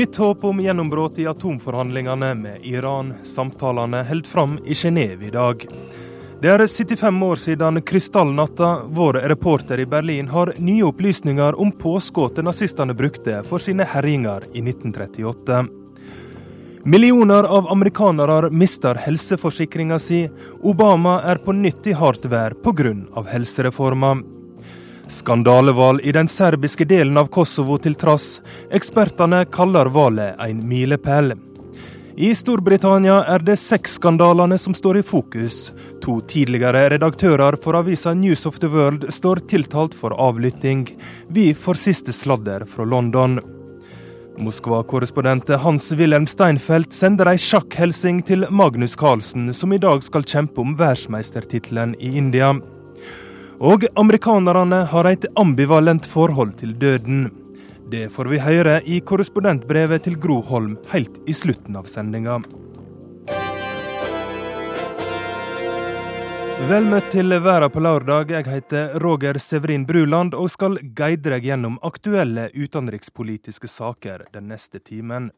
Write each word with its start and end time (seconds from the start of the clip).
Nytt 0.00 0.16
håp 0.16 0.44
om 0.44 0.60
gjennombrudd 0.60 1.18
i 1.18 1.26
atomforhandlingene 1.26 2.34
med 2.34 2.62
Iran. 2.64 3.10
Samtalene 3.22 4.00
holdt 4.08 4.26
fram 4.26 4.54
i 4.64 4.74
Genéve 4.74 5.26
i 5.26 5.30
dag. 5.30 5.66
Det 6.40 6.48
er 6.48 6.64
75 6.66 7.22
år 7.22 7.36
siden 7.36 7.82
krystallnatta. 7.82 8.70
Vår 8.86 9.12
reporter 9.12 9.78
i 9.84 9.86
Berlin 9.86 10.28
har 10.28 10.54
nye 10.56 10.88
opplysninger 10.88 11.60
om 11.60 11.72
påskuddet 11.72 12.48
nazistene 12.48 12.96
brukte 12.96 13.42
for 13.44 13.60
sine 13.60 13.84
herjinger 13.84 14.48
i 14.54 14.64
1938. 14.64 15.60
Millioner 16.88 17.44
av 17.44 17.68
amerikanere 17.68 18.50
mister 18.50 19.04
helseforsikringa 19.04 20.00
si. 20.00 20.24
Obama 20.62 21.18
er 21.28 21.44
på 21.44 21.52
nytt 21.52 21.92
i 21.92 21.92
hardt 21.92 22.24
vær 22.24 22.56
pga. 22.56 22.94
helsereforma. 23.36 24.16
Skandalevalg 25.10 26.00
i 26.06 26.12
den 26.12 26.28
serbiske 26.28 26.84
delen 26.86 27.18
av 27.18 27.26
Kosovo 27.34 27.78
til 27.82 27.96
trass. 27.98 28.38
Ekspertene 28.70 29.42
kaller 29.50 29.90
valget 29.90 30.38
en 30.38 30.62
milepæl. 30.68 31.34
I 32.20 32.30
Storbritannia 32.36 33.20
er 33.32 33.42
det 33.42 33.56
sexskandalene 33.58 34.58
som 34.58 34.74
står 34.76 35.00
i 35.00 35.02
fokus. 35.06 35.70
To 36.04 36.18
tidligere 36.30 36.86
redaktører 36.92 37.56
for 37.62 37.78
avisa 37.78 38.14
News 38.14 38.46
of 38.46 38.58
the 38.60 38.68
World 38.68 39.08
står 39.12 39.42
tiltalt 39.50 39.94
for 39.96 40.14
avlytting. 40.14 40.86
Vi 41.28 41.50
får 41.54 41.80
siste 41.80 42.12
sladder 42.12 42.66
fra 42.68 42.84
London. 42.84 43.40
Moskva-korrespondent 44.40 45.50
Hans-Wilhelm 45.62 46.26
Steinfeld 46.30 46.94
sender 46.96 47.32
ei 47.32 47.38
sjakkhelsing 47.40 48.22
til 48.28 48.46
Magnus 48.50 48.94
Carlsen, 48.96 49.50
som 49.54 49.72
i 49.72 49.80
dag 49.80 50.04
skal 50.06 50.24
kjempe 50.24 50.62
om 50.62 50.76
verdensmestertittelen 50.78 51.96
i 51.98 52.14
India. 52.20 52.54
Og 53.60 53.82
amerikanerne 54.00 54.86
har 54.88 55.04
et 55.04 55.26
ambivalent 55.36 56.06
forhold 56.08 56.54
til 56.62 56.70
døden. 56.80 57.26
Det 57.92 58.06
får 58.08 58.30
vi 58.32 58.38
høre 58.40 58.78
i 58.88 59.02
korrespondentbrevet 59.04 60.06
til 60.06 60.16
Gro 60.16 60.38
Holm 60.48 60.78
helt 60.88 61.18
i 61.28 61.34
slutten 61.36 61.76
av 61.76 61.90
sendinga. 61.92 62.38
Vel 66.70 66.88
møtt 66.88 67.12
til 67.12 67.36
Verda 67.44 67.68
på 67.68 67.84
lørdag. 67.84 68.32
Jeg 68.32 68.48
heter 68.48 68.96
Roger 69.04 69.36
Severin 69.36 69.84
Bruland 69.84 70.32
og 70.32 70.48
skal 70.56 70.80
guide 70.96 71.28
deg 71.28 71.44
gjennom 71.50 71.76
aktuelle 71.84 72.48
utenrikspolitiske 72.56 73.68
saker 73.68 74.24
den 74.32 74.48
neste 74.48 74.80
timen. 74.80 75.28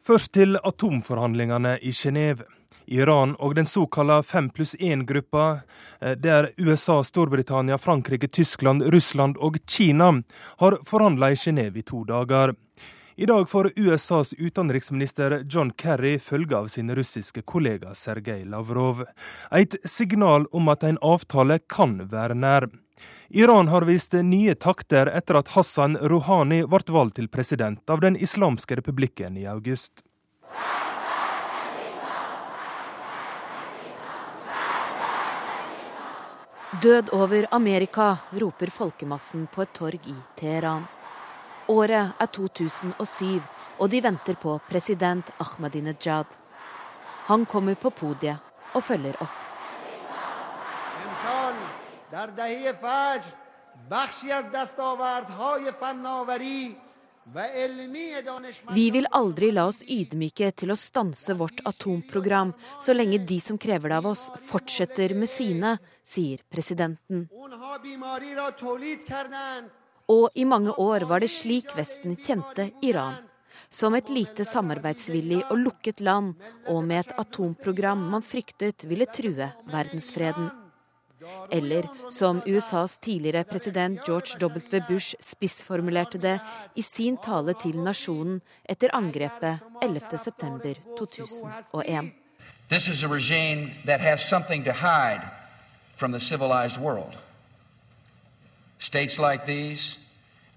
Først 0.00 0.32
til 0.32 0.56
atomforhandlingene 0.56 1.76
i 1.84 1.92
Genéve. 1.92 2.48
Iran 2.86 3.34
og 3.38 3.54
den 3.54 3.66
såkalte 3.66 4.22
fem 4.22 4.50
pluss 4.50 4.74
én-gruppa, 4.74 5.60
eh, 6.00 6.12
der 6.12 6.50
USA, 6.56 7.04
Storbritannia, 7.04 7.78
Frankrike, 7.78 8.28
Tyskland, 8.28 8.82
Russland 8.82 9.36
og 9.36 9.56
Kina 9.66 10.22
har 10.56 10.78
forhandla 10.86 11.30
i 11.30 11.34
Genéve 11.34 11.78
i 11.78 11.82
to 11.82 12.04
dager. 12.04 12.54
I 13.16 13.26
dag 13.26 13.48
får 13.48 13.72
USAs 13.76 14.32
utenriksminister 14.32 15.44
John 15.50 15.70
Kerry 15.70 16.18
følge 16.18 16.56
av 16.56 16.66
sin 16.66 16.94
russiske 16.94 17.42
kollega 17.42 17.94
Sergej 17.94 18.44
Lavrov. 18.44 19.04
Et 19.50 19.76
signal 19.84 20.46
om 20.52 20.68
at 20.68 20.82
en 20.82 20.98
avtale 20.98 21.60
kan 21.70 22.00
være 22.10 22.34
nær. 22.34 22.66
Iran 23.28 23.68
har 23.68 23.86
vist 23.86 24.12
nye 24.12 24.54
takter 24.54 25.06
etter 25.06 25.38
at 25.38 25.52
Hassan 25.54 25.94
Rouhani 25.96 26.64
ble 26.66 26.82
valgt 26.96 27.16
til 27.20 27.30
president 27.30 27.90
av 27.90 28.02
Den 28.02 28.16
islamske 28.16 28.80
republikken 28.82 29.38
i 29.38 29.46
august. 29.46 30.02
Død 36.81 37.09
over 37.13 37.47
Amerika, 37.51 38.15
roper 38.41 38.69
folkemassen 38.69 39.47
på 39.47 39.61
et 39.61 39.73
torg 39.73 40.07
i 40.07 40.15
Teheran. 40.37 40.83
Året 41.67 42.13
er 42.19 42.25
2007, 42.25 43.41
og 43.79 43.89
de 43.89 44.01
venter 44.03 44.35
på 44.35 44.59
president 44.69 45.29
Ahmadinejad. 45.39 46.25
Han 47.27 47.45
kommer 47.45 47.75
på 47.75 47.89
podiet 47.89 48.37
og 48.73 48.83
følger 48.83 49.15
opp. 49.21 49.37
بخشی 53.91 54.31
از 54.31 54.51
دستاوردهای 54.51 55.71
فناوری 55.71 56.77
vi 58.74 58.90
vil 58.90 59.06
aldri 59.10 59.48
la 59.50 59.64
oss 59.70 59.80
ydmyke 59.88 60.50
til 60.52 60.74
å 60.74 60.76
stanse 60.76 61.34
vårt 61.38 61.62
atomprogram 61.64 62.52
så 62.82 62.92
lenge 62.92 63.22
de 63.24 63.38
som 63.40 63.58
krever 63.58 63.88
det 63.88 64.00
av 64.02 64.08
oss, 64.12 64.26
fortsetter 64.50 65.14
med 65.16 65.30
sine, 65.30 65.78
sier 66.04 66.42
presidenten. 66.52 67.24
Og 70.14 70.26
i 70.34 70.44
mange 70.44 70.74
år 70.76 71.06
var 71.08 71.24
det 71.24 71.30
slik 71.32 71.72
Vesten 71.78 72.18
kjente 72.20 72.68
Iran. 72.84 73.16
Som 73.72 73.96
et 73.96 74.10
lite 74.12 74.44
samarbeidsvillig 74.44 75.40
og 75.48 75.56
lukket 75.62 76.02
land, 76.04 76.34
og 76.68 76.84
med 76.84 77.06
et 77.06 77.16
atomprogram 77.24 78.04
man 78.12 78.22
fryktet 78.22 78.84
ville 78.84 79.08
true 79.08 79.48
verdensfreden. 79.72 80.52
Eller 81.52 81.88
som 82.10 82.42
USAs 82.46 82.98
tidligere 82.98 83.44
president 83.44 84.00
George 84.06 84.38
W. 84.40 84.80
Bush 84.88 85.14
spissformulerte 85.20 86.18
det 86.18 86.40
i 86.76 86.82
sin 86.82 87.16
tale 87.16 87.54
til 87.62 87.78
nasjonen 87.78 88.40
etter 88.64 88.88
angrepet 88.92 89.58
11.9.2001. 89.82 92.10
This 92.68 92.88
is 92.88 93.04
a 93.04 93.08
regime 93.08 93.70
that 93.84 94.00
has 94.00 94.20
something 94.20 94.64
to 94.64 94.72
hide 94.72 95.20
from 95.96 96.12
the 96.12 96.20
civilized 96.20 96.80
world. 96.80 97.18
States 98.78 99.18
like 99.18 99.46
these 99.46 99.98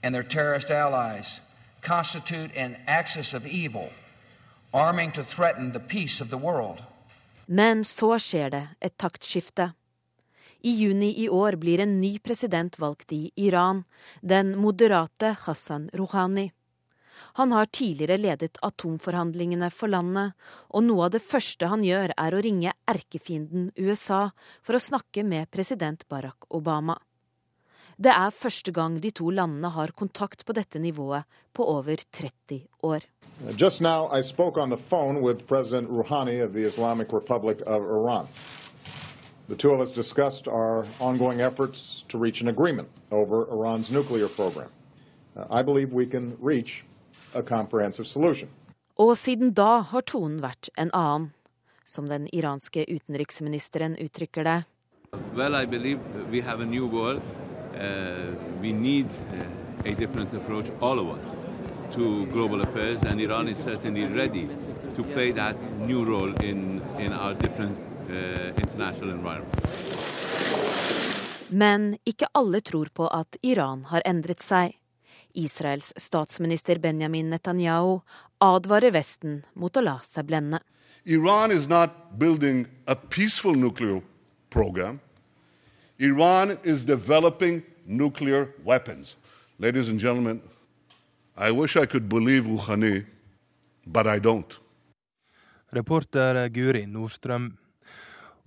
and 0.04 0.16
their 0.16 0.24
terrorist 0.24 0.72
allies 0.72 1.42
constitute 1.82 2.52
an 2.56 2.76
axis 2.88 3.34
of 3.34 3.46
evil, 3.46 3.90
arming 4.74 5.12
to 5.12 5.24
threaten 5.24 5.72
the 5.72 5.80
peace 5.80 6.24
of 6.24 6.30
the 6.30 6.38
world. 6.38 6.84
Men 7.46 7.84
så 7.84 8.20
skjer 8.20 8.50
det 8.50 8.68
et 8.82 8.98
taktskifte. 9.00 9.72
I 10.62 10.72
juni 10.72 11.12
i 11.24 11.30
år 11.30 11.56
blir 11.62 11.80
en 11.80 12.00
ny 12.02 12.20
president 12.20 12.80
valgt 12.80 13.14
i 13.14 13.32
Iran, 13.36 13.84
den 14.22 14.58
moderate 14.60 15.36
Hassan 15.42 15.90
Rouhani. 15.94 16.52
Han 17.38 17.52
har 17.52 17.66
tidligere 17.66 18.18
ledet 18.18 18.58
atomforhandlingene 18.62 19.70
for 19.70 19.92
landet, 19.94 20.34
og 20.74 20.84
noe 20.88 21.06
av 21.06 21.14
det 21.14 21.22
første 21.22 21.70
han 21.70 21.84
gjør 21.86 22.14
er 22.18 22.34
å 22.34 22.42
ringe 22.42 22.74
erkefienden 22.90 23.70
USA 23.78 24.32
for 24.66 24.78
å 24.78 24.82
snakke 24.82 25.26
med 25.26 25.52
president 25.54 26.08
Barack 26.10 26.50
Obama. 26.50 26.98
Det 27.98 28.14
er 28.14 28.34
første 28.34 28.72
gang 28.74 29.00
de 29.02 29.10
to 29.10 29.32
landene 29.34 29.70
har 29.74 29.94
kontakt 29.98 30.46
på 30.46 30.54
dette 30.54 30.82
nivået 30.82 31.26
på 31.54 31.66
over 31.66 31.98
30 31.98 32.66
år. 32.86 33.06
Just 33.58 33.82
now 33.82 34.10
I 34.10 34.22
spoke 34.22 34.58
on 34.58 34.70
the 34.70 34.78
phone 34.90 35.22
with 35.22 35.48
President 35.48 35.90
Rouhani 35.90 36.42
of 36.42 36.54
the 36.54 36.66
Islamic 36.66 37.14
Republic 37.14 37.62
of 37.66 37.82
Iran. 37.82 38.28
The 39.50 39.56
two 39.56 39.72
of 39.72 39.80
us 39.80 39.94
discussed 39.94 40.48
our 40.48 40.86
ongoing 41.00 41.40
efforts 41.40 42.04
to 42.10 42.18
reach 42.18 42.42
an 42.42 42.50
agreement 42.50 42.90
over 43.12 43.48
Iran's 43.50 43.90
nuclear 43.90 44.28
program. 44.28 44.70
Uh, 45.38 45.46
I 45.50 45.62
believe 45.62 45.94
we 45.94 46.06
can 46.06 46.36
reach 46.42 46.84
a 47.34 47.42
comprehensive 47.42 48.08
solution. 48.08 48.50
Og 48.98 49.18
siden 49.18 49.54
da 49.54 49.82
har 49.82 50.02
tonen 50.02 50.42
vært 50.42 50.70
en 50.76 50.92
annen, 50.92 51.32
som 51.86 52.10
den 52.10 52.28
iranske 52.34 52.84
utenriksministeren 52.90 53.96
uttrykker 53.96 54.44
det. 54.44 54.64
Well, 55.36 55.56
I 55.56 55.66
believe 55.66 56.00
we 56.32 56.42
have 56.42 56.60
a 56.60 56.66
new 56.66 56.88
world. 56.88 57.22
Uh, 57.76 58.36
we 58.62 58.74
need 58.74 59.06
uh, 59.06 59.92
a 59.92 59.96
different 59.96 60.34
approach, 60.34 60.66
all 60.82 61.00
of 61.00 61.08
us, 61.20 61.28
to 61.96 62.26
global 62.34 62.62
affairs, 62.62 63.02
and 63.04 63.22
Iran 63.22 63.48
is 63.48 63.60
certainly 63.60 64.06
ready 64.06 64.50
to 64.96 65.04
play 65.04 65.32
that 65.32 65.56
new 65.80 66.04
role 66.04 66.34
in, 66.44 66.82
in 67.00 67.14
our 67.14 67.34
different 67.36 67.78
Uh, 68.08 68.56
Men 71.50 71.98
ikke 72.06 72.28
alle 72.32 72.62
tror 72.62 72.88
på 72.94 73.08
at 73.12 73.36
Iran 73.44 73.84
har 73.92 74.02
endret 74.08 74.40
seg. 74.40 74.78
Israels 75.36 75.92
statsminister 76.00 76.80
Benjamin 76.80 77.30
Netanyahu 77.30 78.00
advarer 78.40 78.96
Vesten 78.96 79.42
mot 79.60 79.76
å 79.76 79.84
la 79.84 79.98
seg 80.08 80.30
blende. 80.30 80.62
Iran 81.04 81.52
is 81.52 81.68
not 81.68 82.18
building 82.18 82.66
a 82.88 82.96
peaceful 82.96 83.56
nuclear 83.56 84.02
program. 84.50 85.00
Iran 86.00 86.58
is 86.64 86.86
developing 86.86 87.62
nuclear 87.86 88.54
weapons. 88.64 89.18
Ladies 89.60 89.90
and 89.90 90.00
gentlemen, 90.00 90.42
I 91.38 91.52
wish 91.52 91.76
I 91.76 91.86
could 91.86 92.08
believe 92.08 92.46
Rouhani, 92.46 93.06
but 93.86 94.08
I 94.08 94.20
don't. 94.20 94.60
Reporter 95.72 96.48
Guri 96.50 96.86
Nordstrøm. 96.88 97.67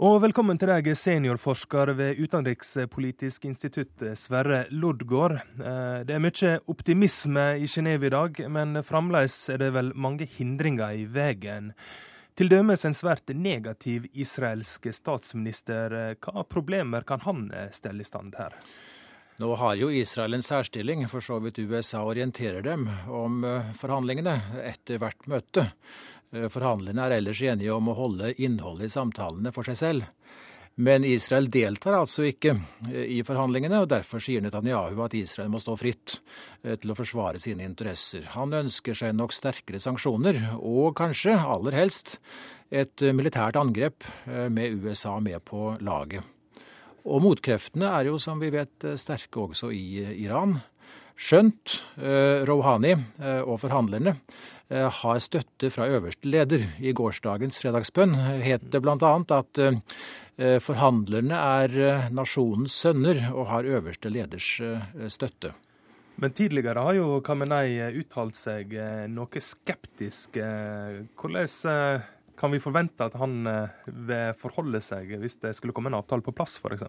Og 0.01 0.15
velkommen 0.23 0.57
til 0.57 0.71
deg, 0.71 0.87
seniorforsker 0.97 1.91
ved 1.93 2.21
Utenrikspolitisk 2.25 3.43
institutt, 3.45 4.01
Sverre 4.17 4.63
Loddgaard. 4.73 5.35
Eh, 5.61 5.99
det 6.09 6.15
er 6.17 6.23
mye 6.25 6.53
optimisme 6.73 7.45
i 7.61 7.69
Genéve 7.69 8.09
i 8.09 8.13
dag, 8.15 8.41
men 8.49 8.81
fremdeles 8.81 9.37
er 9.53 9.61
det 9.61 9.69
vel 9.77 9.91
mange 9.93 10.25
hindringer 10.39 10.97
i 10.97 11.05
veien. 11.05 11.75
Til 12.33 12.49
dømes 12.49 12.87
en 12.89 12.97
svært 12.97 13.29
negativ 13.37 14.07
israelsk 14.17 14.89
statsminister. 14.89 16.17
Hva 16.17 16.47
problemer 16.49 17.05
kan 17.05 17.21
han 17.27 17.51
stelle 17.69 18.01
i 18.01 18.09
stand 18.09 18.41
her? 18.41 18.57
Nå 19.41 19.51
har 19.57 19.77
jo 19.81 19.87
Israel 19.93 20.37
en 20.37 20.43
særstilling, 20.45 21.07
for 21.09 21.25
så 21.25 21.39
vidt 21.41 21.61
USA 21.61 22.03
orienterer 22.05 22.65
dem 22.65 22.89
om 23.09 23.45
eh, 23.45 23.69
forhandlingene 23.77 24.35
etter 24.65 25.01
hvert 25.01 25.29
møte. 25.33 25.65
Eh, 26.33 26.47
forhandlerne 26.53 27.07
er 27.07 27.19
ellers 27.19 27.43
enige 27.43 27.75
om 27.75 27.91
å 27.91 27.97
holde 27.99 28.35
innholdet 28.39 28.91
i 28.91 28.95
samtalene 28.95 29.53
for 29.55 29.67
seg 29.67 29.79
selv. 29.81 30.09
Men 30.81 31.05
Israel 31.05 31.51
deltar 31.53 31.99
altså 31.99 32.25
ikke 32.29 32.55
eh, 32.89 33.19
i 33.19 33.21
forhandlingene, 33.27 33.83
og 33.83 33.91
derfor 33.91 34.23
sier 34.23 34.45
Netanyahu 34.45 35.03
at 35.05 35.17
Israel 35.19 35.51
må 35.53 35.61
stå 35.63 35.75
fritt 35.81 36.21
til 36.63 36.93
å 36.93 36.97
forsvare 36.97 37.41
sine 37.43 37.67
interesser. 37.67 38.29
Han 38.37 38.55
ønsker 38.57 38.97
seg 38.97 39.17
nok 39.19 39.35
sterkere 39.35 39.83
sanksjoner, 39.83 40.39
og 40.59 40.95
kanskje, 41.01 41.35
aller 41.35 41.77
helst, 41.77 42.19
et 42.71 43.03
militært 43.17 43.59
angrep 43.59 44.07
med 44.53 44.85
USA 44.85 45.17
med 45.19 45.43
på 45.43 45.73
laget. 45.83 46.23
Og 47.03 47.25
motkreftene 47.25 47.89
er 47.97 48.11
jo, 48.13 48.19
som 48.23 48.39
vi 48.39 48.53
vet, 48.55 48.85
sterke 49.01 49.49
også 49.49 49.73
i 49.75 50.05
Iran. 50.23 50.61
Skjønt 51.21 51.75
eh, 52.01 52.41
Rouhani 52.49 52.95
eh, 52.95 53.43
og 53.45 53.59
forhandlerne 53.61 54.15
eh, 54.73 54.87
har 55.01 55.21
støtte 55.21 55.69
fra 55.73 55.89
øverste 55.93 56.29
leder. 56.33 56.65
I 56.81 56.95
gårsdagens 56.97 57.61
fredagsbønn 57.61 58.17
het 58.41 58.65
det 58.73 58.81
bl.a. 58.81 59.13
at 59.37 59.65
forhandlerne 60.65 61.37
er 61.37 62.13
nasjonens 62.17 62.73
sønner 62.81 63.19
og 63.35 63.51
har 63.51 63.67
øverste 63.69 64.09
leders 64.09 64.47
støtte. 65.13 65.51
Men 66.21 66.33
tidligere 66.33 66.81
har 66.81 66.97
jo 66.97 67.19
Kamenei 67.25 67.77
uttalt 68.01 68.39
seg 68.39 68.73
noe 69.13 69.43
skeptisk. 69.45 70.39
Hvordan 70.41 72.01
kan 72.41 72.55
vi 72.55 72.63
forvente 72.65 73.05
at 73.05 73.19
han 73.21 73.43
vil 73.85 74.33
forholde 74.41 74.81
seg 74.85 75.13
hvis 75.21 75.37
det 75.45 75.53
skulle 75.59 75.77
komme 75.77 75.93
en 75.93 75.99
avtale 76.01 76.25
på 76.25 76.33
plass, 76.33 76.57
f.eks.? 76.65 76.89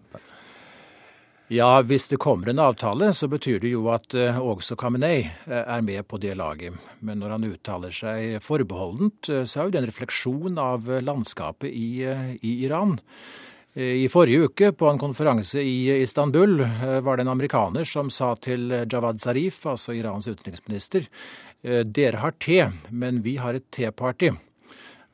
Ja, 1.50 1.82
hvis 1.82 2.06
det 2.08 2.20
kommer 2.22 2.48
en 2.48 2.60
avtale, 2.62 3.10
så 3.12 3.26
betyr 3.28 3.58
det 3.60 3.72
jo 3.74 3.88
at 3.92 4.14
uh, 4.14 4.38
også 4.40 4.76
Khamenei 4.78 5.26
uh, 5.26 5.58
er 5.60 5.82
med 5.84 6.06
på 6.08 6.16
det 6.22 6.36
laget. 6.38 6.76
Men 7.04 7.18
når 7.20 7.34
han 7.34 7.46
uttaler 7.50 7.92
seg 7.92 8.38
forbeholdent, 8.40 9.28
uh, 9.28 9.42
så 9.44 9.60
er 9.60 9.66
jo 9.66 9.74
det 9.74 9.80
en 9.82 9.88
refleksjon 9.90 10.60
av 10.62 10.88
landskapet 11.02 11.68
i, 11.68 12.06
i 12.40 12.52
Iran. 12.64 12.96
I 13.72 14.04
forrige 14.12 14.50
uke, 14.50 14.68
på 14.76 14.88
en 14.90 14.98
konferanse 15.00 15.62
i 15.64 16.02
Istanbul, 16.02 16.58
var 17.00 17.16
det 17.16 17.24
en 17.24 17.30
amerikaner 17.32 17.88
som 17.88 18.10
sa 18.12 18.34
til 18.36 18.66
Jawad 18.68 19.16
Zarif, 19.22 19.62
altså 19.64 19.94
Irans 19.96 20.28
utenriksminister, 20.28 21.06
dere 21.88 22.20
har 22.20 22.36
te, 22.36 22.66
men 22.92 23.22
vi 23.24 23.38
har 23.40 23.56
et 23.56 23.64
teparty. 23.72 24.28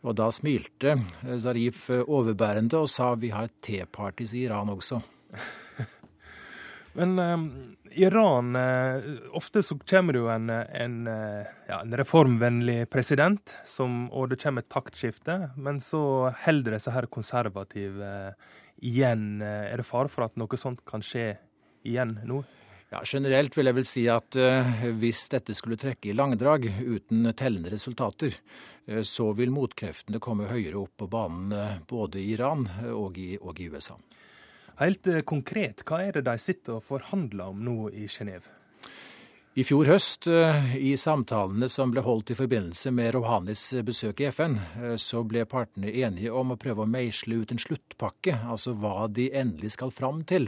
Og 0.03 0.19
da 0.19 0.27
smilte 0.35 0.97
Zarif 1.39 1.87
overbærende 2.01 2.83
og 2.83 2.91
sa 2.91 3.13
vi 3.15 3.31
har 3.31 3.55
tepartys 3.63 4.35
i 4.35 4.43
Iran 4.49 4.75
også. 4.75 4.99
Men 6.99 7.19
eh, 7.23 7.39
Iran 8.03 8.57
eh, 8.57 9.05
Ofte 9.39 9.63
så 9.63 9.79
kommer 9.79 10.17
det 10.17 10.23
jo 10.25 10.31
en, 10.33 10.51
en, 10.51 10.97
eh, 11.07 11.51
ja, 11.69 11.81
en 11.81 11.95
reformvennlig 12.01 12.89
president, 12.91 13.55
som, 13.67 14.09
og 14.11 14.33
det 14.33 14.41
kommer 14.43 14.67
et 14.67 14.73
taktskifte. 14.73 15.39
Men 15.57 15.79
så 15.83 16.33
holder 16.45 16.75
det 16.75 16.83
seg 16.83 16.97
her 16.97 17.11
konservative 17.13 18.03
eh, 18.03 18.57
igjen. 18.91 19.43
Er 19.43 19.79
det 19.79 19.87
fare 19.87 20.11
for 20.11 20.27
at 20.27 20.39
noe 20.39 20.59
sånt 20.59 20.83
kan 20.89 21.05
skje 21.05 21.37
igjen 21.87 22.19
nå? 22.27 22.43
Ja, 22.89 23.03
Generelt 23.05 23.57
vil 23.57 23.69
jeg 23.69 23.77
vel 23.77 23.87
si 23.87 24.03
at 24.09 24.37
uh, 24.41 24.69
hvis 24.97 25.27
dette 25.29 25.53
skulle 25.53 25.77
trekke 25.77 26.09
i 26.09 26.15
langdrag 26.17 26.65
uten 26.81 27.27
tellende 27.37 27.75
resultater, 27.75 28.33
uh, 28.89 29.03
så 29.05 29.27
vil 29.37 29.53
motkreftene 29.53 30.21
komme 30.25 30.49
høyere 30.49 30.81
opp 30.81 30.95
på 31.03 31.11
banen 31.13 31.53
uh, 31.53 31.75
både 31.91 32.23
i 32.23 32.31
Iran 32.33 32.65
og 32.95 33.21
i, 33.21 33.35
og 33.37 33.61
i 33.61 33.69
USA. 33.69 33.99
Helt 34.79 35.09
konkret, 35.27 35.83
hva 35.83 36.05
er 36.07 36.15
det 36.15 36.27
de 36.29 36.37
sitter 36.39 36.77
og 36.79 36.85
forhandler 36.87 37.51
om 37.51 37.65
nå 37.67 37.89
i 37.91 38.07
Genéve? 38.07 38.47
I 39.59 39.65
fjor 39.67 39.89
høst, 39.91 40.29
i 40.79 40.93
samtalene 40.95 41.67
som 41.67 41.91
ble 41.91 42.05
holdt 42.07 42.31
i 42.31 42.37
forbindelse 42.39 42.93
med 42.95 43.11
Rohanis 43.17 43.65
besøk 43.83 44.23
i 44.23 44.29
FN, 44.31 44.55
så 45.03 45.25
ble 45.27 45.43
partene 45.51 45.91
enige 45.91 46.31
om 46.31 46.55
å 46.55 46.59
prøve 46.63 46.85
å 46.85 46.91
meisle 46.91 47.41
ut 47.41 47.51
en 47.51 47.59
sluttpakke, 47.59 48.37
altså 48.47 48.77
hva 48.79 49.09
de 49.11 49.27
endelig 49.35 49.73
skal 49.75 49.91
fram 49.91 50.23
til. 50.31 50.47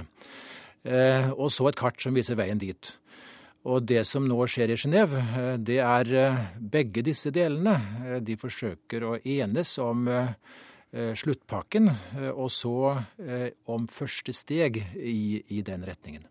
Eh, 0.84 1.28
og 1.34 1.50
så 1.52 1.68
et 1.68 1.78
kart 1.80 2.00
som 2.00 2.16
viser 2.16 2.38
veien 2.40 2.60
dit. 2.60 2.94
Og 3.68 3.84
det 3.84 4.06
som 4.08 4.24
nå 4.24 4.38
skjer 4.48 4.72
i 4.72 4.78
Genéve, 4.80 5.20
eh, 5.20 5.56
det 5.60 5.80
er 5.84 6.12
eh, 6.16 6.42
begge 6.56 7.04
disse 7.04 7.32
delene. 7.34 8.20
De 8.24 8.36
forsøker 8.40 9.04
å 9.04 9.18
enes 9.20 9.76
om 9.82 10.08
sluttpakken, 10.90 11.90
og 12.34 12.50
så 12.50 12.74
om 13.70 13.86
første 13.90 14.34
steg 14.34 14.80
i, 14.98 15.42
i 15.46 15.62
den 15.66 15.84
retningen. 15.86 16.24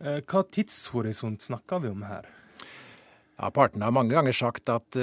Hva 0.00 0.44
tidshorisont 0.48 1.44
snakker 1.44 1.82
vi 1.84 1.90
om 1.92 2.06
her? 2.08 2.28
Ja, 3.40 3.50
Partene 3.52 3.86
har 3.86 3.92
mange 3.96 4.12
ganger 4.12 4.36
sagt 4.36 4.68
at 4.68 4.96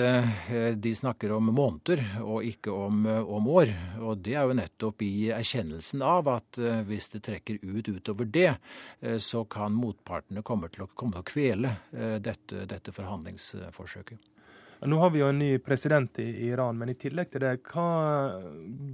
de 0.77 0.91
snakker 0.95 1.31
om 1.33 1.49
måneder 1.53 2.03
og 2.21 2.45
ikke 2.45 2.73
om, 2.73 3.05
om, 3.05 3.47
år. 3.49 3.71
Og 4.01 4.21
det 4.25 4.35
er 4.37 4.45
jo 4.45 4.57
nettopp 4.57 5.01
i 5.05 5.29
erkjennelsen 5.33 6.03
av 6.05 6.29
at 6.35 6.59
hvis 6.85 7.09
det 7.15 7.23
trekker 7.25 7.57
ut 7.61 7.89
utover 7.89 8.29
det, 8.29 8.51
så 9.25 9.41
kan 9.49 9.73
motpartene 9.73 10.45
komme 10.45 10.69
til 10.69 10.85
å, 10.85 10.89
komme 10.93 11.17
til 11.17 11.25
å 11.25 11.29
kvele 11.29 11.73
dette, 12.21 12.65
dette, 12.69 12.93
forhandlingsforsøket. 12.93 14.36
Nå 14.85 14.99
har 15.01 15.09
vi 15.09 15.19
jo 15.23 15.29
en 15.31 15.39
ny 15.39 15.57
president 15.63 16.19
i 16.21 16.27
Iran, 16.47 16.77
men 16.77 16.91
i 16.93 16.97
tillegg 16.99 17.31
til 17.33 17.41
det, 17.41 17.55
hva 17.71 17.87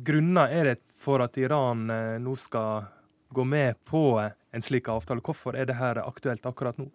grunner 0.07 0.53
er 0.53 0.69
det 0.71 0.77
for 0.95 1.23
at 1.25 1.37
Iran 1.41 1.89
nå 2.23 2.35
skal 2.39 2.85
gå 3.33 3.43
med 3.43 3.81
på 3.83 4.05
en 4.21 4.63
slik 4.63 4.87
avtale? 4.87 5.23
Hvorfor 5.25 5.57
er 5.59 5.67
det 5.67 5.75
her 5.79 5.99
aktuelt 6.05 6.45
akkurat 6.45 6.79
nå? 6.79 6.87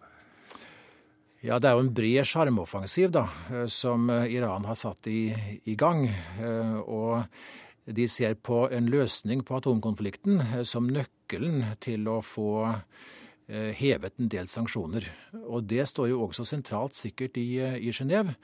Ja, 1.41 1.59
Det 1.59 1.69
er 1.69 1.77
jo 1.77 1.85
en 1.85 1.93
bred 1.95 2.27
sjarmoffensiv 2.27 3.15
eh, 3.15 3.67
som 3.71 4.09
eh, 4.11 4.27
Iran 4.35 4.65
har 4.67 4.75
satt 4.75 5.07
i, 5.07 5.31
i, 5.63 5.75
gang. 5.75 6.03
Eh, 6.07 6.75
og 6.83 7.23
de 7.85 8.07
ser 8.11 8.35
på 8.35 8.65
en 8.75 8.89
løsning 8.91 9.45
på 9.47 9.55
atomkonflikten 9.61 10.65
som 10.67 10.89
nøkkelen 10.91 11.63
til 11.79 12.09
å 12.11 12.19
få 12.21 12.67
hevet 13.49 14.19
en 14.21 14.29
del 14.29 14.45
sanksjoner. 14.45 15.07
Og 15.49 15.63
det 15.65 15.87
står 15.89 16.11
jo 16.11 16.19
også 16.27 16.45
sentralt 16.45 16.99
sikkert 16.99 17.39
i, 17.41 17.57
i 17.57 17.89
Genéve. 17.89 18.35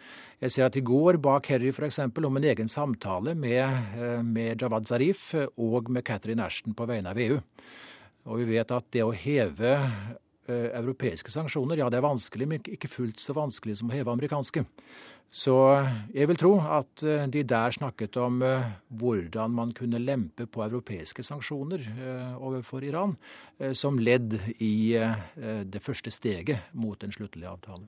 Jeg 0.41 0.56
ser 0.56 0.65
at 0.65 0.80
i 0.80 0.84
går 0.86 1.20
ba 1.22 1.36
Kerry 1.46 1.70
f.eks. 1.70 2.00
om 2.10 2.39
en 2.39 2.48
egen 2.50 2.72
samtale 2.72 3.36
med, 3.38 4.25
med 4.25 4.62
Jawad 4.62 4.89
Zarif 4.89 5.36
og 5.38 5.91
med 5.94 6.08
Catherine 6.08 6.48
Ashton 6.48 6.74
på 6.74 6.89
vegne 6.89 7.13
av 7.13 7.22
EU. 7.22 7.38
Og 8.25 8.41
vi 8.41 8.56
vet 8.56 8.74
at 8.74 8.89
det 8.96 9.06
å 9.06 9.13
heve 9.13 9.75
Eh, 10.46 10.68
europeiske 10.77 11.32
sanksjoner, 11.34 11.80
ja 11.82 11.88
det 11.89 11.98
er 11.98 12.03
vanskelig, 12.06 12.46
men 12.46 12.68
ikke 12.70 12.89
fullt 12.91 13.18
så 13.18 13.34
vanskelig 13.34 13.80
som 13.80 13.89
å 13.89 13.96
heve 13.96 14.13
amerikanske. 14.13 14.62
Så 15.32 15.55
jeg 16.15 16.29
vil 16.29 16.39
tro 16.39 16.53
at 16.62 17.03
eh, 17.03 17.25
de 17.32 17.44
der 17.48 17.75
snakket 17.75 18.15
om 18.22 18.39
eh, 18.46 18.70
hvordan 18.96 19.51
man 19.51 19.74
kunne 19.75 20.00
lempe 20.00 20.48
på 20.48 20.63
europeiske 20.63 21.25
sanksjoner 21.25 21.84
overfor 22.39 22.84
Iran, 22.88 23.15
som 23.74 24.00
ledd 24.00 24.38
i 24.63 24.96
det 24.96 25.82
første 25.84 26.12
steget 26.12 26.72
mot 26.74 27.01
en 27.03 27.12
sluttelig 27.12 27.48
avtale. 27.50 27.86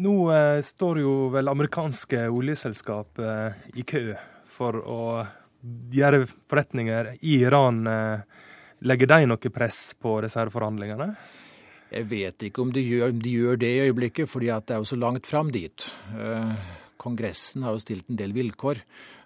Nå 0.00 0.14
står 0.64 1.00
jo 1.02 1.12
vel 1.32 1.50
amerikanske 1.52 2.22
oljeselskap 2.32 3.20
i 3.76 3.84
kø 3.84 4.14
for 4.48 4.78
å 4.80 5.02
gjøre 5.92 6.24
forretninger 6.48 7.12
i 7.20 7.38
Iran. 7.44 7.84
Legger 8.82 9.12
de 9.12 9.28
noe 9.28 9.52
press 9.54 9.92
på 10.00 10.16
disse 10.24 10.40
her 10.40 10.52
forhandlingene? 10.52 11.12
Jeg 11.92 12.08
vet 12.08 12.46
ikke 12.46 12.62
om 12.64 12.70
de 12.72 12.80
gjør, 12.80 13.10
de 13.12 13.32
gjør 13.36 13.58
det 13.60 13.68
i 13.68 13.82
øyeblikket, 13.88 14.30
fordi 14.30 14.48
det 14.48 14.72
er 14.72 14.80
jo 14.80 14.88
så 14.88 14.96
langt 14.96 15.28
fram 15.28 15.50
dit. 15.52 15.90
Eh, 16.16 16.54
Kongressen 17.02 17.66
har 17.66 17.74
jo 17.76 17.82
stilt 17.82 18.08
en 18.08 18.16
del 18.16 18.32
vilkår 18.32 18.80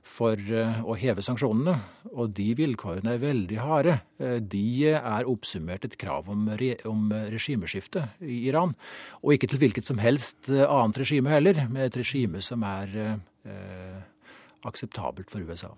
for 0.06 0.34
eh, 0.40 0.80
å 0.82 0.96
heve 0.98 1.22
sanksjonene, 1.22 1.76
og 2.10 2.34
de 2.34 2.48
vilkårene 2.58 3.14
er 3.14 3.22
veldig 3.22 3.60
harde. 3.62 3.96
Eh, 4.18 4.38
de 4.42 4.66
er 4.96 5.30
oppsummert 5.30 5.86
et 5.86 5.96
krav 6.00 6.30
om, 6.32 6.48
re, 6.58 6.72
om 6.90 7.06
regimeskifte 7.30 8.08
i 8.26 8.42
Iran, 8.50 8.74
og 9.22 9.36
ikke 9.36 9.52
til 9.52 9.62
hvilket 9.62 9.86
som 9.92 10.02
helst 10.02 10.50
annet 10.50 11.02
regime 11.04 11.30
heller, 11.36 11.66
men 11.70 11.86
et 11.86 12.02
regime 12.02 12.42
som 12.42 12.66
er 12.66 12.98
eh, 12.98 13.98
akseptabelt 14.66 15.30
for 15.30 15.46
USA. 15.46 15.76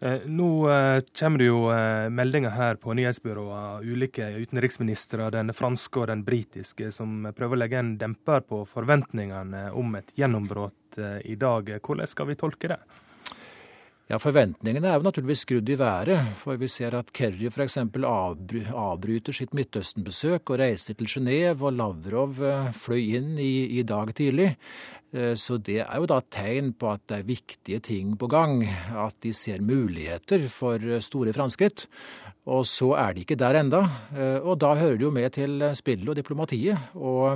Eh, 0.00 0.20
nå 0.24 0.70
eh, 0.70 1.00
kommer 1.18 1.38
det 1.38 1.48
jo 1.48 1.64
eh, 1.74 2.06
meldinger 2.10 2.54
her 2.54 2.78
på 2.78 2.94
nyhetsbyrået 2.94 3.56
av 3.58 3.82
ulike 3.82 4.28
utenriksministre, 4.38 5.26
den 5.34 5.50
franske 5.54 6.04
og 6.04 6.06
den 6.12 6.22
britiske, 6.26 6.92
som 6.94 7.26
prøver 7.34 7.58
å 7.58 7.62
legge 7.64 7.80
en 7.82 7.96
demper 7.98 8.46
på 8.46 8.62
forventningene 8.70 9.68
om 9.74 9.98
et 9.98 10.14
gjennombrudd 10.14 11.00
i 11.24 11.34
dag. 11.38 11.74
Hvordan 11.82 12.10
skal 12.10 12.30
vi 12.30 12.38
tolke 12.38 12.70
det? 12.70 12.78
Ja, 14.08 14.16
Forventningene 14.16 14.88
er 14.88 14.94
jo 14.96 15.04
naturligvis 15.04 15.42
skrudd 15.44 15.68
i 15.68 15.74
været. 15.76 16.30
For 16.40 16.56
vi 16.56 16.68
ser 16.72 16.94
at 16.96 17.10
Kerry 17.12 17.50
f.eks. 17.50 17.74
Avbry 17.76 18.62
avbryter 18.72 19.36
sitt 19.36 19.52
Midtøsten-besøk 19.52 20.48
og 20.48 20.62
reiser 20.62 20.96
til 20.96 21.10
Genéve, 21.12 21.66
og 21.68 21.76
Lavrov 21.76 22.40
eh, 22.40 22.70
fløy 22.72 23.18
inn 23.18 23.34
i, 23.36 23.66
i, 23.76 23.84
dag 23.84 24.14
tidlig. 24.16 24.54
Eh, 25.12 25.34
så 25.36 25.58
det 25.60 25.82
er 25.82 26.00
jo 26.00 26.08
da 26.08 26.22
tegn 26.24 26.72
på 26.80 26.88
at 26.94 27.04
det 27.04 27.18
er 27.18 27.28
viktige 27.28 27.82
ting 27.84 28.16
på 28.16 28.30
gang. 28.32 28.64
At 28.96 29.20
de 29.26 29.34
ser 29.36 29.60
muligheter 29.60 30.48
for 30.56 30.80
eh, 30.80 31.04
store 31.04 31.36
framskritt. 31.36 31.84
Og 32.48 32.64
så 32.64 32.94
er 32.96 33.12
de 33.12 33.26
ikke 33.26 33.36
der 33.36 33.60
enda. 33.60 33.84
Og 34.40 34.54
da 34.64 34.72
hører 34.72 34.96
det 34.96 35.04
jo 35.04 35.12
med 35.12 35.34
til 35.36 35.60
spillet 35.76 36.08
og 36.08 36.16
diplomatiet 36.16 36.96
å 36.96 37.34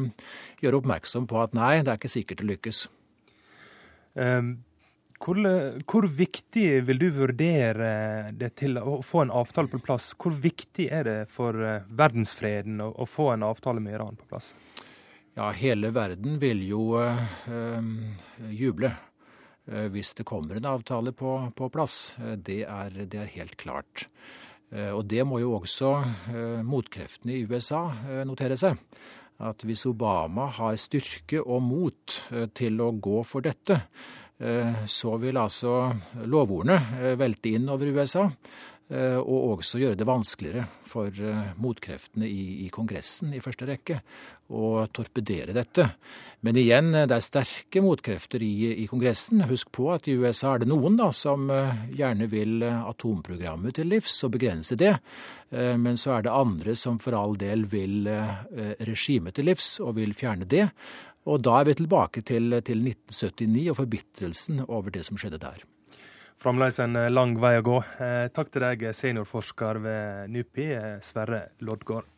gjøre 0.64 0.78
oppmerksom 0.80 1.28
på 1.28 1.36
at 1.42 1.52
nei, 1.52 1.82
det 1.84 1.92
er 1.92 2.00
ikke 2.00 2.16
sikkert 2.16 2.40
det 2.40 2.52
lykkes. 2.54 2.86
Um 4.16 4.54
hvor, 5.22 5.38
hvor, 5.86 6.06
viktig 6.08 6.82
vil 6.86 6.98
du 6.98 7.08
vurdere 7.14 8.32
det 8.34 8.54
til 8.58 8.78
å 8.80 8.98
få 9.06 9.22
en 9.22 9.34
avtale 9.34 9.70
på 9.70 9.78
plass? 9.84 10.12
Hvor 10.18 10.34
viktig 10.34 10.88
er 10.90 11.06
det 11.06 11.18
for 11.30 11.56
eh, 11.62 11.86
verdensfreden 11.86 12.82
å, 12.82 12.90
å 12.90 13.06
få 13.06 13.30
en 13.36 13.46
avtale 13.46 13.82
med 13.82 13.94
Iran 13.94 14.18
på 14.18 14.26
plass? 14.30 14.52
Ja, 15.36 15.52
hele 15.56 15.92
verden 15.94 16.40
vil 16.42 16.60
jo 16.66 16.98
øh, 16.98 17.94
juble 18.50 18.92
hvis 19.62 20.10
det 20.18 20.24
kommer 20.26 20.58
en 20.58 20.66
avtale 20.66 21.12
på, 21.14 21.36
på 21.54 21.68
plass. 21.70 22.16
Det 22.18 22.64
er, 22.66 22.96
det 23.06 23.20
er, 23.20 23.28
helt 23.30 23.54
klart. 23.56 24.08
Og 24.74 25.04
det 25.06 25.22
må 25.22 25.38
jo 25.38 25.52
også 25.54 25.92
motkreftene 26.66 27.36
i 27.36 27.44
USA 27.46 27.84
notere 28.26 28.56
seg. 28.58 28.80
At 29.38 29.62
hvis 29.62 29.86
Obama 29.86 30.48
har 30.58 30.74
styrke 30.82 31.38
og 31.46 31.62
mot 31.62 32.16
til 32.58 32.82
å 32.82 32.90
gå 33.06 33.22
for 33.22 33.46
dette, 33.46 33.78
så 34.86 35.16
vil 35.22 35.38
altså 35.38 35.92
lovordene 36.30 36.80
eh, 37.00 37.16
velte 37.20 37.54
inn 37.56 37.70
over 37.72 37.92
USA. 37.94 38.28
Eh, 38.92 39.16
og 39.16 39.54
også 39.54 39.78
gjøre 39.80 39.96
det 39.96 40.04
vanskeligere 40.08 40.66
for 40.90 41.16
motkreftene 41.62 42.26
i, 42.28 42.66
i, 42.66 42.68
Kongressen 42.68 43.30
i 43.32 43.40
første 43.40 43.64
rekke 43.68 44.00
å 44.52 44.82
torpedere 44.92 45.54
dette. 45.56 45.86
Men 46.44 46.58
igjen, 46.60 46.90
det 46.92 47.14
er 47.14 47.24
sterke 47.24 47.80
motkrefter 47.80 48.42
i, 48.44 48.82
i, 48.82 48.88
Kongressen. 48.90 49.46
Husk 49.48 49.70
på 49.72 49.86
at 49.94 50.10
i 50.10 50.18
USA 50.18 50.56
er 50.56 50.64
det 50.64 50.68
noen 50.68 50.98
da, 50.98 51.08
som 51.16 51.46
gjerne 51.94 52.28
vil 52.28 52.60
atomprogrammet 52.66 53.78
til 53.78 53.88
livs 53.94 54.18
og 54.26 54.34
begrense 54.34 54.76
det. 54.76 54.92
Men 55.52 55.96
så 55.96 56.18
er 56.18 56.26
det 56.26 56.34
andre 56.36 56.76
som 56.76 56.98
for 57.00 57.16
all 57.16 57.38
del 57.40 57.64
vil 57.72 58.10
regimet 58.84 59.38
til 59.38 59.48
livs 59.48 59.78
og 59.80 59.94
vil 60.02 60.12
fjerne 60.18 60.44
det. 60.44 60.66
Og 61.30 61.42
da 61.42 61.60
er 61.60 61.68
vi 61.68 61.76
tilbake 61.78 62.24
til, 62.26 62.50
til 62.66 62.82
1979 62.82 63.68
og 63.70 63.78
forbitrelsen 63.78 64.64
over 64.66 64.90
det 64.94 65.04
som 65.06 65.20
skjedde 65.20 65.42
der. 65.44 65.62
Fremdeles 66.42 66.80
en 66.82 66.98
eh, 66.98 67.10
lang 67.12 67.36
vei 67.38 67.54
å 67.60 67.66
gå. 67.66 67.78
Eh, 68.02 68.26
takk 68.34 68.50
til 68.50 68.66
deg, 68.66 68.88
seniorforsker 68.98 69.78
ved 69.84 70.34
NUPI, 70.34 70.68
eh, 70.74 70.98
Sverre 71.04 71.44
Loddgaard. 71.62 72.10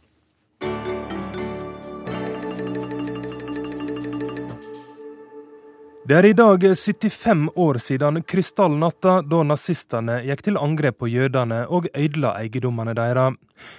Det 6.05 6.13
er 6.13 6.27
i 6.29 6.35
dag 6.37 6.61
75 6.61 7.47
år 7.57 7.79
siden 7.81 8.19
krystallnatta, 8.29 9.23
da 9.25 9.39
nazistene 9.49 10.19
gikk 10.27 10.43
til 10.45 10.59
angrep 10.61 10.99
på 11.01 11.09
jødene 11.09 11.63
og 11.73 11.89
ødela 11.97 12.35
eiendommene 12.43 12.93
deres. 12.99 13.39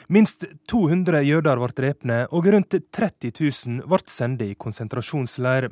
Minst 0.09 0.47
200 0.65 1.21
jøder 1.21 1.61
ble 1.61 1.69
drepne, 1.77 2.17
og 2.33 2.49
rundt 2.49 2.73
30 2.97 3.29
000 3.29 3.85
ble 3.85 4.01
sendt 4.09 4.41
i 4.41 4.57
konsentrasjonsleir. 4.57 5.69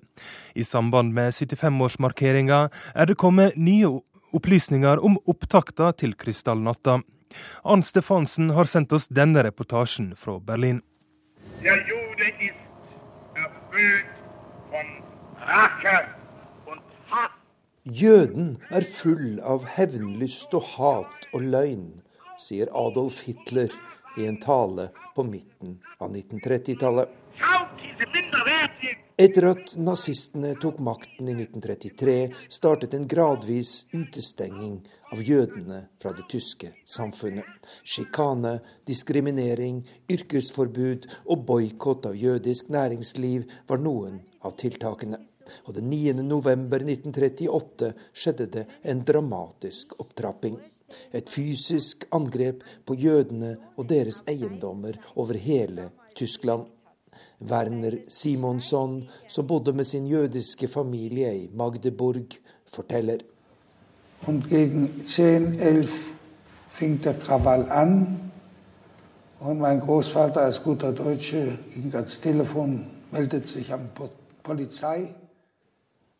I 0.53 0.62
samband 0.62 1.17
med 1.17 1.33
75-årsmarkeringa 1.33 2.62
er 2.93 3.10
det 3.10 3.17
kommet 3.17 3.57
nye 3.57 3.89
opplysninger 4.38 5.01
om 5.01 5.17
opptakta 5.25 5.89
til 5.98 6.13
krystallnatta. 6.13 7.00
Ann 7.65 7.81
Stefansen 7.81 8.53
har 8.53 8.69
sendt 8.69 8.93
oss 8.93 9.10
denne 9.10 9.41
reportasjen 9.41 10.13
fra 10.13 10.38
Berlin. 10.38 10.83
Der 11.63 11.81
Jude 11.89 12.29
ist 12.38 12.62
erfüllt 13.33 14.05
von 14.69 15.00
Rache 15.41 16.22
Jøden 17.83 18.53
er 18.71 18.85
full 18.87 19.41
av 19.43 19.65
hevnlyst 19.75 20.53
og 20.55 20.69
hat 20.77 21.25
og 21.35 21.41
løgn, 21.51 21.89
sier 22.39 22.69
Adolf 22.71 23.17
Hitler 23.27 23.73
i 24.15 24.23
en 24.23 24.37
tale 24.39 24.85
på 25.17 25.25
midten 25.27 25.73
av 25.99 26.13
1930-tallet. 26.15 27.11
Etter 29.19 29.47
at 29.49 29.73
nazistene 29.75 30.53
tok 30.63 30.79
makten 30.79 31.27
i 31.27 31.35
1933, 31.35 32.15
startet 32.47 32.95
en 32.95 33.03
gradvis 33.03 33.73
utestenging 33.91 34.79
av 35.11 35.19
jødene 35.19 35.81
fra 35.99 36.15
det 36.15 36.29
tyske 36.31 36.71
samfunnet. 36.87 37.51
Sjikane, 37.83 38.61
diskriminering, 38.87 39.83
yrkesforbud 40.07 41.11
og 41.27 41.45
boikott 41.51 42.07
av 42.07 42.15
jødisk 42.15 42.71
næringsliv 42.71 43.43
var 43.67 43.83
noen 43.83 44.23
av 44.39 44.55
tiltakene 44.55 45.19
og 45.65 45.75
den 45.75 45.89
9. 45.89 46.13
november 46.24 46.83
1938 46.83 47.93
skjedde 48.13 48.48
det 48.55 48.65
en 48.83 49.03
dramatisk 49.07 49.95
opptrapping. 50.00 50.60
Et 51.12 51.29
fysisk 51.29 52.05
angrep 52.12 52.63
på 52.86 52.95
jødene 52.95 53.55
og 53.77 53.89
deres 53.89 54.24
eiendommer 54.27 55.00
over 55.15 55.38
hele 55.38 55.89
Tyskland. 56.15 56.69
Werner 57.43 57.98
Simonsson, 58.07 59.03
som 59.29 59.48
bodde 59.48 59.74
med 59.74 59.86
sin 59.86 60.07
jødiske 60.07 60.67
familie 60.67 61.36
i 61.43 61.50
Magdeburg, 61.53 62.39
forteller. 62.65 63.19
Und 64.27 64.50
gegen 64.50 65.03
10, 65.05 65.88
fing 66.69 67.03
der 67.03 67.13
Krawall 67.13 67.65
an. 67.69 68.31
Und 69.39 69.60
mein 69.60 69.81
Großvater 69.81 70.41
als 70.41 70.63
guter 70.63 70.93
Deutsche 70.93 71.57
ging 71.74 71.93
ans 71.93 72.19
Telefon, 72.19 72.86
meldete 73.12 73.48
sich 73.48 73.74
am 73.74 73.89
Polizei. 74.43 75.13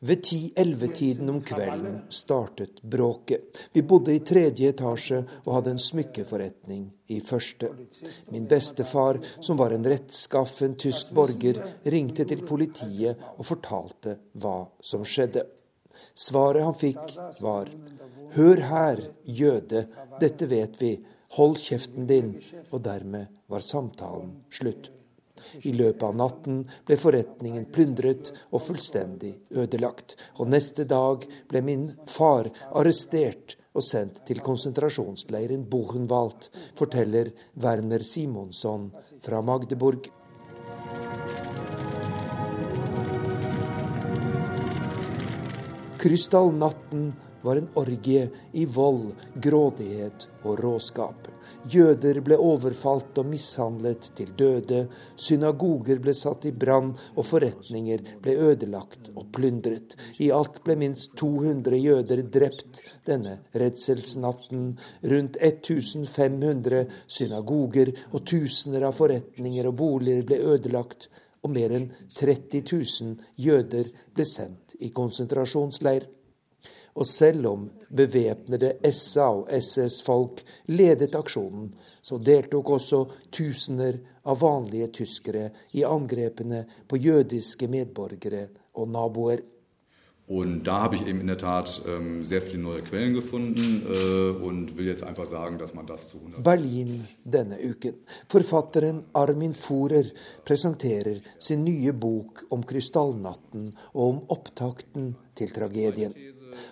Ved 0.04 0.24
ti-elleve-tiden 0.28 1.30
om 1.32 1.40
kvelden 1.42 2.02
startet 2.12 2.82
bråket. 2.82 3.58
Vi 3.72 3.82
bodde 3.88 4.12
i 4.12 4.20
tredje 4.20 4.74
etasje 4.74 5.22
og 5.46 5.52
hadde 5.56 5.72
en 5.72 5.80
smykkeforretning 5.80 6.90
i 7.08 7.22
første. 7.24 7.70
Min 8.34 8.50
bestefar, 8.52 9.22
som 9.40 9.56
var 9.62 9.72
en 9.72 9.88
rettskaffen 9.88 10.76
tysk 10.76 11.14
borger, 11.16 11.62
ringte 11.88 12.26
til 12.28 12.44
politiet 12.44 13.22
og 13.38 13.48
fortalte 13.48 14.18
hva 14.44 14.58
som 14.84 15.06
skjedde. 15.08 15.46
Svaret 16.14 16.68
han 16.68 16.76
fikk, 16.76 17.16
var 17.40 17.72
Hør 18.36 18.64
her, 18.66 19.06
jøde, 19.24 19.86
dette 20.20 20.50
vet 20.52 20.76
vi, 20.82 20.98
hold 21.38 21.56
kjeften 21.62 22.12
din. 22.12 22.36
Og 22.74 22.84
dermed 22.84 23.32
var 23.48 23.64
samtalen 23.64 24.36
slutt. 24.52 24.92
I 25.64 25.74
løpet 25.76 26.06
av 26.08 26.16
natten 26.20 26.62
ble 26.88 26.98
forretningen 27.00 27.68
plyndret 27.74 28.32
og 28.52 28.64
fullstendig 28.68 29.34
ødelagt. 29.52 30.18
Og 30.40 30.52
neste 30.54 30.88
dag 30.90 31.26
ble 31.50 31.64
min 31.66 31.90
far 32.10 32.50
arrestert 32.72 33.58
og 33.74 33.86
sendt 33.86 34.22
til 34.28 34.42
konsentrasjonsleiren 34.46 35.66
Buchenwald, 35.70 36.50
forteller 36.78 37.32
Werner 37.58 38.06
Simonsson 38.06 38.92
fra 39.24 39.42
Magdeburg. 39.42 40.12
Krystallnatten 46.04 47.14
var 47.44 47.60
en 47.60 47.70
orgie 47.80 48.30
i 48.52 48.66
vold, 48.66 49.12
grådighet 49.36 50.28
og 50.44 50.60
råskap. 50.64 51.28
Jøder 51.70 52.20
ble 52.24 52.38
overfalt 52.40 53.20
og 53.20 53.28
mishandlet 53.32 54.10
til 54.18 54.32
døde, 54.40 54.86
synagoger 55.20 56.00
ble 56.04 56.16
satt 56.16 56.48
i 56.48 56.54
brann, 56.56 56.94
og 57.16 57.28
forretninger 57.28 58.04
ble 58.24 58.36
ødelagt 58.50 59.12
og 59.14 59.30
plyndret. 59.36 59.96
I 60.24 60.32
alt 60.36 60.62
ble 60.66 60.78
minst 60.80 61.16
200 61.20 61.80
jøder 61.80 62.24
drept 62.36 62.82
denne 63.08 63.38
redselsnatten. 63.60 64.74
Rundt 65.14 65.40
1500 65.40 66.86
synagoger 67.08 67.94
og 68.12 68.24
tusener 68.28 68.88
av 68.88 68.98
forretninger 69.00 69.68
og 69.68 69.78
boliger 69.84 70.28
ble 70.28 70.42
ødelagt, 70.56 71.10
og 71.44 71.52
mer 71.52 71.76
enn 71.76 71.90
30 72.08 72.64
000 72.72 73.16
jøder 73.36 73.90
ble 74.16 74.28
sendt 74.28 74.78
i 74.80 74.94
konsentrasjonsleir. 74.96 76.08
Og 76.96 77.08
selv 77.08 77.48
om 77.48 77.70
bevæpnede 77.96 78.74
SA- 78.92 79.44
og 79.44 79.48
SS-folk 79.50 80.44
ledet 80.66 81.16
aksjonen, 81.16 81.74
så 82.02 82.18
deltok 82.18 82.70
også 82.70 83.06
tusener 83.32 83.98
av 84.26 84.42
vanlige 84.42 84.92
tyskere 85.00 85.50
i 85.74 85.84
angrepene 85.84 86.66
på 86.88 87.02
jødiske 87.02 87.68
medborgere 87.68 88.48
og 88.74 88.88
naboer. 88.90 89.42
Und 90.26 90.64
da 90.64 90.80
habe 90.80 90.96
ich 90.96 91.06
eben 91.06 91.20
in 91.20 91.28
der 91.28 91.38
Tat 91.38 91.82
ähm, 91.86 92.24
sehr 92.24 92.42
viele 92.42 92.58
neue 92.58 92.82
Quellen 92.82 93.14
gefunden 93.14 93.84
äh, 93.86 94.46
und 94.46 94.78
will 94.78 94.88
jetzt 94.88 95.04
einfach 95.04 95.26
sagen, 95.26 95.58
dass 95.58 95.74
man 95.74 95.86
das 95.86 96.08
zu 96.10 96.18
100 96.18 96.42
Berlin 96.42 97.06
denne 97.26 97.58
uken. 97.62 97.96
Forfatteren 98.30 99.04
Armin 99.14 99.54
Forer 99.54 100.06
presenterer 100.46 101.20
sin 101.38 101.66
nye 101.66 101.92
bok 101.92 102.46
om 102.50 102.64
krystallnatten 102.64 103.74
og 103.94 104.10
om 104.10 104.22
opptakten 104.30 105.16
til 105.36 105.52
tragedien. 105.52 106.14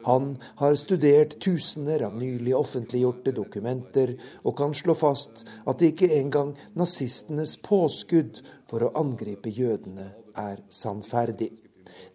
Han 0.08 0.36
har 0.62 0.78
studert 0.80 1.38
tusener 1.44 2.06
av 2.08 2.18
nylig 2.20 2.56
offentliggjorte 2.58 3.34
dokumenter 3.38 4.16
og 4.44 4.56
kan 4.60 4.76
slå 4.78 4.96
fast 4.98 5.46
at 5.70 5.84
ikke 5.86 6.12
engang 6.20 6.56
nazistenes 6.78 7.58
påskudd 7.66 8.44
for 8.70 8.88
å 8.88 8.94
angripe 9.02 9.52
jødene 9.52 10.12
er 10.38 10.64
sannferdig. 10.72 11.52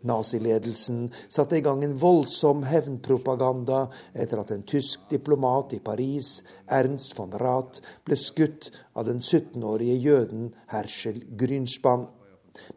Naziledelsen 0.06 1.10
satte 1.28 1.58
i 1.58 1.64
gang 1.64 1.82
en 1.84 1.96
voldsom 2.00 2.62
hevnpropaganda 2.68 3.86
etter 4.14 4.40
at 4.40 4.52
en 4.54 4.64
tysk 4.68 5.08
diplomat 5.10 5.74
i 5.76 5.80
Paris, 5.84 6.40
Ernst 6.72 7.16
von 7.18 7.34
Rath, 7.40 7.82
ble 8.06 8.18
skutt 8.20 8.70
av 8.96 9.08
den 9.08 9.20
17-årige 9.20 9.98
jøden 10.00 10.48
Herschel 10.72 11.22
Grünspann. 11.38 12.06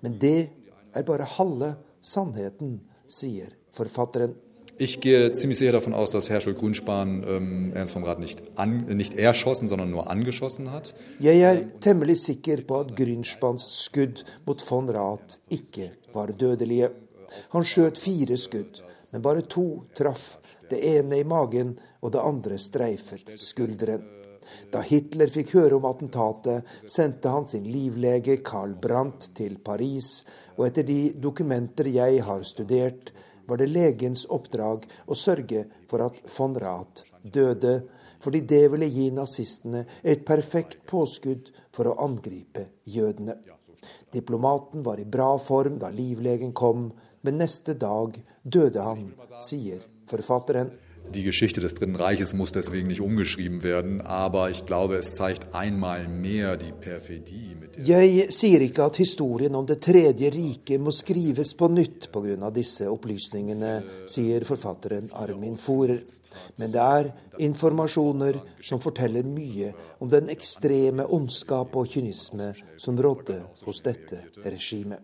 Men 0.03 0.19
det 0.19 0.49
er 0.95 1.07
bare 1.07 1.29
halve 1.37 1.75
sannheten, 2.03 2.79
sier 3.07 3.55
forfatteren. 3.75 4.35
Ich 4.81 5.01
gehe 5.01 5.33
ziemlich 5.33 5.57
sicher 5.57 5.73
davon 5.73 5.93
aus, 5.93 6.11
dass 6.11 6.29
Herschel 6.29 6.53
Grünspan 6.53 7.25
ähm, 7.27 7.71
Ernst 7.73 7.91
vom 7.91 8.05
Rath 8.05 8.19
nicht, 8.19 8.41
an, 8.55 8.77
nicht 8.85 9.13
erschossen, 9.13 9.67
sondern 9.67 9.91
nur 9.91 10.09
angeschossen 10.09 10.71
hat. 10.71 10.93
Jeg 11.19 11.41
er 11.41 11.65
temmelig 11.83 12.21
sikker 12.21 12.61
på 12.63 12.77
at 12.85 12.93
Grünspans 12.95 13.65
skudd 13.83 14.23
mot 14.45 14.63
von 14.63 14.87
Rath 14.87 15.41
ikke 15.51 15.89
var 16.13 16.31
dødelige. 16.31 16.93
Han 17.51 17.67
skjøt 17.67 17.99
fire 17.99 18.37
skudd, 18.39 18.79
men 19.11 19.25
bare 19.25 19.43
to 19.43 19.83
traff. 19.99 20.37
Det 20.71 20.79
ene 20.79 21.19
i 21.19 21.27
magen, 21.27 21.75
og 21.99 22.15
det 22.15 22.23
andre 22.23 22.55
streifet 22.57 23.35
skulderen. 23.35 24.07
Da 24.71 24.79
Hitler 24.79 25.27
fikk 25.27 25.57
høre 25.57 25.75
om 25.75 25.89
attentatet, 25.91 26.63
sendte 26.87 27.33
han 27.35 27.45
sin 27.45 27.67
livlege 27.67 28.39
Carl 28.47 28.77
Brandt 28.79 29.33
til 29.35 29.59
Paris, 29.59 30.23
og 30.55 30.69
etter 30.69 30.87
de 30.87 31.01
dokumenter 31.19 31.91
jeg 31.91 32.23
har 32.23 32.47
studert, 32.47 33.11
var 33.49 33.57
det 33.57 33.69
legens 33.71 34.25
oppdrag 34.29 34.85
å 35.09 35.17
sørge 35.17 35.65
for 35.89 36.05
at 36.05 36.19
von 36.37 36.55
Rath 36.61 37.05
døde, 37.23 37.79
fordi 38.19 38.41
det 38.47 38.65
ville 38.73 38.89
gi 38.91 39.09
nazistene 39.15 39.85
et 40.03 40.25
perfekt 40.27 40.83
påskudd 40.89 41.51
for 41.75 41.89
å 41.89 41.97
angripe 42.05 42.67
jødene. 42.83 43.37
Diplomaten 44.11 44.83
var 44.83 44.99
i 44.99 45.07
bra 45.07 45.31
form 45.39 45.79
da 45.79 45.89
livlegen 45.93 46.51
kom, 46.53 46.89
men 47.21 47.39
neste 47.39 47.75
dag 47.79 48.15
døde 48.43 48.83
han, 48.83 49.09
sier 49.39 49.83
forfatteren. 50.09 50.71
Die 51.15 51.23
Geschichte 51.23 51.59
des 51.59 51.73
Dritten 51.73 51.95
Reiches 51.95 52.33
muss 52.33 52.51
deswegen 52.51 52.87
nicht 52.87 53.01
umgeschrieben 53.01 53.63
werden, 53.63 54.01
aber 54.01 54.49
ich 54.49 54.65
glaube, 54.65 54.95
es 54.95 55.15
zeigt 55.15 55.55
einmal 55.55 56.07
mehr 56.07 56.55
die 56.57 56.71
Perfidie. 56.71 57.49
Jeg 57.79 58.27
sier 58.35 58.59
ikke 58.59 58.83
at 58.83 58.97
historien 58.99 59.55
om 59.55 59.65
Det 59.65 59.79
tredje 59.79 60.29
riket 60.33 60.81
må 60.81 60.91
skrives 60.91 61.53
på 61.55 61.69
nytt 61.71 62.09
pga. 62.11 62.49
disse 62.49 62.89
opplysningene, 62.91 63.83
sier 64.05 64.43
forfatteren 64.43 65.09
Armin 65.13 65.55
Forer. 65.57 66.01
Men 66.57 66.71
det 66.71 66.81
er 66.81 67.13
informasjoner 67.39 68.39
som 68.65 68.81
forteller 68.83 69.23
mye 69.23 69.71
om 70.03 70.09
den 70.11 70.29
ekstreme 70.31 71.05
ondskap 71.15 71.75
og 71.79 71.87
kynisme 71.93 72.51
som 72.77 72.99
rådde 72.99 73.39
hos 73.65 73.81
dette 73.85 74.25
regimet. 74.43 74.99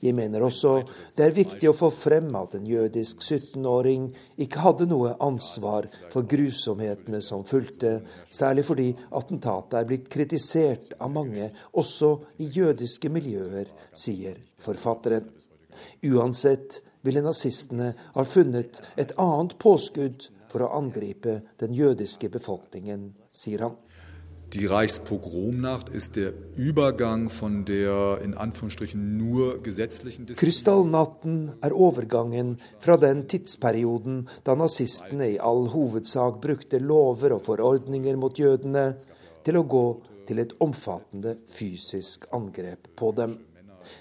Jeg 0.00 0.14
mener 0.16 0.42
også 0.46 0.78
det 1.16 1.26
er 1.26 1.36
viktig 1.36 1.68
å 1.68 1.76
få 1.76 1.90
frem 1.92 2.30
at 2.38 2.56
en 2.56 2.66
jødisk 2.66 3.20
17-åring 3.22 4.08
ikke 4.40 4.62
hadde 4.64 4.88
noe 4.88 5.14
ansvar 5.24 5.90
for 6.12 6.26
grusomhetene 6.28 7.20
som 7.24 7.44
fulgte, 7.48 7.98
særlig 8.30 8.64
fordi 8.68 8.88
attentatet 9.10 9.78
er 9.80 9.88
blitt 9.90 10.08
kritisert 10.12 10.94
av 10.98 11.12
mange, 11.12 11.50
også 11.76 12.14
i 12.42 12.48
jødiske 12.54 13.12
miljøer, 13.12 13.68
sier 13.92 14.40
forfatteren. 14.64 15.28
Uansett 16.08 16.80
ville 17.06 17.22
nazistene 17.22 17.92
ha 18.16 18.24
funnet 18.26 18.80
et 18.98 19.14
annet 19.20 19.54
påskudd 19.62 20.30
for 20.50 20.64
å 20.64 20.72
angripe 20.78 21.42
den 21.60 21.76
jødiske 21.76 22.30
befolkningen, 22.32 23.12
sier 23.30 23.66
han. 23.66 23.76
Die 24.54 24.64
Reichspogromnacht 24.64 25.90
ist 25.90 26.16
der 26.16 26.32
Übergang 26.56 27.28
von 27.28 27.66
der 27.66 28.18
in 28.24 28.32
Anführungsstrichen 28.32 29.18
nur 29.18 29.62
gesetzlichen 29.62 30.24
Krystallnatten 30.24 31.52
er 31.60 31.76
overgangen 31.76 32.56
fra 32.80 32.96
den 32.96 33.26
tidsperioden 33.28 34.26
da 34.44 34.54
nazistene 34.56 35.28
i 35.34 35.38
all 35.38 35.68
hovedsak 35.74 36.40
brukte 36.40 36.80
lover 36.80 37.36
og 37.36 37.44
forordninger 37.44 38.16
mot 38.16 38.40
jødene, 38.40 38.94
til 39.44 39.60
å 39.60 39.66
gå 39.68 39.84
til 40.28 40.40
et 40.40 40.56
omfattende 40.64 41.36
fysisk 41.52 42.24
angrep 42.32 42.88
på 42.96 43.12
dem. 43.20 43.36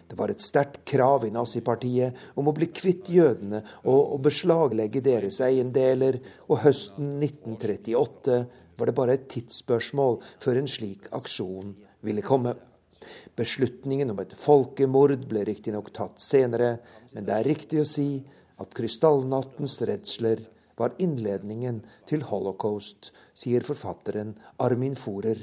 Det 0.07 0.17
var 0.19 0.31
et 0.31 0.43
sterkt 0.43 0.83
krav 0.87 1.25
i 1.27 1.33
nazipartiet 1.33 2.15
om 2.39 2.49
å 2.49 2.55
bli 2.55 2.69
kvitt 2.73 3.09
jødene 3.11 3.63
og 3.83 4.15
å 4.15 4.21
beslaglegge 4.23 5.03
deres 5.05 5.41
eiendeler, 5.45 6.19
og 6.47 6.63
høsten 6.63 7.17
1938 7.21 8.39
var 8.77 8.89
det 8.89 8.97
bare 8.97 9.17
et 9.17 9.29
tidsspørsmål 9.33 10.19
før 10.43 10.61
en 10.61 10.69
slik 10.69 11.07
aksjon 11.17 11.75
ville 12.05 12.25
komme. 12.25 12.55
Beslutningen 13.37 14.11
om 14.13 14.19
et 14.21 14.35
folkemord 14.37 15.27
ble 15.29 15.43
riktignok 15.47 15.91
tatt 15.95 16.21
senere, 16.21 16.77
men 17.13 17.25
det 17.27 17.35
er 17.35 17.49
riktig 17.51 17.81
å 17.81 17.87
si 17.87 18.09
at 18.57 18.73
krystallnattens 18.77 19.77
redsler 19.85 20.41
var 20.77 20.95
innledningen 21.01 21.81
til 22.09 22.25
holocaust, 22.29 23.11
sier 23.33 23.65
forfatteren 23.65 24.35
Armin 24.61 24.97
Forer 24.97 25.39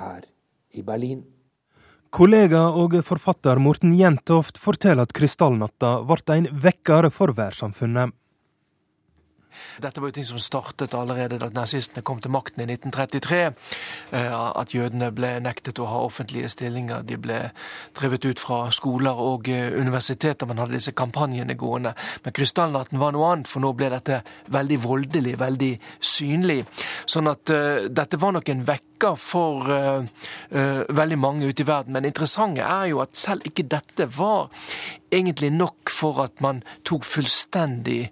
her 0.00 0.28
i 0.76 0.84
Berlin. 0.84 1.24
Kollega 2.08 2.62
og 2.72 2.94
forfatter 3.04 3.58
Morten 3.60 3.92
Jentoft 3.92 4.56
forteller 4.56 5.04
at 5.04 5.12
krystallnatta 5.12 5.90
ble 6.08 6.36
en 6.38 6.46
vekker 6.64 7.10
for 7.12 7.34
verdenssamfunnet. 7.36 8.14
Dette 9.78 10.00
var 10.00 10.10
jo 10.10 10.16
ting 10.16 10.26
som 10.26 10.40
startet 10.42 10.94
allerede 10.98 11.38
da 11.38 11.48
nazistene 11.54 12.02
kom 12.06 12.18
til 12.22 12.32
makten 12.34 12.64
i 12.64 12.66
1933. 12.66 13.40
Eh, 14.16 14.34
at 14.34 14.74
jødene 14.74 15.10
ble 15.14 15.36
nektet 15.44 15.78
å 15.78 15.86
ha 15.86 16.00
offentlige 16.02 16.50
stillinger. 16.50 17.04
De 17.06 17.18
ble 17.20 17.38
drevet 17.98 18.26
ut 18.26 18.42
fra 18.42 18.60
skoler 18.74 19.22
og 19.22 19.48
eh, 19.52 19.70
universiteter. 19.78 20.50
Man 20.50 20.58
hadde 20.58 20.74
disse 20.74 20.96
kampanjene 20.98 21.54
gående. 21.58 21.94
Men 22.24 22.34
krystallnatten 22.34 22.98
var 22.98 23.14
noe 23.14 23.30
annet, 23.32 23.50
for 23.50 23.62
nå 23.62 23.72
ble 23.78 23.92
dette 23.94 24.22
veldig 24.50 24.80
voldelig, 24.82 25.36
veldig 25.38 25.72
synlig. 26.02 26.60
Sånn 27.08 27.30
at 27.30 27.52
uh, 27.54 27.86
dette 27.86 28.18
var 28.20 28.34
nok 28.34 28.50
en 28.50 28.64
vekker 28.66 29.18
for 29.22 29.70
uh, 29.70 30.02
uh, 30.02 30.82
veldig 30.90 31.18
mange 31.20 31.50
ute 31.50 31.62
i 31.62 31.68
verden. 31.68 31.94
Men 31.94 32.08
interessante 32.08 32.66
er 32.66 32.90
jo 32.90 33.02
at 33.04 33.14
selv 33.18 33.46
ikke 33.46 33.68
dette 33.70 34.08
var 34.18 34.48
egentlig 35.14 35.52
nok 35.54 35.92
for 35.92 36.24
at 36.24 36.42
man 36.44 36.64
tok 36.88 37.06
fullstendig 37.06 38.08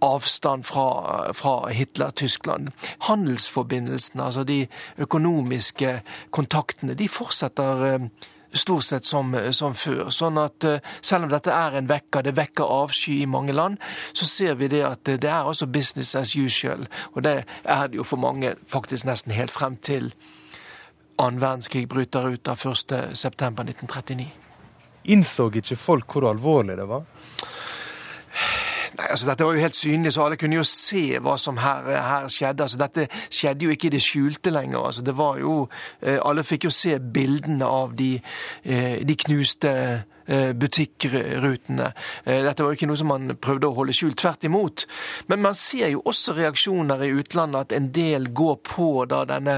avstand 0.00 0.66
fra, 0.66 1.32
fra 1.32 1.68
Hitler-Tyskland. 1.68 2.70
Handelsforbindelsene, 3.08 4.24
altså 4.24 4.44
de 4.44 4.66
økonomiske 4.98 6.00
kontaktene, 6.30 6.94
de 6.94 7.08
fortsetter 7.08 7.84
eh, 7.86 8.06
stort 8.52 8.84
sett 8.84 9.06
som, 9.06 9.34
som, 9.52 9.74
før. 9.74 10.08
Sånn 10.14 10.38
at 10.40 10.64
eh, 10.66 10.82
selv 11.02 11.28
om 11.28 11.32
dette 11.32 11.54
er 11.54 11.78
en 11.78 11.88
vekker, 11.90 12.26
det 12.26 12.36
vekker 12.38 12.74
avsky 12.80 13.20
i 13.22 13.30
mange 13.30 13.54
land, 13.54 13.78
så 14.12 14.26
ser 14.26 14.58
vi 14.60 14.70
det 14.72 14.82
at 14.86 15.04
det 15.06 15.30
er 15.30 15.46
også 15.46 15.70
business 15.70 16.14
as 16.18 16.34
usual. 16.36 16.86
Og 17.14 17.24
det 17.26 17.36
er 17.64 17.86
det 17.88 18.00
jo 18.00 18.06
for 18.06 18.20
mange 18.20 18.54
faktisk 18.70 19.08
nesten 19.08 19.36
helt 19.36 19.54
frem 19.54 19.76
til 19.76 20.12
annen 21.20 21.40
verdenskrig 21.40 21.88
bryter 21.88 22.32
ut 22.32 22.48
av 22.48 22.62
1.9.1939. 22.64 24.30
Innså 25.12 25.48
ikke 25.56 25.76
folk 25.80 26.12
hvor 26.12 26.30
alvorlig 26.30 26.76
det 26.80 26.88
var? 26.88 27.06
Nei, 28.98 29.06
altså 29.10 29.28
Dette 29.28 29.46
var 29.46 29.54
jo 29.54 29.60
helt 29.60 29.76
synlig, 29.76 30.12
så 30.12 30.24
alle 30.24 30.36
kunne 30.40 30.58
jo 30.58 30.64
se 30.66 31.18
hva 31.22 31.36
som 31.38 31.58
her, 31.62 31.86
her 32.02 32.28
skjedde. 32.32 32.66
altså 32.66 32.78
Dette 32.80 33.06
skjedde 33.30 33.64
jo 33.64 33.74
ikke 33.74 33.86
i 33.86 33.94
det 33.94 34.02
skjulte 34.02 34.50
lenger. 34.50 34.78
altså 34.78 35.02
det 35.02 35.16
var 35.16 35.38
jo, 35.38 35.68
eh, 36.02 36.18
Alle 36.24 36.44
fikk 36.44 36.64
jo 36.64 36.70
se 36.74 36.98
bildene 36.98 37.66
av 37.66 37.94
de, 37.96 38.20
eh, 38.64 39.06
de 39.06 39.16
knuste 39.16 40.02
butikkrutene. 40.30 41.92
Eh, 42.24 42.42
dette 42.44 42.62
var 42.62 42.70
jo 42.70 42.78
ikke 42.78 42.86
noe 42.86 42.98
som 42.98 43.10
man 43.10 43.34
prøvde 43.42 43.66
å 43.66 43.74
holde 43.74 43.94
skjult, 43.96 44.18
tvert 44.20 44.44
imot. 44.46 44.86
Men 45.26 45.42
man 45.42 45.56
ser 45.58 45.90
jo 45.90 46.02
også 46.06 46.36
reaksjoner 46.36 47.02
i 47.02 47.10
utlandet, 47.18 47.70
at 47.70 47.74
en 47.76 47.88
del 47.94 48.28
går 48.36 48.60
på 48.66 48.88
da 49.10 49.24
denne, 49.26 49.56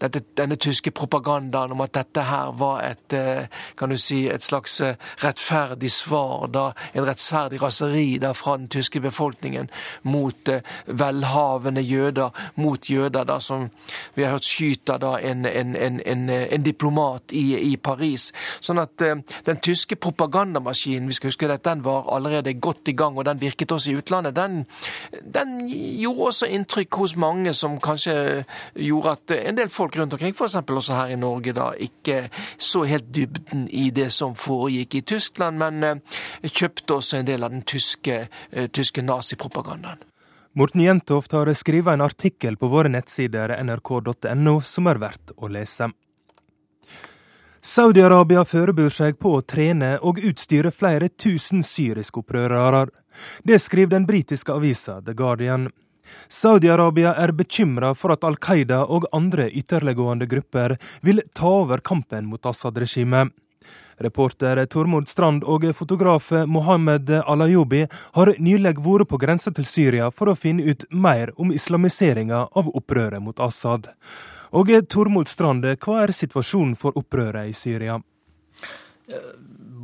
dette, 0.00 0.22
denne 0.38 0.56
tyske 0.56 0.92
propagandaen 0.96 1.74
om 1.74 1.84
at 1.84 1.92
dette 1.98 2.24
her 2.24 2.54
var 2.56 2.80
et, 2.86 3.12
eh, 3.12 3.46
kan 3.76 3.92
du 3.92 3.98
si, 4.00 4.26
et 4.32 4.42
slags 4.42 4.80
rettferdig 5.22 5.90
svar, 5.92 6.46
da, 6.52 6.70
en 6.94 7.06
rettferdig 7.06 7.60
raseri 7.62 8.18
da 8.22 8.32
fra 8.32 8.56
den 8.56 8.68
tyske 8.72 9.00
befolkningen 9.04 9.68
mot 10.02 10.48
velhavende 10.86 11.82
jøder, 11.84 12.30
mot 12.56 12.90
jøder 12.90 13.24
da 13.28 13.38
som 13.40 13.68
vi 14.14 14.24
har 14.24 14.32
hørt 14.32 14.48
skyter 14.48 14.98
da 15.02 15.16
en, 15.20 15.44
en, 15.46 15.76
en, 15.76 16.30
en 16.30 16.62
diplomat 16.62 17.32
i, 17.32 17.72
i, 17.72 17.76
Paris. 17.76 18.30
Sånn 18.64 18.80
at 18.80 18.96
den 18.96 19.60
tyske 19.62 19.96
propagandamaskinen, 20.06 21.08
vi 21.10 21.16
skal 21.18 21.32
huske 21.32 21.48
at 21.50 21.64
den 21.66 21.82
var 21.84 22.06
allerede 22.14 22.54
godt 22.54 22.88
i 22.88 22.94
gang, 22.96 23.18
og 23.18 23.26
den 23.26 23.40
virket 23.40 23.72
også 23.72 23.90
i 23.90 23.96
utlandet, 23.98 24.36
den, 24.36 24.64
den 25.34 25.56
gjorde 26.00 26.30
også 26.30 26.46
inntrykk 26.46 27.00
hos 27.02 27.16
mange 27.16 27.54
som 27.54 27.78
kanskje 27.82 28.44
gjorde 28.74 29.16
at 29.16 29.36
en 29.36 29.58
del 29.58 29.70
folk 29.70 29.98
rundt 29.98 30.14
omkring, 30.14 30.34
f.eks. 30.36 30.54
også 30.54 30.94
her 30.94 31.14
i 31.14 31.20
Norge, 31.20 31.52
da 31.56 31.70
ikke 31.78 32.28
så 32.58 32.84
helt 32.86 33.10
dybden 33.14 33.66
i 33.70 33.90
det 33.90 34.12
som 34.14 34.36
foregikk 34.38 35.00
i 35.00 35.04
Tyskland, 35.14 35.58
men 35.58 35.84
eh, 35.84 36.20
kjøpte 36.46 37.00
også 37.00 37.20
en 37.20 37.30
del 37.30 37.46
av 37.46 37.54
den 37.54 37.64
tyske, 37.66 38.26
eh, 38.52 38.68
tyske 38.70 39.02
nazipropagandaen. 39.02 40.04
Morten 40.56 40.80
Jentoft 40.80 41.34
har 41.36 41.50
skrevet 41.52 41.92
en 41.92 42.00
artikkel 42.00 42.56
på 42.56 42.70
våre 42.72 42.88
nettsider 42.88 43.52
nrk.no 43.60 44.54
som 44.64 44.86
er 44.88 45.02
verdt 45.02 45.34
å 45.36 45.50
lese. 45.52 45.90
Saudi-Arabia 47.66 48.44
forbereder 48.46 48.92
seg 48.94 49.16
på 49.18 49.32
å 49.34 49.40
trene 49.42 49.96
og 50.06 50.20
utstyre 50.22 50.70
flere 50.70 51.08
tusen 51.10 51.64
syriske 51.66 52.20
opprørere. 52.20 52.84
Det 53.42 53.58
skriver 53.58 53.96
den 53.96 54.04
britiske 54.06 54.54
avisa 54.54 55.00
The 55.02 55.16
Guardian. 55.18 55.64
Saudi-Arabia 56.30 57.16
er 57.18 57.32
bekymra 57.34 57.90
for 57.98 58.14
at 58.14 58.22
Al 58.28 58.38
Qaida 58.38 58.84
og 58.84 59.08
andre 59.10 59.48
ytterliggående 59.50 60.28
grupper 60.30 60.76
vil 61.02 61.24
ta 61.34 61.50
over 61.64 61.82
kampen 61.82 62.28
mot 62.30 62.46
Assad-regimet. 62.46 63.34
Reporter 63.98 64.62
Tormod 64.70 65.10
Strand 65.10 65.42
og 65.42 65.66
fotograf 65.74 66.30
Mohammed 66.46 67.10
Alayobi 67.24 67.82
har 67.90 68.34
nylig 68.38 68.76
vært 68.78 69.10
på 69.10 69.18
grensa 69.18 69.50
til 69.50 69.66
Syria 69.66 70.12
for 70.14 70.30
å 70.30 70.38
finne 70.38 70.70
ut 70.70 70.86
mer 70.94 71.34
om 71.34 71.50
islamiseringa 71.50 72.46
av 72.46 72.70
opprøret 72.78 73.18
mot 73.26 73.42
Assad. 73.42 73.90
Og 74.56 74.70
Tormod 74.88 75.28
Strande, 75.28 75.74
hva 75.76 75.98
er 76.06 76.14
situasjonen 76.16 76.78
for 76.80 76.96
opprøret 76.96 77.50
i 77.50 77.52
Syria? 77.52 77.98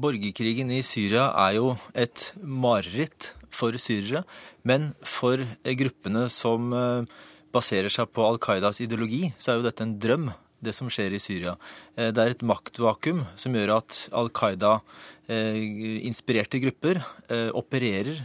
Borgerkrigen 0.02 0.72
i 0.72 0.80
Syria 0.80 1.26
er 1.44 1.58
jo 1.58 1.74
et 1.92 2.30
mareritt 2.40 3.34
for 3.52 3.76
syrere, 3.76 4.22
men 4.64 4.94
for 5.04 5.44
gruppene 5.76 6.24
som 6.32 6.72
eh, 6.72 7.04
baserer 7.52 7.92
seg 7.92 8.08
på 8.16 8.24
Al 8.24 8.40
Qaidas 8.40 8.80
ideologi, 8.80 9.26
så 9.36 9.52
er 9.52 9.60
jo 9.60 9.68
dette 9.68 9.84
en 9.84 9.98
drøm 10.00 10.30
det 10.62 10.70
som 10.76 10.86
skjer 10.92 11.14
i 11.16 11.20
Syria. 11.22 11.54
Eh, 11.96 12.10
det 12.14 12.22
er 12.22 12.30
et 12.34 12.44
maktvakuum 12.46 13.24
som 13.38 13.54
gjør 13.56 13.70
at 13.80 13.90
Al 14.18 14.28
Qaida-inspirerte 14.38 16.56
eh, 16.58 16.62
grupper 16.66 16.96
eh, 17.02 17.50
opererer 17.58 18.16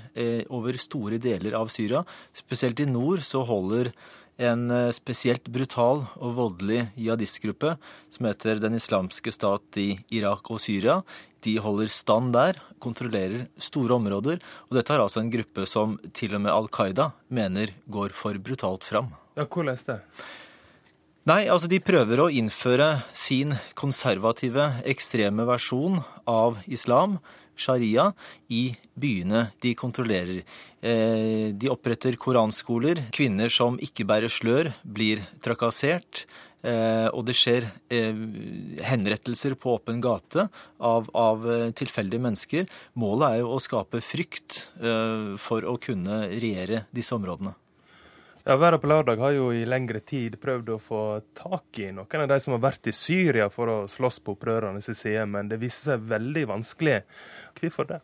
over 0.54 0.74
store 0.82 1.18
deler 1.22 1.54
av 1.58 1.68
Syria. 1.74 2.02
Spesielt 2.38 2.80
i 2.84 2.86
nord 2.90 3.22
så 3.26 3.40
holder 3.48 3.86
en 4.38 4.69
spesielt 4.93 5.47
brutal 5.50 6.04
og 6.21 6.36
voldelig 6.38 6.84
jihadistgruppe 6.93 7.76
som 8.13 8.28
heter 8.30 8.62
Den 8.62 8.78
islamske 8.78 9.34
stat 9.34 9.80
i 9.82 9.89
Irak 10.13 10.52
og 10.54 10.62
Syria. 10.62 11.02
De 11.41 11.58
holder 11.62 11.89
stand 11.93 12.34
der, 12.36 12.60
kontrollerer 12.84 13.47
store 13.58 13.97
områder. 13.97 14.41
Og 14.69 14.78
dette 14.78 14.93
er 14.93 15.04
altså 15.04 15.23
en 15.23 15.32
gruppe 15.34 15.65
som 15.69 15.97
til 16.13 16.38
og 16.38 16.43
med 16.45 16.54
Al 16.54 16.69
Qaida 16.69 17.12
mener 17.30 17.73
går 17.89 18.13
for 18.13 18.38
brutalt 18.38 18.86
fram. 18.86 19.13
Ja, 19.38 19.45
Hvordan 19.45 19.78
det? 19.86 20.02
Nei, 21.28 21.41
altså 21.52 21.67
de 21.67 21.82
prøver 21.84 22.21
å 22.23 22.30
innføre 22.32 23.02
sin 23.12 23.52
konservative, 23.76 24.69
ekstreme 24.88 25.43
versjon 25.50 26.00
av 26.23 26.62
islam, 26.71 27.17
sharia, 27.58 28.12
i 28.48 28.72
byene 28.96 29.48
de 29.63 29.74
kontrollerer. 29.78 30.43
Eh, 30.82 31.54
de 31.54 31.72
oppretter 31.74 32.17
koranskoler. 32.22 33.04
Kvinner 33.13 33.52
som 33.54 33.80
ikke 33.82 34.08
bærer 34.08 34.32
slør, 34.32 34.72
blir 34.84 35.24
trakassert. 35.43 36.26
Eh, 36.65 37.08
og 37.13 37.26
det 37.28 37.36
skjer 37.38 37.67
eh, 37.93 38.24
henrettelser 38.88 39.58
på 39.60 39.76
åpen 39.78 40.02
gate 40.04 40.48
av, 40.80 41.12
av 41.13 41.46
tilfeldige 41.78 42.24
mennesker. 42.24 42.67
Målet 42.98 43.30
er 43.30 43.43
jo 43.43 43.54
å 43.56 43.62
skape 43.62 44.02
frykt 44.04 44.63
for 45.41 45.65
å 45.67 45.78
kunne 45.82 46.26
regjere 46.34 46.86
disse 46.96 47.15
områdene. 47.17 47.56
Ja, 48.48 48.56
Verden 48.56 48.80
på 48.80 48.88
lørdag 48.88 49.20
har 49.20 49.34
jo 49.36 49.50
i 49.52 49.66
lengre 49.68 50.00
tid 50.08 50.38
prøvd 50.40 50.70
å 50.72 50.76
få 50.80 51.00
tak 51.36 51.82
i 51.84 51.90
noen 51.92 52.22
av 52.24 52.30
de 52.32 52.36
som 52.40 52.54
har 52.56 52.62
vært 52.64 52.88
i 52.88 52.94
Syria 52.96 53.50
for 53.52 53.68
å 53.68 53.74
slåss 53.92 54.22
på 54.24 54.38
opprørernes 54.38 54.88
side, 54.96 55.26
men 55.28 55.50
det 55.52 55.58
viser 55.60 55.98
seg 55.98 56.06
veldig 56.08 56.46
vanskelig. 56.54 57.02
Hvorfor 57.60 57.90
det? 57.90 57.98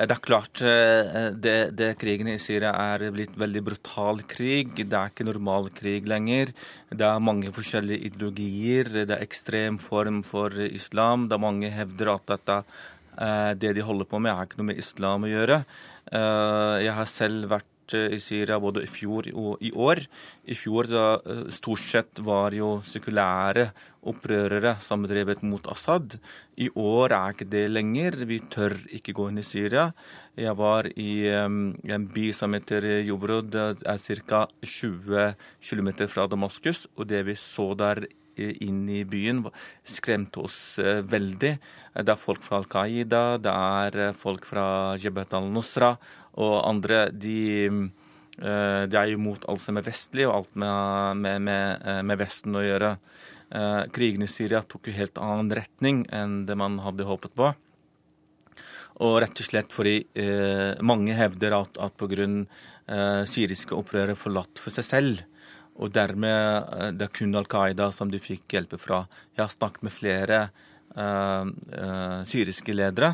Det 0.00 0.16
er 0.16 0.22
klart 0.24 0.62
eh, 0.66 1.28
det, 1.38 1.54
det 1.78 1.92
krigen 2.00 2.32
i 2.32 2.34
Syria 2.42 2.72
er 2.96 3.04
blitt 3.14 3.38
veldig 3.38 3.62
brutal 3.68 4.24
krig. 4.26 4.74
Det 4.74 4.98
er 4.98 5.14
ikke 5.14 5.28
normal 5.30 5.70
krig 5.78 6.10
lenger. 6.10 6.50
Det 6.90 7.06
er 7.06 7.22
mange 7.22 7.54
forskjellige 7.54 8.10
ideologier. 8.10 8.90
Det 9.04 9.20
er 9.20 9.22
ekstrem 9.22 9.78
form 9.78 10.24
for 10.26 10.50
islam. 10.66 11.28
Det 11.30 11.38
er 11.38 11.44
mange 11.46 11.70
hevder 11.70 12.10
at 12.16 12.26
dette 12.34 12.58
eh, 12.58 13.54
det 13.54 13.76
de 13.78 13.86
holder 13.86 14.10
på 14.10 14.18
med, 14.18 14.34
er 14.34 14.50
ikke 14.50 14.64
noe 14.64 14.72
med 14.74 14.82
islam 14.82 15.30
å 15.30 15.32
gjøre. 15.36 15.62
Eh, 16.10 16.76
jeg 16.88 16.98
har 16.98 17.14
selv 17.14 17.54
vært 17.54 17.70
Eh, 17.75 17.75
i 17.94 18.18
Syria 18.22 18.58
både 18.62 18.82
i 18.82 18.90
fjor 18.90 19.28
og 19.34 19.62
i 19.64 19.70
år. 19.70 20.00
I 20.48 20.56
fjor 20.58 20.88
så 20.90 21.04
eh, 21.20 21.44
stort 21.54 21.84
sett 21.86 22.22
var 22.24 22.56
jo 22.56 22.80
sekulære 22.82 23.68
opprørere 24.06 24.76
som 24.80 25.06
mot 25.42 25.66
Assad. 25.70 26.18
I 26.56 26.68
år 26.74 27.12
er 27.12 27.34
ikke 27.34 27.50
det 27.50 27.70
lenger. 27.70 28.24
Vi 28.26 28.40
tør 28.50 28.74
ikke 28.90 29.12
gå 29.12 29.28
inn 29.30 29.38
i 29.38 29.46
Syria. 29.46 29.92
Jeg 30.36 30.56
var 30.56 30.86
i 30.96 31.28
um, 31.32 31.74
en 31.84 32.06
by 32.12 32.32
som 32.32 32.52
heter 32.52 33.02
Jobrod, 33.06 33.50
det 33.50 33.82
er 33.86 34.22
ca. 34.28 34.46
20 34.62 35.34
km 35.60 36.06
fra 36.08 36.26
Damaskus. 36.26 36.86
Og 36.96 37.08
det 37.08 37.24
vi 37.26 37.34
så 37.34 37.74
der 37.74 38.06
inn 38.36 38.84
i 38.92 39.02
byen, 39.08 39.46
skremte 39.88 40.42
oss 40.44 40.76
veldig. 40.78 41.54
Det 41.96 42.12
er 42.12 42.20
folk 42.20 42.44
fra 42.44 42.60
Al 42.60 42.68
Qaida, 42.68 43.38
det 43.40 43.52
er 43.52 44.12
folk 44.12 44.44
fra 44.44 44.66
Jebet 45.00 45.32
al-Nusra 45.32 45.94
og 46.36 46.56
andre 46.68 47.06
de, 47.12 47.40
eh, 48.38 48.82
de 48.90 48.98
er 49.00 49.12
imot 49.14 49.46
alt 49.48 49.62
som 49.62 49.78
er 49.78 49.86
vestlig, 49.86 50.26
og 50.28 50.34
alt 50.40 50.56
med, 50.58 51.22
med, 51.22 51.44
med, 51.48 51.86
eh, 51.86 52.02
med 52.04 52.20
Vesten 52.20 52.56
å 52.56 52.64
gjøre. 52.64 52.96
Eh, 53.56 53.82
krigen 53.94 54.26
i 54.26 54.30
Syria 54.30 54.62
tok 54.62 54.90
jo 54.90 54.96
helt 54.96 55.20
annen 55.22 55.52
retning 55.54 56.04
enn 56.12 56.44
det 56.48 56.58
man 56.58 56.80
hadde 56.84 57.08
håpet 57.08 57.36
på. 57.36 57.52
Og 59.06 59.18
rett 59.20 59.42
og 59.42 59.44
slett 59.44 59.74
fordi 59.76 59.98
mange 60.80 61.12
hevder 61.12 61.52
at, 61.58 61.76
at 61.84 61.98
pga. 62.00 62.46
Eh, 62.86 63.22
syriske 63.26 63.74
opprørere 63.74 64.14
forlatt 64.16 64.60
for 64.62 64.72
seg 64.72 64.86
selv. 64.86 65.22
Og 65.76 65.90
dermed 65.92 66.94
det 66.96 67.08
er 67.08 67.12
kun 67.12 67.34
Al 67.36 67.48
Qaida 67.50 67.90
som 67.92 68.08
de 68.08 68.20
fikk 68.22 68.54
hjelpe 68.54 68.78
fra. 68.80 69.02
Jeg 69.34 69.42
har 69.42 69.52
snakket 69.52 69.84
med 69.84 69.92
flere 69.92 70.38
syriske 72.24 72.72
ledere 72.72 73.10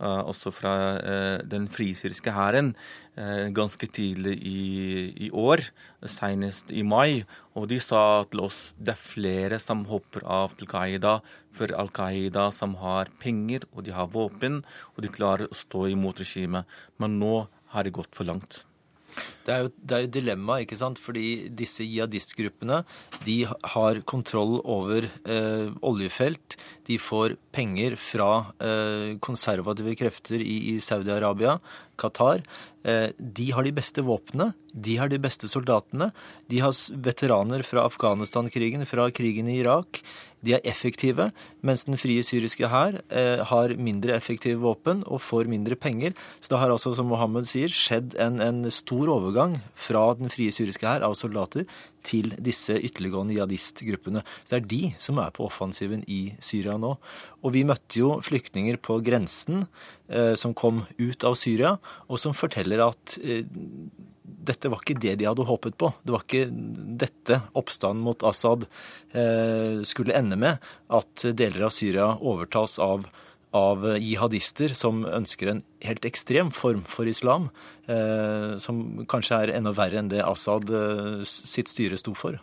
også 0.00 0.52
fra 0.54 0.74
uh, 0.98 1.38
den 1.46 1.68
frisyriske 1.72 2.32
hæren 2.34 2.74
uh, 3.16 3.48
ganske 3.56 3.88
tidlig 3.88 4.36
i, 4.44 4.60
i 5.26 5.30
år, 5.30 5.64
senest 6.04 6.70
i 6.72 6.84
mai. 6.84 7.24
Og 7.56 7.68
de 7.72 7.80
sa 7.80 8.24
til 8.30 8.44
oss 8.44 8.60
det 8.76 8.94
er 8.94 9.00
flere 9.00 9.60
som 9.62 9.86
hopper 9.88 10.26
av 10.28 10.56
til 10.58 10.68
Qaida, 10.70 11.18
for 11.56 11.72
Al 11.72 11.88
Qaida 11.88 12.50
som 12.52 12.76
har 12.82 13.08
penger 13.22 13.64
og 13.72 13.86
de 13.86 13.96
har 13.96 14.12
våpen, 14.12 14.62
og 14.94 15.04
de 15.04 15.12
klarer 15.12 15.48
å 15.48 15.56
stå 15.56 15.88
imot 15.94 16.20
regimet. 16.20 16.68
Men 17.00 17.20
nå 17.22 17.46
har 17.72 17.86
det 17.86 17.96
gått 17.96 18.12
for 18.16 18.28
langt. 18.28 18.66
Det 19.46 19.54
er 19.54 19.64
jo, 19.64 19.70
det 19.78 20.00
jo 20.04 20.12
dilemma, 20.18 20.58
ikke 20.62 20.78
sant? 20.78 21.00
fordi 21.00 21.48
disse 21.54 21.84
jihadistgruppene 21.86 22.82
de 23.24 23.36
har 23.46 24.02
kontroll 24.08 24.58
over 24.60 25.06
eh, 25.06 25.70
oljefelt. 25.86 26.58
De 26.86 26.98
får 27.02 27.36
penger 27.56 27.96
fra 27.98 28.30
eh, 28.62 29.16
konservative 29.24 29.96
krefter 29.98 30.42
i, 30.42 30.78
Saudi-Arabia, 30.82 31.58
Qatar. 31.98 32.44
Eh, 32.86 33.10
de 33.18 33.50
har 33.50 33.66
de 33.66 33.74
beste 33.74 34.04
våpnene, 34.06 34.52
de 34.76 34.96
har 35.00 35.10
de 35.10 35.18
beste 35.18 35.48
soldatene. 35.50 36.12
De 36.50 36.60
har 36.62 36.74
veteraner 37.02 37.64
fra 37.66 37.86
Afghanistan-krigen, 37.88 38.86
fra 38.86 39.08
krigen 39.10 39.48
i 39.50 39.58
Irak. 39.62 40.02
De 40.46 40.52
er 40.54 40.66
effektive, 40.68 41.30
mens 41.66 41.86
den 41.88 41.98
frie 41.98 42.22
syriske 42.22 42.68
hær 42.70 43.00
eh, 43.08 43.42
har 43.50 43.74
mindre 43.80 44.14
effektive 44.14 44.60
våpen 44.62 45.00
og 45.08 45.22
får 45.24 45.50
mindre 45.50 45.78
penger. 45.80 46.14
Så 46.38 46.52
det 46.52 46.60
har 46.60 46.74
altså, 46.74 46.92
som 46.94 47.08
Mohammed 47.10 47.48
sier, 47.48 47.72
skjedd 47.72 48.14
en, 48.22 48.38
en 48.44 48.70
stor 48.70 49.10
overgang 49.16 49.56
fra 49.74 50.04
den 50.20 50.30
frie 50.30 50.54
syriske 50.54 50.86
hær 50.86 51.06
av 51.08 51.16
soldater 51.18 51.66
til 52.06 52.30
disse 52.38 52.76
ytterliggående 52.76 53.34
jihadistgruppene. 53.34 54.22
Så 54.44 54.54
det 54.54 54.60
er 54.60 54.70
de 54.70 54.82
som 55.02 55.18
er 55.24 55.34
på 55.34 55.48
offensiven 55.48 56.04
i 56.06 56.36
Syria 56.38 56.75
nå. 56.82 56.96
Og 57.42 57.54
vi 57.54 57.64
møtte 57.68 58.00
jo 58.00 58.16
flyktninger 58.24 58.80
på 58.82 59.00
grensen 59.06 59.64
eh, 60.08 60.34
som 60.38 60.54
kom 60.56 60.84
ut 60.98 61.26
av 61.26 61.38
Syria, 61.38 61.76
og 62.06 62.20
som 62.22 62.36
forteller 62.36 62.84
at 62.86 63.18
eh, 63.22 63.44
dette 64.46 64.70
var 64.70 64.82
ikke 64.82 64.98
det 65.02 65.16
de 65.20 65.28
hadde 65.28 65.46
håpet 65.46 65.76
på. 65.80 65.90
Det 66.02 66.14
var 66.14 66.24
ikke 66.24 66.48
dette 67.02 67.40
oppstanden 67.58 68.04
mot 68.06 68.24
Assad 68.26 68.66
eh, 69.12 69.82
skulle 69.86 70.16
ende 70.16 70.38
med, 70.40 70.62
at 70.86 71.26
deler 71.36 71.68
av 71.68 71.74
Syria 71.74 72.12
overtas 72.16 72.78
av, 72.82 73.06
av 73.56 73.86
jihadister 73.98 74.74
som 74.78 75.04
ønsker 75.08 75.52
en 75.52 75.62
helt 75.86 76.06
ekstrem 76.08 76.52
form 76.54 76.84
for 76.88 77.10
islam, 77.10 77.50
eh, 77.90 78.56
som 78.62 79.06
kanskje 79.10 79.42
er 79.42 79.56
enda 79.58 79.74
verre 79.76 80.02
enn 80.02 80.12
det 80.12 80.24
Assad 80.24 80.70
eh, 80.70 81.24
sitt 81.26 81.72
styre 81.72 81.98
sto 82.00 82.14
for. 82.18 82.38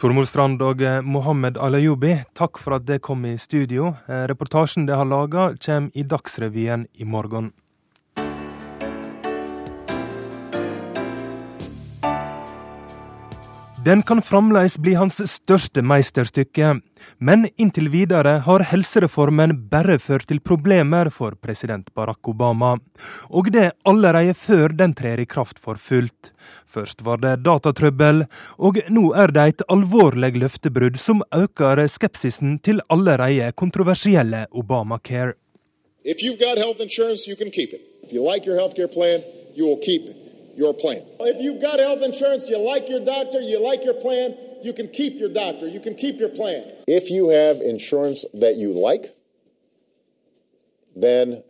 Tormod 0.00 0.26
Strand 0.26 0.62
og 0.64 0.80
Mohammed 1.04 1.58
Alayubi, 1.60 2.16
takk 2.34 2.58
for 2.58 2.76
at 2.78 2.86
dere 2.88 3.02
kom 3.04 3.24
i 3.28 3.36
studio. 3.38 3.92
Reportasjen 4.08 4.88
dere 4.88 5.02
har 5.02 5.08
laga, 5.08 5.50
kommer 5.62 5.92
i 5.94 6.02
Dagsrevyen 6.02 6.88
i 6.98 7.04
morgen. 7.04 7.52
Den 13.84 14.02
kan 14.02 14.22
fremdeles 14.22 14.78
bli 14.78 14.92
hans 14.94 15.16
største 15.26 15.82
meisterstykke, 15.82 16.68
men 17.18 17.48
inntil 17.58 17.88
videre 17.90 18.36
har 18.46 18.62
helsereformen 18.70 19.56
bare 19.72 19.96
ført 19.98 20.28
til 20.30 20.38
problemer 20.38 21.10
for 21.10 21.34
president 21.34 21.90
Barack 21.94 22.30
Obama, 22.30 22.76
og 23.26 23.50
det 23.50 23.72
allerede 23.82 24.36
før 24.38 24.76
den 24.78 24.94
trer 24.94 25.18
i 25.18 25.26
kraft 25.26 25.58
for 25.58 25.74
fullt. 25.74 26.30
Først 26.62 27.02
var 27.02 27.18
det 27.24 27.42
datatrøbbel, 27.42 28.22
og 28.58 28.78
nå 28.88 29.12
er 29.18 29.34
det 29.34 29.48
et 29.50 29.66
alvorlig 29.68 30.36
løftebrudd 30.44 31.02
som 31.02 31.26
øker 31.34 31.82
skepsisen 31.88 32.60
til 32.62 32.84
allerede 32.88 33.50
kontroversielle 33.52 34.46
Obamacare. 34.52 35.34
If 36.04 36.22
you've 36.22 36.38
got 36.38 36.58
health 36.58 36.80
insurance, 36.80 37.26
you 37.26 37.36
can 37.36 37.50
keep 37.50 37.74
it. 37.74 37.82
If 38.04 38.12
you 38.12 38.22
like 38.22 38.46
your 38.46 38.58
healthcare 38.58 38.92
plan, 38.92 39.22
you 39.58 39.66
your 40.56 40.74
plan. 40.74 41.02
If 41.20 41.40
you've 41.40 41.60
got 41.60 41.78
health 41.78 42.02
insurance, 42.02 42.48
you 42.48 42.58
like 42.58 42.88
your 42.88 43.04
doctor, 43.04 43.40
you 43.40 43.58
like 43.60 43.84
your 43.84 43.94
plan, 43.94 44.34
you 44.62 44.72
can 44.72 44.88
keep 44.88 45.18
your 45.18 45.28
doctor, 45.28 45.68
you 45.68 45.80
can 45.80 45.94
keep 45.94 46.18
your 46.18 46.28
plan. 46.28 46.64
If 46.86 47.10
you 47.10 47.28
have 47.30 47.60
insurance 47.60 48.24
that 48.34 48.56
you 48.56 48.72
like, 48.72 49.14
then 50.94 51.42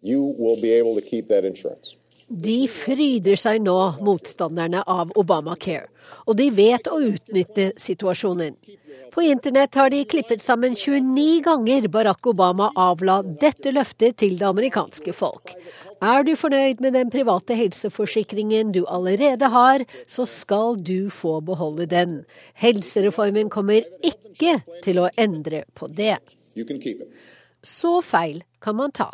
you 0.00 0.34
will 0.38 0.60
be 0.60 0.72
able 0.72 0.94
to 0.96 1.02
keep 1.02 1.28
that 1.28 1.44
insurance. 1.44 1.96
De 2.32 2.64
fryder 2.70 3.36
seg 3.36 3.60
nå, 3.60 3.76
motstanderne 4.00 4.80
av 4.88 5.10
Obamacare, 5.20 5.90
og 6.24 6.38
de 6.38 6.46
vet 6.54 6.88
å 6.88 6.96
utnytte 7.04 7.72
situasjonen. 7.76 8.56
På 9.12 9.22
internett 9.22 9.74
har 9.74 9.90
de 9.90 10.04
klippet 10.04 10.42
sammen 10.42 10.76
29 10.76 11.40
ganger 11.44 11.88
Barack 11.88 12.26
Obama 12.26 12.70
avla 12.74 13.18
dette 13.22 13.68
løftet 13.74 14.16
til 14.22 14.38
det 14.40 14.46
amerikanske 14.48 15.12
folk. 15.12 15.52
Er 16.00 16.24
du 16.24 16.32
fornøyd 16.32 16.80
med 16.80 16.96
den 16.96 17.10
private 17.12 17.52
helseforsikringen 17.58 18.70
du 18.72 18.86
allerede 18.88 19.50
har, 19.52 19.84
så 20.08 20.24
skal 20.24 20.80
du 20.80 21.10
få 21.12 21.40
beholde 21.44 21.84
den. 21.90 22.14
Helsereformen 22.56 23.50
kommer 23.52 23.84
ikke 24.00 24.56
til 24.82 25.02
å 25.02 25.10
endre 25.20 25.66
på 25.76 25.90
det. 25.92 26.16
Så 27.60 27.98
feil 28.06 28.40
kan 28.64 28.78
man 28.80 28.96
ta. 28.96 29.10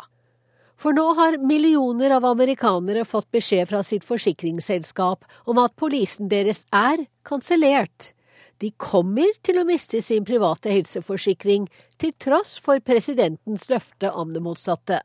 For 0.79 0.95
nå 0.95 1.09
har 1.19 1.41
millioner 1.43 2.15
av 2.15 2.29
amerikanere 2.29 3.03
fått 3.03 3.27
beskjed 3.35 3.67
fra 3.67 3.83
sitt 3.83 4.07
forsikringsselskap 4.07 5.27
om 5.51 5.59
at 5.59 5.75
polisen 5.75 6.31
deres 6.31 6.63
er 6.71 7.03
kansellert. 7.27 8.13
De 8.59 8.71
kommer 8.75 9.31
til 9.43 9.59
å 9.61 9.65
miste 9.67 10.01
sin 10.03 10.25
private 10.27 10.71
helseforsikring, 10.73 11.69
til 11.99 12.11
tross 12.19 12.57
for 12.63 12.81
presidentens 12.83 13.69
løfte 13.71 14.11
om 14.11 14.33
det 14.35 14.43
motsatte. 14.43 14.99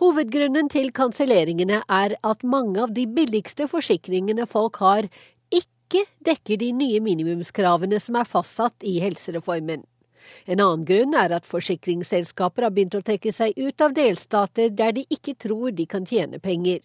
Hovedgrunnen 0.00 0.68
til 0.72 0.92
kanselleringene 0.96 1.82
er 1.84 2.16
at 2.24 2.44
mange 2.44 2.80
av 2.80 2.92
de 2.96 3.06
billigste 3.08 3.66
forsikringene 3.68 4.46
folk 4.48 4.80
har, 4.80 5.08
ikke 5.52 6.06
dekker 6.24 6.60
de 6.60 6.70
nye 6.76 7.00
minimumskravene 7.04 8.00
som 8.00 8.16
er 8.20 8.28
fastsatt 8.28 8.86
i 8.86 8.98
helsereformen. 9.04 9.84
En 10.44 10.60
annen 10.60 10.86
grunn 10.88 11.16
er 11.16 11.32
at 11.36 11.48
forsikringsselskaper 11.48 12.66
har 12.66 12.72
begynt 12.76 12.96
å 12.96 13.04
trekke 13.04 13.32
seg 13.32 13.56
ut 13.56 13.84
av 13.84 13.96
delstater 13.96 14.72
der 14.76 14.96
de 14.96 15.06
ikke 15.08 15.36
tror 15.40 15.72
de 15.76 15.88
kan 15.88 16.08
tjene 16.08 16.40
penger. 16.40 16.80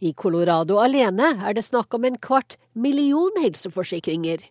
I 0.00 0.12
Colorado 0.12 0.80
alene 0.82 1.34
er 1.42 1.56
det 1.56 1.64
snakk 1.64 1.94
om 1.94 2.04
en 2.04 2.18
kvart 2.18 2.58
million 2.74 3.32
helseforsikringer. 3.42 4.44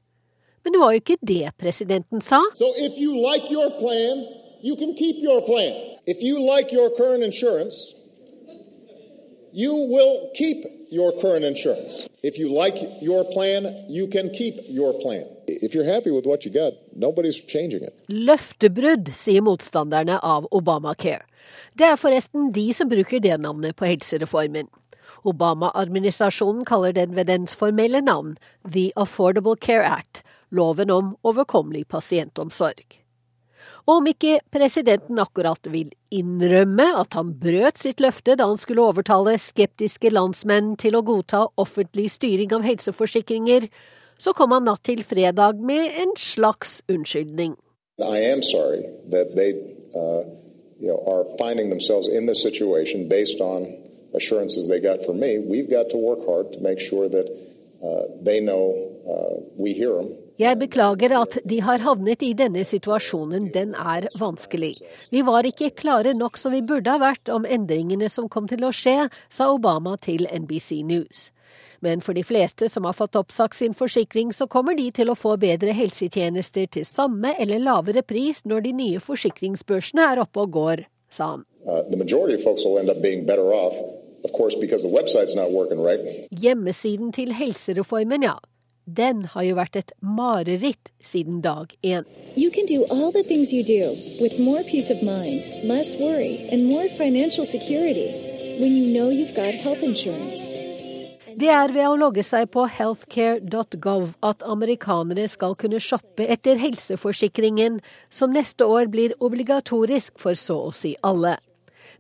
Men 0.64 0.74
det 0.74 0.80
var 0.82 0.94
jo 0.94 1.02
ikke 1.04 1.18
det 1.22 1.52
presidenten 1.62 2.22
sa. 2.22 2.42
So 2.56 2.72
if 2.78 2.98
you 2.98 3.14
like 3.14 3.52
your 3.54 3.70
plan, 3.78 4.26
you 4.62 4.76
can 4.76 4.96
keep 4.96 5.22
your 5.22 5.42
plan. 5.46 5.74
If 6.08 6.24
you 6.24 6.40
like 6.40 6.74
your 6.74 6.90
current 6.90 7.24
insurance, 7.24 7.94
you 9.54 9.74
will 9.74 10.32
keep 10.34 10.66
your 10.92 11.12
current 11.22 11.46
insurance. 11.46 12.08
If 12.24 12.38
you 12.40 12.50
like 12.50 12.78
your 13.02 13.24
plan, 13.24 13.70
you 13.90 14.08
can 14.08 14.30
keep 14.30 14.56
your 14.68 14.94
plan. 15.02 15.26
If 15.48 15.76
you're 15.76 15.86
happy 15.86 16.12
with 16.12 16.26
what 16.26 16.46
you 16.46 16.52
got, 16.52 16.74
nobody's 16.96 17.40
changing 17.40 17.84
it. 17.84 17.94
Løftebrudd, 18.08 19.14
sier 19.14 19.46
motstanderne 19.46 20.18
av 20.20 20.48
Obamacare. 20.52 21.26
Det 21.78 21.86
er 21.86 22.00
forresten 22.02 22.50
de 22.56 22.66
som 22.74 22.90
bruker 22.90 23.22
det 23.22 23.38
navnet 23.38 23.76
på 23.78 23.86
helsereformen. 23.86 24.68
Obama-administrasjonen 25.26 26.66
kaller 26.66 26.94
den 26.94 27.16
ved 27.18 27.28
dens 27.32 27.56
formelle 27.58 28.02
navn 28.06 28.36
The 28.64 28.92
Affordable 28.96 29.58
Care 29.58 29.86
Act, 29.86 30.24
loven 30.52 30.92
om 30.94 31.16
overkommelig 31.26 31.88
pasientomsorg. 31.90 33.02
Og 33.86 34.00
om 34.00 34.08
ikke 34.10 34.40
presidenten 34.54 35.20
akkurat 35.22 35.68
vil 35.70 35.92
innrømme 36.14 36.88
at 36.98 37.14
han 37.18 37.34
brøt 37.42 37.78
sitt 37.82 38.02
løfte 38.02 38.36
da 38.38 38.48
han 38.50 38.58
skulle 38.62 38.86
overtale 38.86 39.38
skeptiske 39.42 40.10
landsmenn 40.14 40.74
til 40.82 40.98
å 40.98 41.04
godta 41.06 41.46
offentlig 41.62 42.10
styring 42.14 42.54
av 42.58 42.66
helseforsikringer, 42.66 43.70
så 44.18 44.34
kom 44.34 44.56
han 44.56 44.66
natt 44.66 44.86
til 44.88 45.04
fredag 45.06 45.62
med 45.62 46.02
en 46.02 46.16
slags 46.18 46.82
unnskyldning. 46.90 47.56
They 47.98 49.52
uh, 49.96 50.24
you 50.80 50.88
know, 50.88 51.00
are 51.08 51.26
finding 51.38 51.70
themselves 51.70 52.08
in 52.08 52.26
this 52.26 52.42
situation 52.42 53.08
based 53.08 53.40
on 53.40 53.85
assurances 54.16 54.68
they 54.68 54.80
got 54.80 55.06
from 55.06 55.20
me. 55.20 55.40
We've 55.40 55.70
got 55.70 55.90
to 55.92 55.98
work 55.98 56.26
hard 56.26 56.54
to 56.54 56.60
make 56.60 56.80
sure 56.80 57.08
that 57.10 57.28
uh, 57.84 58.04
they 58.22 58.40
know 58.40 58.64
uh, 59.08 59.44
we 59.58 59.74
hear 59.74 59.94
them 59.94 60.16
jeg 60.36 60.58
beklager 60.60 61.14
at 61.16 61.38
de 61.48 61.62
har 61.64 61.80
havnet 61.80 62.24
i 62.28 62.34
denne 62.36 62.66
situasjonen, 62.68 63.48
den 63.54 63.72
er 63.72 64.10
vanskelig. 64.20 64.74
Vi 65.10 65.22
var 65.24 65.48
ikke 65.48 65.72
klare 65.80 66.12
nok 66.12 66.36
som 66.38 66.52
vi 66.52 66.60
burde 66.60 66.92
ha 66.92 67.00
vært 67.00 67.32
om 67.32 67.48
endringene 67.48 68.10
som 68.12 68.28
kom 68.28 68.50
til 68.52 68.66
å 68.68 68.74
skje, 68.76 69.08
sa 69.32 69.48
Obama 69.54 69.96
til 69.96 70.28
NBC 70.28 70.84
News. 70.84 71.30
Men 71.80 72.04
for 72.04 72.18
de 72.18 72.24
fleste 72.28 72.68
som 72.72 72.84
har 72.84 72.98
fått 72.98 73.16
oppsagt 73.16 73.56
sin 73.56 73.76
forsikring, 73.78 74.34
så 74.36 74.48
kommer 74.52 74.76
de 74.76 74.90
til 74.92 75.08
å 75.12 75.16
få 75.16 75.38
bedre 75.40 75.72
helsetjenester 75.76 76.68
til 76.68 76.84
samme 76.88 77.32
eller 77.40 77.64
lavere 77.64 78.04
pris 78.04 78.44
når 78.44 78.68
de 78.68 78.74
nye 78.76 79.00
forsikringsbørsene 79.04 80.04
er 80.12 80.24
oppe 80.26 80.44
og 80.44 80.52
går, 80.58 80.84
sa 81.08 81.38
han. 81.38 81.46
Uh, 81.64 81.80
Hjemmesiden 86.32 87.12
til 87.16 87.34
helsereformen, 87.34 88.24
ja. 88.24 88.36
Den 88.86 89.26
har 89.34 89.42
jo 89.42 89.56
vært 89.58 89.80
et 89.80 89.92
mareritt 90.02 90.92
siden 91.02 91.42
dag 91.42 91.72
én. 91.82 92.06
You 92.38 92.52
can 92.54 92.70
do 92.70 92.86
all 92.94 93.12
the 93.12 93.24
things 93.26 93.50
you 93.52 93.64
do 93.66 93.90
with 94.22 94.38
more 94.40 94.62
peace 94.64 94.94
of 94.94 95.02
mind, 95.02 95.50
less 95.66 95.98
worry 95.98 96.46
and 96.52 96.70
more 96.70 96.86
financial 96.94 97.46
security 97.46 98.14
when 98.62 98.78
you 98.78 98.94
know 98.94 99.10
you've 99.10 99.34
got 99.34 99.58
health 99.66 99.82
insurance. 99.82 100.52
Det 101.36 101.50
er 101.52 101.74
ved 101.76 101.84
å 101.84 101.98
logge 102.00 102.24
seg 102.24 102.48
på 102.54 102.64
healthcare.gov 102.78 104.14
at 104.24 104.46
amerikanere 104.48 105.26
skal 105.28 105.58
kunne 105.60 105.82
shoppe 105.84 106.30
etter 106.32 106.56
helseforsikringen, 106.62 107.82
som 108.08 108.32
neste 108.32 108.64
år 108.64 108.88
blir 108.94 109.18
obligatorisk 109.20 110.22
for 110.22 110.38
så 110.40 110.62
å 110.70 110.72
si 110.72 110.94
alle 111.04 111.36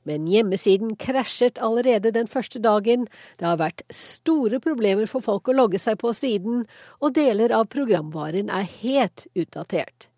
men 0.05 0.27
hjemmesiden 0.29 0.95
krasjet 1.01 1.59
allerede 1.61 2.13
den 2.15 2.29
første 2.31 2.61
dagen. 2.63 3.07
Det 3.39 3.47
har 3.47 3.59
vært 3.61 3.83
store 3.93 4.61
problemer 4.63 5.09
for 5.11 5.25
folk 5.25 5.49
å 5.49 5.57
logge 5.57 5.81
seg 5.81 5.99
på 6.01 6.13
siden, 6.15 6.65
og 7.01 7.15
deler 7.17 7.53
av 7.55 7.69
programvaren 7.73 8.51
er 8.53 8.69
helt 8.81 9.27
utdatert. 9.35 10.09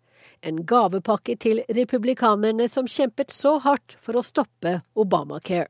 En 0.44 0.62
gavepakke 0.62 1.34
til 1.42 1.64
republikanerne 1.74 2.68
som 2.70 2.86
kjempet 2.86 3.34
så 3.34 3.56
hardt 3.64 3.96
for 3.98 4.20
å 4.20 4.22
stoppe 4.22 4.78
Obamacare. 4.94 5.66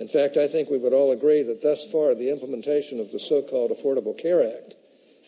In 0.00 0.06
fact, 0.06 0.36
I 0.36 0.46
think 0.46 0.70
we 0.70 0.78
would 0.78 0.94
all 0.94 1.10
agree 1.10 1.42
that 1.42 1.60
thus 1.60 1.90
far 1.90 2.14
the 2.14 2.30
implementation 2.30 3.00
of 3.00 3.10
the 3.10 3.18
so-called 3.18 3.72
Affordable 3.72 4.16
Care 4.16 4.46
Act 4.46 4.76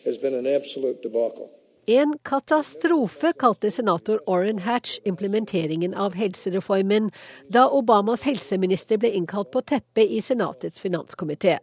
has 0.05 0.17
been 0.17 0.33
an 0.33 0.47
absolute 0.47 1.01
debacle. 1.03 1.49
En 1.85 2.13
katastrofe 2.23 3.33
kalte 3.39 3.71
senator 3.71 4.29
Orrin 4.29 4.59
Hatch 4.59 4.99
implementeringen 5.03 5.93
av 5.93 6.13
helsereformen 6.13 7.09
da 7.49 7.65
Obamas 7.69 8.23
helseminister 8.23 8.99
ble 9.01 9.09
innkalt 9.17 9.49
på 9.51 9.63
teppet 9.65 10.05
i 10.05 10.21
Senatets 10.21 10.79
finanskomité. 10.79 11.57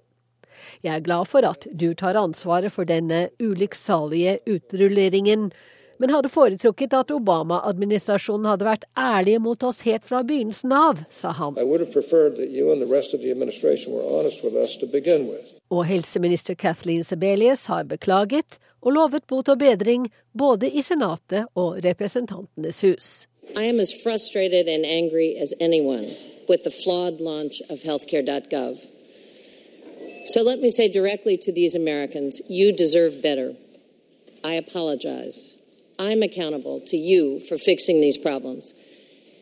Jeg 0.82 0.90
er 0.96 1.04
glad 1.06 1.30
for 1.30 1.46
at 1.46 1.68
du 1.70 1.92
tar 1.94 2.18
ansvaret 2.18 2.74
for 2.74 2.88
denne 2.88 3.28
ulykksalige 3.38 4.40
utrulleringen, 4.50 5.52
men 6.02 6.10
hadde 6.10 6.30
foretrukket 6.34 6.98
at 6.98 7.14
Obama-administrasjonen 7.14 8.50
hadde 8.50 8.66
vært 8.66 8.88
ærlige 8.98 9.38
mot 9.42 9.62
oss 9.70 9.84
helt 9.86 10.06
fra 10.06 10.24
begynnelsen 10.26 10.74
av, 10.74 11.04
sa 11.10 11.30
han. 11.38 11.54
Og 15.70 15.84
helseminister 15.86 16.54
Kathleen 16.54 17.04
Sebelius 17.04 17.66
har 17.66 17.84
beklaget 17.84 18.58
og 18.80 18.92
lovet 18.92 19.26
bot 19.28 19.48
og 19.48 19.58
bedring 19.58 20.06
både 20.38 20.70
i 20.70 20.82
Senatet 20.82 21.44
og 21.54 21.84
Representantenes 21.84 22.80
hus. 22.80 23.26
I 23.56 23.64
am 23.64 23.80
as 23.80 23.92
frustrated 24.02 24.68
and 24.68 24.84
angry 24.84 25.34
as 25.36 25.54
anyone 25.60 26.06
with 26.48 26.62
the 26.64 26.74
flawed 26.84 27.20
launch 27.20 27.60
of 27.70 27.78
healthcare.gov. 27.82 28.76
So 30.26 30.42
let 30.42 30.60
me 30.60 30.70
say 30.70 30.88
directly 30.88 31.38
to 31.38 31.52
these 31.52 31.74
Americans, 31.74 32.40
you 32.48 32.72
deserve 32.72 33.22
better. 33.22 33.54
I 34.44 34.54
apologize. 34.54 35.56
I'm 35.98 36.22
accountable 36.22 36.80
to 36.86 36.96
you 36.96 37.40
for 37.48 37.56
fixing 37.58 38.00
these 38.00 38.18
problems. 38.18 38.72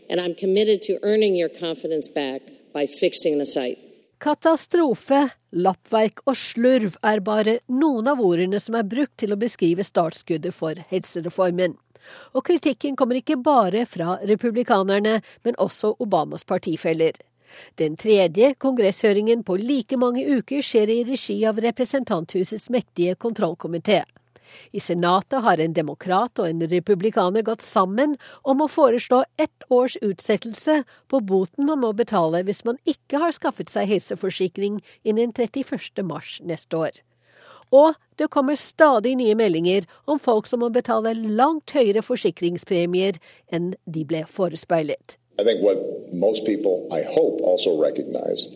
And 0.08 0.20
I'm 0.20 0.34
committed 0.34 0.82
to 0.82 0.98
earning 1.02 1.34
your 1.36 1.48
confidence 1.48 2.08
back 2.08 2.42
by 2.72 2.86
fixing 2.86 3.38
the 3.38 3.46
site. 3.46 3.78
Katastrofe, 4.16 5.26
lappverk 5.52 6.22
og 6.24 6.37
slurv 6.40 6.94
er 7.05 7.20
bare 7.20 7.59
noen 7.68 8.07
av 8.09 8.22
ordene 8.24 8.57
som 8.62 8.79
er 8.79 8.87
brukt 8.88 9.12
til 9.20 9.35
å 9.35 9.40
beskrive 9.40 9.85
startskuddet 9.85 10.57
for 10.57 10.79
helsereformen. 10.88 11.74
Og 12.33 12.44
kritikken 12.46 12.96
kommer 12.96 13.20
ikke 13.20 13.37
bare 13.37 13.85
fra 13.85 14.16
republikanerne, 14.24 15.18
men 15.44 15.59
også 15.61 15.92
Obamas 16.00 16.46
partifeller. 16.48 17.12
Den 17.76 17.96
tredje 18.00 18.55
kongresshøringen 18.62 19.44
på 19.44 19.59
like 19.61 19.98
mange 20.00 20.24
uker 20.24 20.64
skjer 20.64 20.92
i 20.92 21.02
regi 21.09 21.37
av 21.48 21.61
Representanthusets 21.61 22.70
mektige 22.72 23.18
kontrollkomité. 23.20 24.00
I 24.72 24.80
Senatet 24.80 25.42
har 25.44 25.61
en 25.62 25.74
demokrat 25.76 26.38
og 26.42 26.48
en 26.48 26.62
republikaner 26.70 27.46
gått 27.46 27.64
sammen 27.64 28.16
om 28.42 28.62
å 28.62 28.70
foreslå 28.70 29.22
ett 29.40 29.66
års 29.72 29.96
utsettelse 30.02 30.82
på 31.11 31.20
boten 31.20 31.66
man 31.68 31.82
må 31.82 31.92
betale 31.96 32.44
hvis 32.46 32.64
man 32.68 32.80
ikke 32.85 33.20
har 33.22 33.35
skaffet 33.37 33.72
seg 33.72 33.90
helseforsikring 33.90 34.80
innen 35.04 35.32
31. 35.32 36.02
mars 36.06 36.40
neste 36.44 36.76
år. 36.76 37.02
Og 37.74 37.94
det 38.18 38.30
kommer 38.30 38.54
stadig 38.54 39.16
nye 39.18 39.35
meldinger 39.35 39.87
om 40.06 40.20
folk 40.22 40.46
som 40.46 40.62
må 40.62 40.70
betale 40.70 41.14
langt 41.14 41.74
høyere 41.74 42.04
forsikringspremier 42.06 43.18
enn 43.50 43.74
de 43.85 44.04
ble 44.06 44.22
forespeilet. 44.30 45.18
I 45.38 45.44
think 45.44 45.61
what 45.62 45.76
most 46.14 46.46
people, 46.46 46.87
I 46.90 47.02
hope, 47.02 47.42
also 47.44 47.76
recognize 47.76 48.46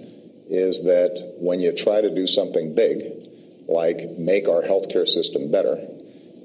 is 0.49 0.81
that 0.83 1.13
when 1.39 1.61
you 1.61 1.73
try 1.73 2.01
to 2.01 2.11
do 2.11 2.27
something 2.27 2.75
big, 2.75 3.05
like 3.71 4.01
make 4.19 4.49
our 4.49 4.63
healthcare 4.63 5.07
system 5.07 5.51
better, 5.51 5.77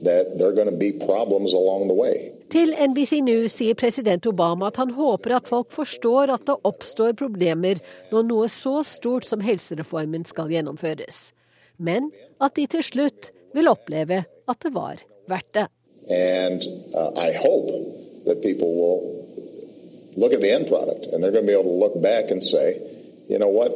that 0.03 0.37
there 0.37 0.47
are 0.47 0.53
going 0.53 0.69
to 0.69 0.77
be 0.77 0.93
problems 0.93 1.53
along 1.53 1.87
the 1.87 1.97
way. 1.97 2.31
Til 2.49 2.75
NBC 2.77 3.21
News 3.25 3.55
sier 3.57 3.73
president 3.73 4.25
Obama 4.29 4.69
at 4.69 4.77
han 4.77 4.91
håper 4.93 5.33
at 5.39 5.47
folk 5.49 5.71
forstår 5.73 6.29
at 6.35 6.45
det 6.45 6.55
oppstår 6.63 7.15
problemer 7.17 7.81
når 8.11 8.27
noe 8.29 8.49
så 8.53 8.83
stort 8.85 9.25
som 9.25 9.41
helsereformen 9.41 10.27
skal 10.29 10.53
gjennomføres, 10.53 11.31
men 11.77 12.11
at 12.39 12.55
de 12.55 12.67
til 12.69 12.85
slutt 12.85 13.31
vil 13.57 13.71
oppleve 13.71 14.21
at 14.25 14.61
det 14.61 14.71
var 14.75 15.01
verdt 15.27 15.51
det. 15.57 15.67
And 16.05 16.61
uh, 16.93 17.17
I 17.17 17.33
hope 17.33 17.73
that 18.25 18.43
people 18.45 18.69
will 18.77 19.25
look 20.15 20.33
at 20.33 20.41
the 20.41 20.53
end 20.53 20.67
product 20.67 21.09
and 21.11 21.23
they're 21.23 21.33
going 21.33 21.45
to 21.45 21.51
be 21.51 21.57
able 21.57 21.71
to 21.73 21.81
look 21.81 21.97
back 22.01 22.29
and 22.29 22.43
say, 22.43 22.77
you 23.27 23.39
know 23.39 23.49
what, 23.49 23.73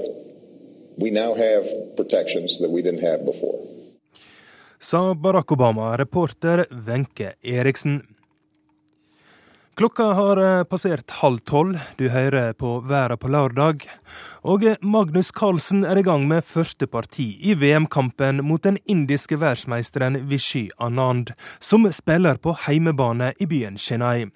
we 1.01 1.09
now 1.11 1.33
have 1.35 1.63
protections 1.95 2.59
that 2.59 2.71
we 2.71 2.81
didn't 2.81 3.01
have 3.01 3.25
before. 3.25 3.59
Sa 4.79 5.13
Barack 5.13 5.51
Obama, 5.51 5.97
reporter 5.97 6.65
Wenche 6.71 7.33
Eriksen. 7.43 8.01
Klokka 9.75 10.03
har 10.03 10.37
eh, 10.37 10.63
passert 10.63 11.11
halv 11.11 11.39
tolv. 11.39 11.77
Du 11.97 12.09
hører 12.09 12.53
på 12.53 12.79
Væra 12.79 13.17
på 13.17 13.27
lørdag. 13.27 13.85
Og 14.43 14.63
Magnus 14.81 15.31
Carlsen 15.31 15.85
er 15.87 15.99
i 15.99 16.03
gang 16.03 16.25
med 16.27 16.43
første 16.43 16.87
parti 16.87 17.29
i 17.39 17.55
VM-kampen 17.55 18.43
mot 18.43 18.63
den 18.63 18.77
indiske 18.85 19.39
verdensmesteren 19.39 20.25
Vishy 20.27 20.65
Anand, 20.79 21.31
som 21.59 21.87
spiller 21.95 22.35
på 22.43 22.57
heimebane 22.67 23.31
i 23.39 23.47
byen 23.47 23.77
Chennai. 23.79 24.27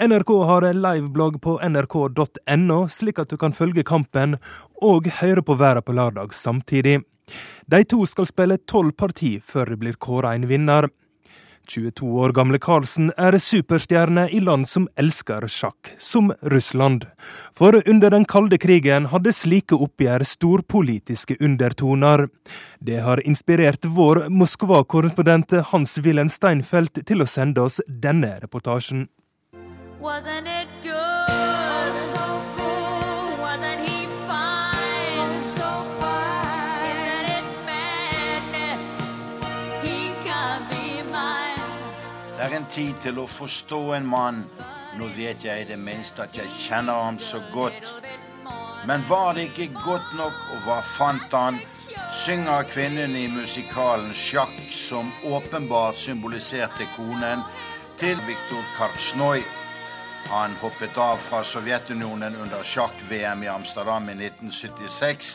NRK 0.00 0.44
har 0.44 0.72
liveblogg 0.74 1.38
på 1.40 1.54
nrk.no, 1.64 2.80
slik 2.92 3.20
at 3.22 3.30
du 3.32 3.38
kan 3.40 3.54
følge 3.56 3.80
kampen 3.86 4.36
og 4.84 5.08
høre 5.22 5.40
på 5.40 5.56
været 5.56 5.86
på 5.86 5.94
lørdag 5.96 6.34
samtidig. 6.36 6.98
De 7.64 7.80
to 7.88 8.04
skal 8.04 8.28
spille 8.28 8.58
tolv 8.68 8.92
parti 8.92 9.38
før 9.40 9.72
det 9.72 9.78
blir 9.80 9.96
kåra 9.96 10.34
en 10.36 10.44
vinner. 10.50 10.90
22 11.66 12.10
år 12.22 12.34
gamle 12.36 12.60
Carlsen 12.62 13.08
er 13.16 13.38
superstjerne 13.40 14.28
i 14.30 14.38
land 14.44 14.68
som 14.68 14.84
elsker 15.00 15.48
sjakk, 15.50 15.94
som 15.98 16.28
Russland. 16.52 17.08
For 17.56 17.80
under 17.80 18.12
den 18.12 18.28
kalde 18.28 18.60
krigen 18.60 19.08
hadde 19.10 19.32
slike 19.32 19.80
oppgjør 19.80 20.28
storpolitiske 20.28 21.40
undertoner. 21.40 22.28
Det 22.78 23.00
har 23.02 23.24
inspirert 23.24 23.88
vår 23.88 24.26
Moskva-korrespondent 24.28 25.56
Hans-Wilhelm 25.72 26.30
Steinfeld 26.30 27.02
til 27.02 27.24
å 27.24 27.30
sende 27.30 27.64
oss 27.64 27.80
denne 27.88 28.36
reportasjen. 28.44 29.08
Wasn't 30.00 30.46
it 30.46 30.68
good? 30.82 31.92
So 32.12 32.42
good. 32.56 33.38
Wasn't 33.40 33.88
he 33.88 34.06
fine? 34.28 35.40
So 35.56 35.68
fine. 36.00 36.84
Isn't 36.92 37.26
it 37.38 37.46
madness? 37.64 39.00
He 39.82 40.10
can 40.22 40.68
be 40.70 41.02
mine. 41.10 41.60
Det 42.36 42.44
er 42.44 42.56
en 42.56 42.68
tid 42.68 42.94
til 43.00 43.18
å 43.18 43.26
forstå 43.26 43.80
en 43.96 44.06
mann. 44.06 44.44
Nå 44.98 45.08
vet 45.16 45.44
jeg 45.44 45.64
i 45.64 45.68
det 45.72 45.78
minste 45.80 46.28
at 46.28 46.36
jeg 46.36 46.52
kjenner 46.58 47.00
ham 47.08 47.18
så 47.18 47.40
godt. 47.52 47.88
Men 48.86 49.00
var 49.08 49.32
det 49.32 49.48
ikke 49.48 49.80
godt 49.80 50.12
nok, 50.16 50.36
og 50.52 50.62
hva 50.68 50.80
fant 50.84 51.32
han? 51.32 51.58
Synger 52.12 52.68
kvinnen 52.68 53.16
i 53.16 53.26
musikalen 53.32 54.12
Sjakk, 54.14 54.60
som 54.70 55.08
åpenbart 55.24 55.96
symboliserte 55.96 56.84
konen 56.96 57.40
til 57.98 58.20
Viktor 58.28 58.64
Kartsjnoj. 58.76 59.40
Han 60.28 60.54
hoppet 60.60 60.98
av 60.98 61.16
fra 61.22 61.44
Sovjetunionen 61.44 62.34
under 62.36 62.62
sjakk-VM 62.66 63.42
i 63.42 63.48
Amsterdam 63.48 64.08
i 64.08 64.12
1976. 64.12 65.28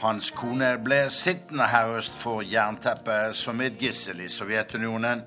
Hans 0.00 0.30
kone 0.34 0.72
ble 0.82 1.04
sittende 1.14 1.68
her 1.70 1.92
øst 2.00 2.16
for 2.18 2.42
jernteppet 2.42 3.36
som 3.38 3.60
et 3.62 3.78
gissel 3.78 4.24
i 4.24 4.28
Sovjetunionen. 4.28 5.22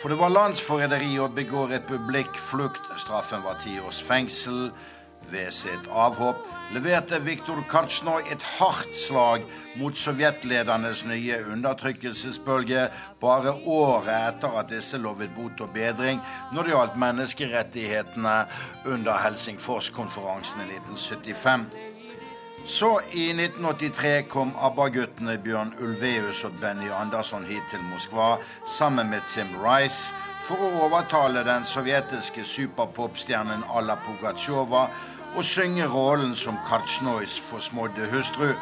For 0.00 0.08
det 0.08 0.16
var 0.16 0.32
landsforræderi 0.32 1.12
å 1.20 1.28
begå 1.28 1.66
republikkflukt. 1.68 2.94
Straffen 3.04 3.44
var 3.44 3.60
ti 3.60 3.76
års 3.84 4.00
fengsel. 4.04 4.70
Ved 5.28 5.50
sitt 5.52 5.88
avhopp 5.92 6.44
leverte 6.72 7.18
Viktor 7.24 7.60
Kartsjnoj 7.68 8.30
et 8.32 8.44
hardt 8.58 8.94
slag 8.96 9.44
mot 9.76 9.96
sovjetledernes 9.96 11.04
nye 11.08 11.40
undertrykkelsesbølge 11.52 12.86
bare 13.20 13.52
året 13.64 14.08
etter 14.14 14.56
at 14.60 14.72
disse 14.72 15.00
lovet 15.00 15.32
bot 15.36 15.60
og 15.64 15.74
bedring 15.76 16.22
når 16.52 16.64
det 16.64 16.74
gjaldt 16.74 16.98
menneskerettighetene 17.04 18.38
under 18.94 19.20
Helsingforskonferansen 19.26 20.64
i 20.64 20.70
1975. 20.80 21.68
Så 22.68 23.00
i 23.16 23.30
1983 23.30 24.22
kom 24.28 24.50
ABBA-guttene 24.60 25.38
Bjørn 25.40 25.70
Ulveus 25.80 26.42
og 26.44 26.56
Benny 26.60 26.90
Andersson 26.92 27.46
hit 27.48 27.64
til 27.70 27.80
Moskva 27.88 28.34
sammen 28.68 29.08
med 29.08 29.24
Tim 29.30 29.54
Rice 29.62 30.12
for 30.44 30.60
å 30.60 30.82
overtale 30.84 31.46
den 31.48 31.64
sovjetiske 31.64 32.44
superpopstjernen 32.44 33.64
Alla 33.72 33.96
Pugatsjova 34.04 34.88
og 35.36 35.44
synge 35.44 35.86
rollen 35.86 36.34
som 36.34 36.56
Katsjnois 36.68 37.38
forsmådde 37.40 38.08
hustru. 38.12 38.52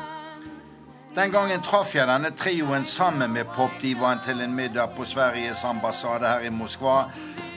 Den 1.17 1.31
gangen 1.33 1.63
traff 1.63 1.95
jeg 1.97 2.09
denne 2.09 2.31
trioen 2.37 2.85
sammen 2.85 3.33
med 3.33 3.49
popdivaen 3.57 4.21
til 4.25 4.41
en 4.45 4.55
middag 4.55 4.93
på 4.97 5.05
Sveriges 5.05 5.65
ambassade 5.65 6.29
her 6.29 6.45
i 6.45 6.51
Moskva, 6.53 7.05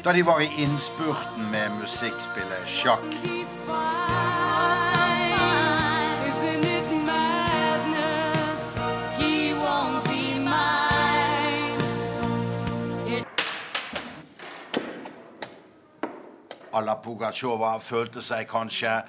da 0.03 0.13
de 0.15 0.25
var 0.25 0.39
i 0.39 0.47
innspurten 0.63 1.51
med 1.51 1.75
musikkspillet 1.81 2.67
sjakk. 2.67 3.19
Alla 16.73 16.95
Pugatsjova 17.01 17.77
følte 17.81 18.21
seg 18.21 18.47
kanskje 18.49 18.99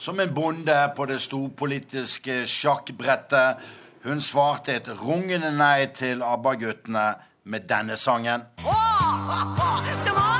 som 0.00 0.20
en 0.20 0.32
bonde 0.34 0.76
på 0.96 1.06
det 1.10 1.20
storpolitiske 1.20 2.42
sjakkbrettet. 2.48 3.60
Hun 4.04 4.22
svarte 4.24 4.78
et 4.78 4.88
rungende 5.02 5.52
nei 5.52 5.90
til 5.92 6.24
ABBA-guttene 6.24 7.06
med 7.44 7.68
denne 7.68 8.00
sangen. 8.00 8.48
Oh, 8.64 8.72
oh, 8.72 9.60
oh, 9.60 10.39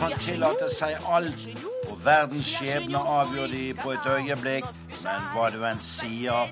kan 0.00 0.14
tillate 0.18 0.68
seg 0.72 0.96
alt, 1.12 1.42
og 1.90 1.98
verdens 2.04 2.48
skjebne 2.48 3.00
avgjør 3.18 3.50
de 3.52 3.64
på 3.76 3.92
et 3.92 4.06
øyeblikk. 4.08 4.68
Men 5.02 5.26
hva 5.34 5.50
du 5.52 5.60
enn 5.68 5.82
sier, 5.84 6.48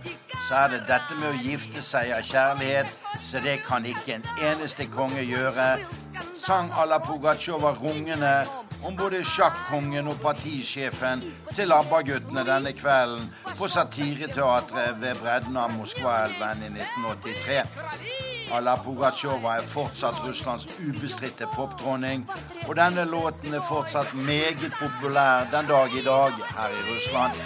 så 0.49 0.59
er 0.63 0.75
det 0.75 0.83
dette 0.91 1.17
med 1.17 1.31
å 1.31 1.41
gifte 1.47 1.83
seg 1.85 2.13
av 2.17 2.27
kjærlighet, 2.29 2.93
så 3.25 3.41
det 3.45 3.59
kan 3.65 3.89
ikke 3.89 4.19
en 4.19 4.29
eneste 4.51 4.89
konge 4.93 5.25
gjøre. 5.25 5.69
Sang 6.37 6.71
à 6.77 6.85
la 6.89 7.01
Pugatsjova 7.01 7.73
rungende 7.81 8.35
om 8.85 8.97
både 8.97 9.25
sjakkongen 9.25 10.13
og 10.13 10.21
partisjefen 10.23 11.25
til 11.55 11.73
ABBA-guttene 11.73 12.45
denne 12.47 12.77
kvelden 12.77 13.29
på 13.59 13.69
Satireteatret 13.73 15.01
ved 15.01 15.21
bredden 15.25 15.57
av 15.57 15.73
Moskva-elven 15.77 16.67
i 16.69 16.73
1983. 16.77 18.28
Alla 18.53 18.77
Pugatsjova 18.77 19.57
er 19.59 19.63
fortsatt 19.63 20.23
Russlands 20.25 20.65
ubestridte 20.81 21.47
popdronning, 21.53 22.25
og 22.67 22.77
denne 22.77 23.05
låten 23.05 23.55
er 23.55 23.65
fortsatt 23.69 24.15
meget 24.15 24.73
populær 24.81 25.51
den 25.53 25.69
dag 25.69 25.93
i 25.93 26.05
dag 26.05 26.33
her 26.57 26.77
i 26.79 26.83
Russland. 26.89 27.37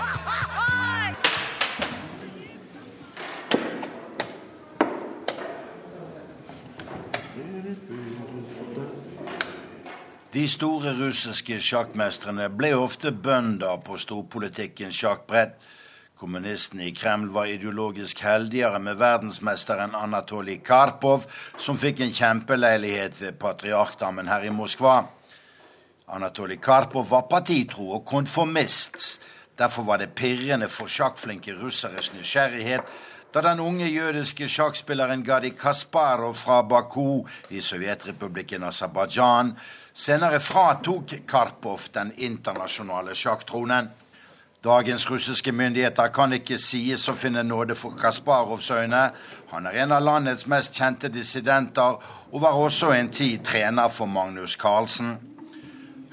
De 10.32 10.48
store 10.48 10.94
russiske 10.96 11.58
sjakkmestrene 11.60 12.46
ble 12.48 12.70
ofte 12.78 13.10
bønder 13.12 13.82
på 13.84 13.98
storpolitikkens 14.00 14.96
sjakkbrett. 14.96 15.58
Kommunistene 16.22 16.84
i 16.86 16.92
Kreml 16.94 17.32
var 17.34 17.48
ideologisk 17.50 18.20
heldigere 18.22 18.78
med 18.78 19.00
verdensmesteren 19.00 19.96
Anatolij 19.98 20.60
Karpov, 20.62 21.24
som 21.58 21.74
fikk 21.74 21.98
en 22.04 22.12
kjempeleilighet 22.14 23.16
ved 23.18 23.40
Patriarkdammen 23.42 24.28
her 24.30 24.44
i 24.46 24.52
Moskva. 24.54 25.00
Anatolij 26.06 26.60
Karpov 26.62 27.08
var 27.10 27.24
partitro 27.26 27.88
og 27.96 28.04
konformist. 28.06 29.18
Derfor 29.58 29.82
var 29.82 29.98
det 29.98 30.14
pirrende 30.14 30.68
for 30.70 30.86
sjakkflinke 30.86 31.56
russeres 31.58 32.12
nysgjerrighet 32.14 32.92
da 33.34 33.42
den 33.42 33.60
unge 33.64 33.88
jødiske 33.88 34.46
sjakkspilleren 34.48 35.24
Gadi 35.26 35.50
Kasparov 35.58 36.36
fra 36.38 36.60
Baku 36.62 37.24
i 37.50 37.60
Sovjetrepublikken 37.60 38.62
Aserbajdsjan 38.68 39.56
senere 39.92 40.38
fratok 40.40 41.16
Karpov 41.26 41.88
den 41.94 42.14
internasjonale 42.16 43.16
sjakktronen. 43.16 43.90
Dagens 44.64 45.10
russiske 45.10 45.52
myndigheter 45.52 46.06
kan 46.14 46.30
ikke 46.36 46.54
sies 46.62 47.08
å 47.10 47.16
finne 47.18 47.42
nåde 47.42 47.74
for 47.74 47.96
Kasparovs 47.98 48.68
øyne. 48.70 49.00
Han 49.50 49.66
er 49.66 49.80
en 49.82 49.94
av 49.96 50.04
landets 50.06 50.46
mest 50.46 50.78
kjente 50.78 51.10
dissidenter, 51.10 51.98
og 52.30 52.44
var 52.44 52.54
også 52.54 52.92
en 52.94 53.10
tid 53.10 53.42
trener 53.42 53.90
for 53.90 54.06
Magnus 54.06 54.54
Carlsen. 54.54 55.16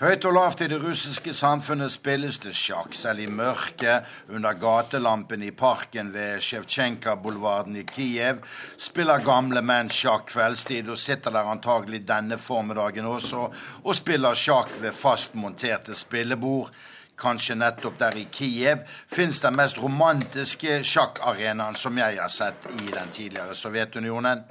Høyt 0.02 0.26
og 0.26 0.34
lavt 0.34 0.66
i 0.66 0.72
det 0.72 0.82
russiske 0.82 1.34
samfunnet 1.36 1.94
spilles 1.94 2.42
det 2.42 2.56
sjakk, 2.58 2.98
selv 2.98 3.22
i 3.22 3.30
mørket, 3.30 4.10
under 4.34 4.58
gatelampen 4.58 5.46
i 5.46 5.54
parken 5.54 6.10
ved 6.14 6.42
Sjevtsjenka-boulevarden 6.42 7.78
i 7.78 7.86
Kiev, 7.86 8.42
spiller 8.82 9.22
gamle 9.22 9.62
menn 9.62 9.94
sjakk 9.94 10.32
kveldstid 10.34 10.90
og 10.90 10.98
sitter 10.98 11.38
der 11.38 11.54
antagelig 11.54 12.02
denne 12.08 12.42
formiddagen 12.42 13.14
også 13.14 13.50
og 13.84 13.98
spiller 14.00 14.34
sjakk 14.34 14.74
ved 14.82 14.96
fast 14.96 15.38
monterte 15.38 15.94
spillebord. 15.94 16.74
Kanskje 17.20 17.58
nettopp 17.60 18.00
der 18.00 18.16
i 18.16 18.28
Kiev 18.32 18.86
fins 19.12 19.42
den 19.44 19.58
mest 19.60 19.82
romantiske 19.84 20.80
sjakkarenaen 20.88 21.76
som 21.76 21.98
jeg 22.00 22.20
har 22.22 22.32
sett 22.32 22.70
i 22.80 22.92
den 22.94 23.12
tidligere 23.12 23.56
Sovjetunionen. 23.56 24.46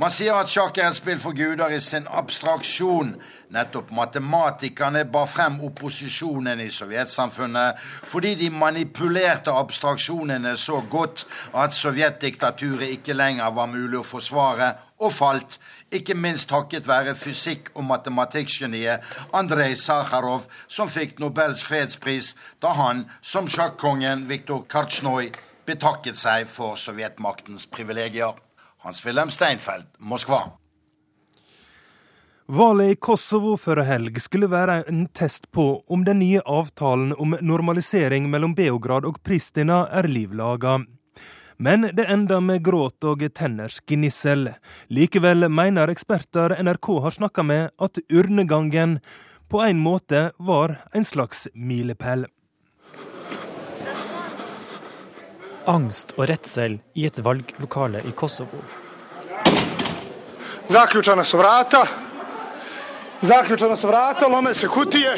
Man 0.00 0.10
sier 0.10 0.34
at 0.40 0.48
sjakk 0.48 0.78
er 0.80 0.88
et 0.88 0.96
spill 0.96 1.18
for 1.20 1.36
guder 1.36 1.70
i 1.76 1.78
sin 1.84 2.06
abstraksjon. 2.08 3.12
Nettopp 3.52 3.90
matematikerne 3.92 5.04
bar 5.12 5.26
frem 5.28 5.58
opposisjonen 5.66 6.62
i 6.64 6.70
sovjetsamfunnet 6.72 7.82
fordi 8.08 8.32
de 8.40 8.48
manipulerte 8.50 9.52
abstraksjonene 9.52 10.56
så 10.56 10.80
godt 10.90 11.26
at 11.52 11.76
sovjetdiktaturet 11.76 12.96
ikke 12.96 13.14
lenger 13.14 13.52
var 13.52 13.68
mulig 13.68 14.00
å 14.00 14.08
forsvare, 14.08 14.72
og 15.04 15.12
falt 15.12 15.60
ikke 15.92 16.16
minst 16.18 16.48
takket 16.50 16.88
være 16.88 17.14
fysikk- 17.18 17.70
og 17.74 17.84
matematikkgeniet 17.88 19.04
Andrej 19.32 19.74
Sakharov, 19.80 20.48
som 20.68 20.88
fikk 20.88 21.18
Nobels 21.20 21.62
fredspris 21.64 22.32
da 22.62 22.72
han, 22.78 23.04
som 23.22 23.48
sjakkongen 23.48 24.26
Viktor 24.28 24.64
Kartsjnoj, 24.68 25.30
betakket 25.66 26.18
seg 26.18 26.48
for 26.50 26.80
sovjetmaktens 26.80 27.68
privilegier. 27.70 28.34
Hans-Wilhelm 28.82 29.30
Steinfeld, 29.30 29.86
Moskva. 29.98 30.42
Valget 32.52 32.90
i 32.90 32.96
Kosovo 32.98 33.54
før 33.56 33.84
helg 33.86 34.18
skulle 34.20 34.48
være 34.50 34.82
en 34.90 35.04
test 35.14 35.46
på 35.54 35.84
om 35.88 36.02
den 36.04 36.18
nye 36.20 36.42
avtalen 36.42 37.14
om 37.14 37.36
normalisering 37.40 38.26
mellom 38.28 38.56
Beograd 38.58 39.06
og 39.08 39.22
Pristina 39.24 39.84
er 39.94 40.10
livlaga. 40.10 40.80
Men 41.56 41.88
det 41.92 42.06
enda 42.08 42.40
med 42.40 42.62
gråt 42.64 43.04
og 43.04 43.24
tenners 43.34 43.80
gnissel. 43.86 44.50
Likevel 44.88 45.48
mener 45.48 45.92
eksperter 45.92 46.56
NRK 46.62 46.88
har 47.04 47.16
snakka 47.18 47.42
med 47.42 47.70
at 47.78 47.98
urnegangen 48.12 49.00
på 49.48 49.62
en 49.62 49.78
måte 49.78 50.30
var 50.38 50.78
en 50.94 51.04
slags 51.04 51.48
milepæl. 51.54 52.26
Angst 55.68 56.16
og 56.16 56.26
redsel 56.30 56.80
i 56.94 57.04
et 57.06 57.20
valglokale 57.24 58.00
i 58.08 58.14
Kosovo. 58.16 58.62
Zaključana 60.72 61.24
su 61.24 61.38
vrata. 61.38 61.86
Zaključana 63.22 63.76
su 63.76 63.86
vrata, 63.86 64.28
lome 64.28 64.54
se 64.54 64.68
kutije. 64.68 65.14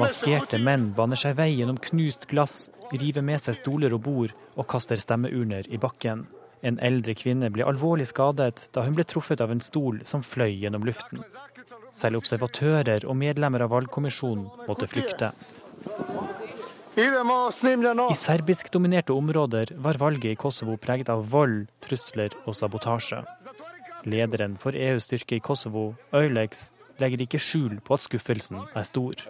Maskerte 0.00 0.58
menn 0.62 0.90
baner 0.96 1.18
seg 1.18 1.36
vei 1.38 1.50
gjennom 1.52 1.78
knust 1.80 2.26
glass, 2.30 2.68
river 2.92 3.24
med 3.24 3.42
seg 3.42 3.56
stoler 3.60 3.94
og 3.96 4.04
bord 4.06 4.34
og 4.56 4.68
kaster 4.70 5.00
stemmeurner 5.00 5.68
i 5.70 5.80
bakken. 5.80 6.26
En 6.62 6.76
eldre 6.84 7.14
kvinne 7.16 7.48
ble 7.52 7.64
alvorlig 7.64 8.10
skadet 8.10 8.68
da 8.74 8.84
hun 8.84 8.96
ble 8.98 9.06
truffet 9.08 9.40
av 9.40 9.52
en 9.52 9.62
stol 9.64 10.02
som 10.08 10.24
fløy 10.26 10.52
gjennom 10.60 10.84
luften. 10.84 11.24
Selv 11.90 12.20
observatører 12.20 13.06
og 13.08 13.16
medlemmer 13.18 13.64
av 13.64 13.72
valgkommisjonen 13.72 14.46
måtte 14.68 14.88
flykte. 14.90 15.32
I 17.00 18.16
serbiskdominerte 18.18 19.14
områder 19.14 19.72
var 19.78 19.98
valget 20.02 20.34
i 20.34 20.38
Kosovo 20.38 20.76
preget 20.76 21.08
av 21.08 21.24
vold, 21.32 21.70
trusler 21.80 22.34
og 22.44 22.56
sabotasje. 22.58 23.22
Lederen 24.04 24.56
for 24.60 24.76
EUs 24.76 25.06
styrke 25.08 25.38
i 25.38 25.44
Kosovo, 25.44 25.94
Eulex, 26.12 26.70
legger 27.00 27.24
ikke 27.24 27.40
skjul 27.42 27.80
på 27.84 27.96
at 27.96 28.04
skuffelsen 28.04 28.60
er 28.76 28.86
stor. 28.88 29.20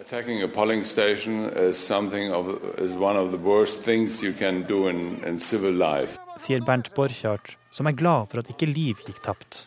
Sier 6.41 6.65
Bernt 6.67 6.93
Borchardt, 6.95 7.55
som 7.71 7.87
er 7.87 7.97
glad 7.97 8.31
for 8.31 8.41
at 8.41 8.51
ikke 8.53 8.69
liv 8.69 9.01
gikk 9.07 9.23
tapt. 9.25 9.65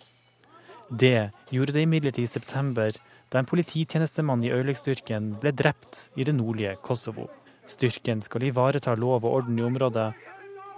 Det 0.91 1.31
gjorde 1.51 1.75
det 1.75 1.87
imidlertid 1.87 2.27
i 2.27 2.31
september, 2.31 2.95
da 3.33 3.41
en 3.41 3.49
polititjenestemann 3.51 4.45
i 4.47 4.53
Eulex-styrken 4.55 5.33
ble 5.43 5.51
drept 5.57 6.09
i 6.15 6.27
det 6.29 6.37
nordlige 6.37 6.77
Kosovo. 6.85 7.31
Styrken 7.67 8.21
skal 8.23 8.45
ivareta 8.51 8.95
lov 8.95 9.25
og 9.25 9.41
orden 9.41 9.59
i 9.59 9.65
området, 9.65 10.13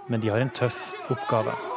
men 0.07 0.23
de 0.23 0.31
har 0.31 0.41
en 0.41 0.53
tøff 0.55 0.93
oppgave. 1.11 1.76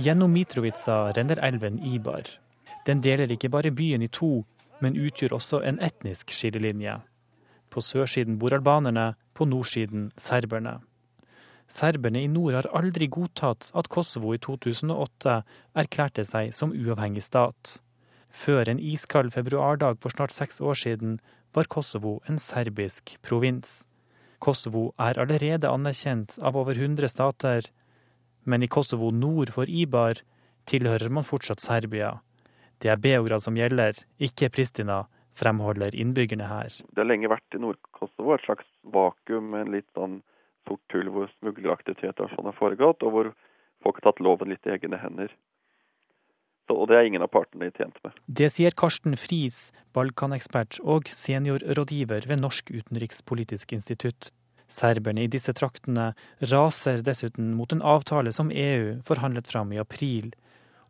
Gjennom 0.00 0.32
Mitrovica 0.32 1.12
renner 1.12 1.36
elven 1.44 1.74
Ibar. 1.84 2.24
Den 2.86 3.02
deler 3.04 3.28
ikke 3.28 3.50
bare 3.52 3.68
byen 3.68 4.00
i 4.00 4.08
to, 4.08 4.46
men 4.80 4.94
utgjør 4.96 5.34
også 5.36 5.58
en 5.68 5.76
etnisk 5.84 6.30
skillelinje. 6.32 6.94
På 7.68 7.82
sørsiden 7.84 8.38
bor 8.40 8.54
albanerne, 8.56 9.12
på 9.36 9.44
nordsiden 9.44 10.06
serberne. 10.16 10.78
Serberne 11.68 12.22
i 12.24 12.30
nord 12.32 12.56
har 12.56 12.68
aldri 12.80 13.10
godtatt 13.12 13.68
at 13.76 13.90
Kosovo 13.92 14.32
i 14.32 14.40
2008 14.40 15.34
erklærte 15.82 16.24
seg 16.24 16.54
som 16.56 16.72
uavhengig 16.72 17.26
stat. 17.28 17.76
Før 18.32 18.72
en 18.72 18.80
iskald 18.80 19.34
februardag 19.36 20.00
for 20.00 20.16
snart 20.16 20.32
seks 20.32 20.62
år 20.64 20.80
siden 20.80 21.18
var 21.52 21.68
Kosovo 21.68 22.22
en 22.24 22.40
serbisk 22.40 23.18
provins. 23.20 23.82
Kosovo 24.40 24.94
er 24.96 25.20
allerede 25.20 25.68
anerkjent 25.68 26.38
av 26.40 26.56
over 26.56 26.72
100 26.72 27.12
stater, 27.12 27.68
men 28.44 28.62
i 28.62 28.70
Kosovo 28.70 29.10
nord 29.10 29.52
for 29.54 29.68
Ibar 29.68 30.22
tilhører 30.70 31.12
man 31.12 31.26
fortsatt 31.26 31.62
Serbia. 31.62 32.18
Det 32.80 32.88
er 32.88 33.00
Beograd 33.00 33.44
som 33.44 33.58
gjelder, 33.58 33.98
ikke 34.22 34.50
Pristina, 34.54 35.04
fremholder 35.36 35.94
innbyggerne 35.96 36.48
her. 36.48 36.72
Det 36.90 37.02
har 37.02 37.08
lenge 37.08 37.30
vært 37.30 37.56
i 37.56 37.60
Nord-Kosovo 37.62 38.34
et 38.34 38.44
slags 38.44 38.66
vakuum 38.94 39.52
med 39.52 39.66
en 39.66 39.74
litt 39.76 39.88
sånn 39.96 40.20
sort 40.68 40.96
hull 40.96 41.12
hvor 41.12 41.30
smugleraktiviteter 41.38 42.32
sånn 42.34 42.48
har 42.48 42.56
foregått, 42.58 43.04
og 43.06 43.14
hvor 43.14 43.30
folk 43.84 44.00
har 44.00 44.10
tatt 44.10 44.24
loven 44.24 44.52
litt 44.52 44.66
i 44.68 44.74
egne 44.74 45.00
hender. 45.00 45.32
Så, 46.68 46.76
og 46.76 46.90
det 46.90 46.98
er 46.98 47.08
ingen 47.08 47.24
av 47.24 47.32
partene 47.32 47.70
tjent 47.74 47.96
med. 48.04 48.18
Det 48.26 48.50
sier 48.54 48.76
Karsten 48.78 49.16
Friis, 49.18 49.70
Balkanekspert 49.96 50.78
og 50.84 51.08
seniorrådgiver 51.10 52.28
ved 52.30 52.44
Norsk 52.44 52.70
utenrikspolitisk 52.70 53.74
institutt. 53.74 54.30
Serberne 54.70 55.24
i 55.26 55.30
disse 55.30 55.52
traktene 55.56 56.12
raser 56.52 57.02
dessuten 57.02 57.52
mot 57.58 57.72
en 57.74 57.82
avtale 57.82 58.32
som 58.32 58.52
EU 58.54 59.00
forhandlet 59.06 59.50
fram 59.50 59.72
i 59.74 59.80
april, 59.82 60.30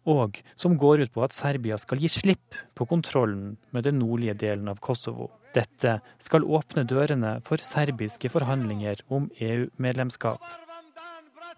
og 0.09 0.41
som 0.57 0.77
går 0.81 1.05
ut 1.05 1.13
på 1.15 1.25
at 1.25 1.37
Serbia 1.37 1.79
skal 1.81 2.01
gi 2.01 2.09
slipp 2.13 2.57
på 2.77 2.87
kontrollen 2.89 3.57
med 3.71 3.85
den 3.89 4.01
nordlige 4.01 4.37
delen 4.45 4.69
av 4.69 4.81
Kosovo. 4.85 5.31
Dette 5.55 5.99
skal 6.23 6.47
åpne 6.47 6.85
dørene 6.89 7.39
for 7.47 7.63
serbiske 7.65 8.31
forhandlinger 8.33 9.03
om 9.09 9.29
EU-medlemskap. 9.41 10.45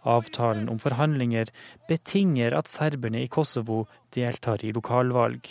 Avtalen 0.02 0.66
om 0.72 0.80
forhandlinger 0.82 1.52
betinger 1.88 2.56
at 2.58 2.70
serberne 2.70 3.22
i 3.22 3.30
Kosovo 3.30 3.84
deltar 4.14 4.64
i 4.64 4.72
lokalvalg. 4.74 5.46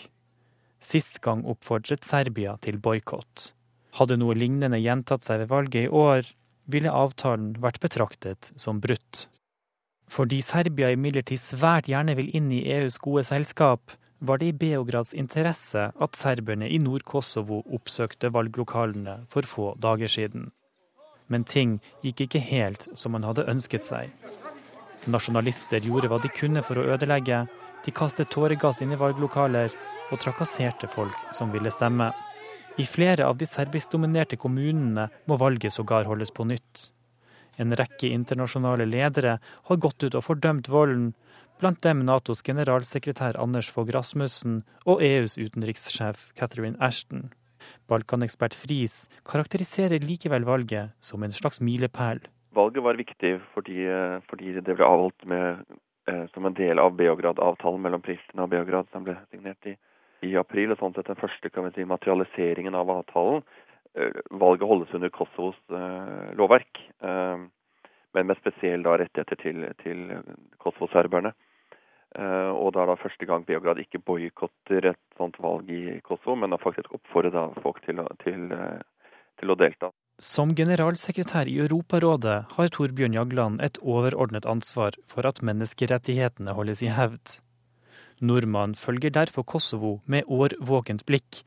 Sist 0.81 1.21
gang 1.23 1.45
oppfordret 1.47 2.03
Serbia 2.03 2.57
til 2.59 2.81
boikott. 2.81 3.51
Hadde 3.99 4.17
noe 4.19 4.35
lignende 4.35 4.79
gjentatt 4.81 5.23
seg 5.23 5.43
ved 5.43 5.51
valget 5.51 5.85
i 5.85 5.91
år, 5.91 6.27
ville 6.73 6.91
avtalen 6.91 7.53
vært 7.61 7.81
betraktet 7.83 8.51
som 8.59 8.79
brutt. 8.83 9.27
Fordi 10.11 10.41
Serbia 10.43 10.89
imidlertid 10.91 11.39
svært 11.39 11.87
gjerne 11.87 12.17
vil 12.17 12.31
inn 12.35 12.49
i 12.51 12.65
EUs 12.73 12.97
gode 12.99 13.23
selskap, 13.27 13.93
var 14.21 14.37
det 14.37 14.51
i 14.51 14.57
Beograds 14.63 15.13
interesse 15.17 15.87
at 15.89 16.17
serberne 16.19 16.67
i 16.69 16.77
Nord-Kosovo 16.83 17.61
oppsøkte 17.73 18.29
valglokalene 18.35 19.21
for 19.31 19.47
få 19.49 19.71
dager 19.81 20.11
siden. 20.11 20.49
Men 21.31 21.47
ting 21.47 21.79
gikk 22.03 22.25
ikke 22.27 22.43
helt 22.43 22.85
som 22.93 23.15
man 23.15 23.25
hadde 23.25 23.47
ønsket 23.49 23.87
seg. 23.87 24.11
Nasjonalister 25.09 25.81
gjorde 25.81 26.11
hva 26.11 26.19
de 26.21 26.29
kunne 26.37 26.61
for 26.61 26.77
å 26.77 26.85
ødelegge. 26.93 27.45
De 27.85 27.93
kastet 27.95 28.29
tåregass 28.29 28.83
inn 28.83 28.93
i 28.93 28.99
valglokaler 28.99 29.73
og 30.11 30.19
trakasserte 30.21 30.91
folk 30.91 31.17
som 31.33 31.49
ville 31.55 31.71
stemme. 31.73 32.11
I 32.77 32.85
flere 32.85 33.25
av 33.27 33.37
de 33.37 33.45
serbiskdominerte 33.45 34.37
kommunene 34.39 35.09
må 35.27 35.37
valget 35.37 35.73
sågar 35.75 36.07
holdes 36.07 36.31
på 36.31 36.45
nytt. 36.47 36.87
En 37.59 37.75
rekke 37.75 38.07
internasjonale 38.07 38.87
ledere 38.87 39.37
har 39.67 39.81
gått 39.83 40.03
ut 40.03 40.15
og 40.15 40.23
fordømt 40.23 40.69
volden, 40.71 41.11
blant 41.59 41.83
dem 41.83 42.05
Natos 42.07 42.41
generalsekretær 42.47 43.37
Anders 43.37 43.69
Fogh 43.69 43.91
Rasmussen 43.93 44.61
og 44.85 45.03
EUs 45.03 45.35
utenrikssjef 45.37 46.29
Catherine 46.39 46.79
Ashton. 46.79 47.29
Balkanekspert 47.91 48.55
Friis 48.57 49.03
karakteriserer 49.27 50.01
likevel 50.01 50.47
valget 50.47 50.95
som 51.03 51.23
en 51.23 51.35
slags 51.35 51.61
milepæl. 51.61 52.23
Valget 52.55 52.83
var 52.87 52.97
viktig 52.97 53.35
fordi, 53.53 53.83
fordi 54.31 54.55
det 54.57 54.73
ble 54.73 54.87
avholdt 54.87 55.27
med, 55.27 55.61
eh, 56.07 56.25
som 56.33 56.47
en 56.47 56.55
del 56.57 56.79
av 56.79 56.95
Beograd-avtalen 56.95 57.83
mellom 57.83 58.01
Pristina 58.01 58.47
og 58.47 58.55
Beograd, 58.55 58.89
som 58.91 59.03
ble 59.03 59.19
signert 59.29 59.69
i, 59.69 59.75
i 60.27 60.35
april. 60.39 60.75
sånn 60.77 60.93
sett 60.93 61.07
Den 61.07 61.19
første 61.19 61.49
kan 61.49 61.67
vi 61.67 61.75
si, 61.75 61.85
materialiseringen 61.85 62.75
av 62.75 62.89
avtalen. 62.89 63.43
Eh, 63.95 64.21
valget 64.31 64.67
holdes 64.67 64.93
under 64.93 65.09
Kosovos 65.09 65.57
eh, 65.69 66.31
lovverk, 66.39 66.79
eh, 67.03 67.47
men 68.13 68.27
med 68.27 68.37
spesielle 68.39 68.97
rettigheter 69.01 69.39
til, 69.41 69.65
til 69.83 70.11
Kosovo-serberne. 70.59 71.33
Uh, 72.11 72.51
og 72.59 72.73
det 72.75 72.81
er 72.81 72.89
da 72.89 72.97
første 72.99 73.27
gang 73.27 73.43
Beograd 73.47 73.79
ikke 73.79 74.01
boikotter 74.03 74.89
et 74.89 74.99
sånt 75.15 75.37
valg 75.39 75.69
i 75.71 75.95
Kosovo, 76.03 76.35
men 76.35 76.51
har 76.51 76.59
faktisk 76.59 76.91
oppfordrer 76.97 77.53
folk 77.63 77.79
til 77.85 78.01
til, 78.25 78.49
uh, 78.51 78.81
til 79.39 79.53
å, 79.53 79.55
delta. 79.55 79.93
Som 80.19 80.51
generalsekretær 80.57 81.47
i 81.47 81.55
Europarådet 81.63 82.35
har 82.57 82.73
Torbjørn 82.75 83.15
Jagland 83.15 83.63
et 83.63 83.79
overordnet 83.79 84.45
ansvar 84.45 84.99
for 85.07 85.23
at 85.29 85.39
menneskerettighetene 85.39 86.57
holdes 86.57 86.83
i 86.83 86.91
hevd. 86.91 87.39
Nordmann 88.21 88.75
følger 88.77 89.13
derfor 89.13 89.43
Kosovo 89.43 89.99
med 90.05 90.29
årvåkent 90.29 91.05
blikk, 91.09 91.41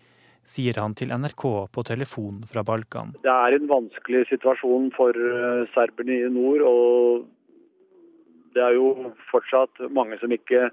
sier 0.45 0.77
han 0.81 0.95
til 0.99 1.15
NRK 1.15 1.45
på 1.73 1.85
telefon 1.89 2.43
fra 2.51 2.65
Balkan. 2.67 3.15
Det 3.25 3.33
er 3.33 3.57
en 3.57 3.71
vanskelig 3.71 4.27
situasjon 4.29 4.91
for 4.97 5.17
eh, 5.17 5.65
serberne 5.73 6.19
i 6.19 6.33
nord. 6.33 6.67
og 6.69 7.25
det 8.55 8.63
er 8.63 8.77
jo 8.77 9.13
fortsatt 9.31 9.83
mange 9.91 10.19
som 10.21 10.33
ikke 10.35 10.69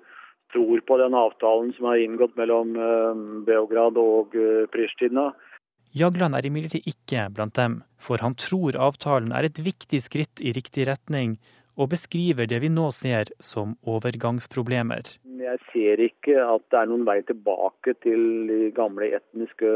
tror 0.51 0.81
på 0.85 0.97
den 0.99 1.15
avtalen 1.15 1.71
som 1.77 1.87
er 1.89 2.03
inngått 2.03 2.35
mellom 2.39 2.75
eh, 2.75 3.23
Beograd 3.47 3.97
og 4.01 4.35
eh, 4.35 4.67
Pristina. 4.73 5.31
Jagland 5.95 6.37
er 6.37 6.47
imidlertid 6.47 6.87
ikke 6.87 7.25
blant 7.35 7.55
dem, 7.57 7.81
for 7.99 8.23
han 8.23 8.35
tror 8.39 8.77
avtalen 8.79 9.33
er 9.35 9.47
et 9.47 9.59
viktig 9.59 9.99
skritt 10.03 10.43
i 10.43 10.53
riktig 10.55 10.87
retning, 10.87 11.35
og 11.82 11.89
beskriver 11.89 12.49
det 12.49 12.61
vi 12.61 12.69
nå 12.69 12.89
ser 12.93 13.32
som 13.41 13.73
overgangsproblemer. 13.89 15.15
Jeg 15.41 15.59
ser 15.71 16.01
ikke 16.05 16.36
at 16.38 16.63
det 16.69 16.79
er 16.79 16.89
noen 16.91 17.05
vei 17.07 17.17
tilbake 17.25 17.95
til 18.05 18.21
de 18.49 18.59
gamle 18.77 19.09
etniske 19.17 19.71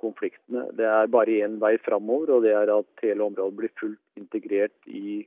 konfliktene. 0.00 0.68
Det 0.78 0.86
er 0.86 1.10
bare 1.10 1.40
én 1.42 1.58
vei 1.62 1.74
framover, 1.82 2.36
og 2.36 2.46
det 2.46 2.54
er 2.54 2.70
at 2.72 3.02
hele 3.02 3.26
området 3.26 3.58
blir 3.58 3.74
fullt 3.80 4.20
integrert 4.20 4.76
i 4.86 5.24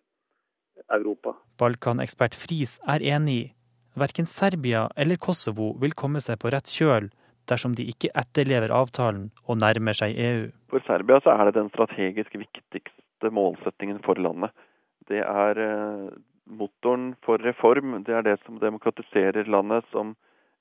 Europa. 0.88 1.36
Balkanekspert 1.60 2.38
Friis 2.40 2.80
er 2.90 3.04
enig. 3.04 3.54
Verken 4.00 4.26
Serbia 4.26 4.88
eller 4.96 5.20
Kosovo 5.20 5.74
vil 5.82 5.98
komme 6.00 6.24
seg 6.24 6.40
på 6.40 6.54
rett 6.54 6.72
kjøl 6.72 7.12
dersom 7.52 7.76
de 7.76 7.84
ikke 7.92 8.14
etterlever 8.16 8.72
avtalen 8.72 9.30
og 9.44 9.60
nærmer 9.60 9.98
seg 9.98 10.16
EU. 10.16 10.48
For 10.72 10.84
Serbia 10.88 11.20
så 11.26 11.36
er 11.36 11.50
det 11.50 11.58
den 11.60 11.72
strategisk 11.74 12.38
viktigste 12.40 13.32
målsettingen 13.36 14.00
for 14.06 14.16
landet. 14.22 14.56
Det 15.10 15.22
er 15.24 15.62
eh, 15.62 16.10
motoren 16.46 17.14
for 17.26 17.42
reform. 17.42 17.96
Det 18.06 18.16
er 18.16 18.26
det 18.28 18.38
som 18.46 18.60
demokratiserer 18.62 19.50
landet, 19.50 19.88
som 19.92 20.16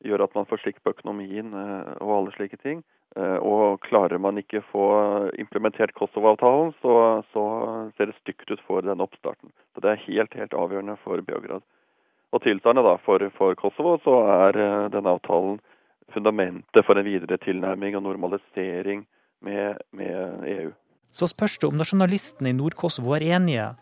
gjør 0.05 0.25
at 0.25 0.35
man 0.35 0.49
får 0.49 0.63
slikt 0.63 0.83
på 0.85 0.95
økonomien 0.95 1.53
eh, 1.53 1.93
og 2.01 2.15
alle 2.17 2.35
slike 2.37 2.61
ting. 2.63 2.85
Eh, 3.17 3.39
og 3.43 3.83
klarer 3.85 4.23
man 4.23 4.39
ikke 4.41 4.63
få 4.71 4.87
implementert 5.41 5.95
Kosovo-avtalen, 5.99 6.73
så, 6.81 6.95
så, 7.35 7.45
ser 7.97 8.11
det 8.11 8.19
stygt 8.21 8.51
ut 8.51 8.63
for 8.69 8.87
den 8.87 9.03
oppstarten. 9.03 9.53
Så 9.75 9.85
Det 9.85 9.93
er 9.93 10.05
helt 10.07 10.37
helt 10.39 10.55
avgjørende 10.55 10.97
for 11.05 11.23
Beograd. 11.27 11.67
Og 12.31 12.45
tilsvarende 12.45 12.87
da, 12.87 12.95
for, 13.03 13.25
for 13.35 13.59
Kosovo 13.59 13.97
så 14.05 14.21
er 14.47 14.59
denne 14.95 15.17
avtalen 15.17 15.59
fundamentet 16.15 16.87
for 16.87 16.99
en 16.99 17.07
videre 17.07 17.39
tilnærming 17.43 17.97
og 17.99 18.05
normalisering 18.07 19.03
med, 19.43 19.83
med 19.93 20.47
EU. 20.47 20.71
Så 21.11 21.27
spørs 21.27 21.59
det 21.59 21.69
om 21.69 21.79
nasjonalistene 21.79 22.53
i 22.53 22.57
Nord-Kosovo 22.57 23.17
er 23.17 23.27
enige, 23.35 23.73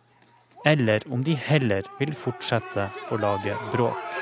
eller 0.69 1.05
om 1.13 1.25
de 1.25 1.35
heller 1.35 1.87
vil 1.99 2.13
fortsette 2.15 2.91
å 3.09 3.17
lage 3.21 3.57
bråk. 3.73 4.19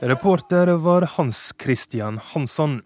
Reporter 0.00 0.66
var 0.66 1.02
Hans 1.16 1.52
Christian 1.62 2.20
Hansson. 2.32 2.80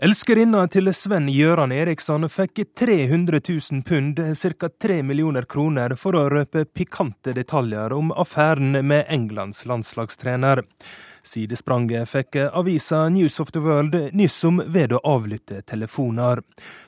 Elskerinna 0.00 0.62
til 0.72 0.88
Sven 0.96 1.28
Gjøran 1.28 1.74
Eriksson 1.76 2.24
fikk 2.32 2.62
300 2.78 3.40
000 3.48 3.82
pund, 3.84 4.20
ca. 4.32 4.70
3 4.82 5.02
millioner 5.04 5.44
kroner, 5.44 5.92
for 5.96 6.16
å 6.16 6.24
røpe 6.32 6.64
pikante 6.64 7.34
detaljer 7.36 7.92
om 7.92 8.08
affæren 8.12 8.80
med 8.80 9.04
Englands 9.12 9.66
landslagstrener. 9.68 10.64
Sidespranget 11.22 12.08
fikk 12.08 12.36
avisa 12.52 13.08
News 13.08 13.40
of 13.40 13.52
the 13.52 13.60
World 13.60 13.96
nyss 14.12 14.44
om 14.44 14.62
ved 14.66 14.92
å 14.92 15.00
avlytte 15.04 15.60
telefoner. 15.62 16.40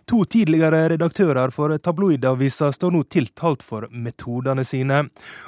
To 0.08 0.24
tidligere 0.24 0.86
redaktører 0.94 1.52
for 1.54 1.76
tabloidavisa 1.78 2.72
står 2.72 2.96
nå 2.96 3.02
tiltalt 3.12 3.62
for 3.62 3.88
metodene 3.92 4.64
sine. 4.64 5.04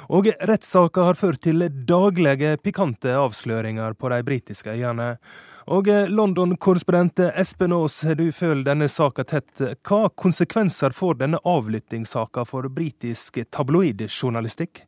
Og 0.09 0.29
rettssaka 0.39 1.09
har 1.09 1.19
ført 1.19 1.41
til 1.47 1.67
daglige 1.87 2.55
pikante 2.63 3.15
avsløringer 3.17 3.97
på 3.97 4.13
de 4.13 4.23
britiske 4.23 4.77
øyene. 4.77 5.15
Og 5.65 5.87
London-korrespondent 5.89 7.23
Espen 7.33 7.73
Aas, 7.73 8.01
du 8.17 8.27
følger 8.31 8.67
denne 8.67 8.89
saka 8.89 9.23
tett. 9.25 9.63
Hva 9.81 10.11
konsekvenser 10.13 10.93
får 10.93 11.17
denne 11.23 11.39
avlyttingssaka 11.41 12.45
for 12.45 12.69
britisk 12.69 13.41
tabloidjournalistikk? 13.49 14.85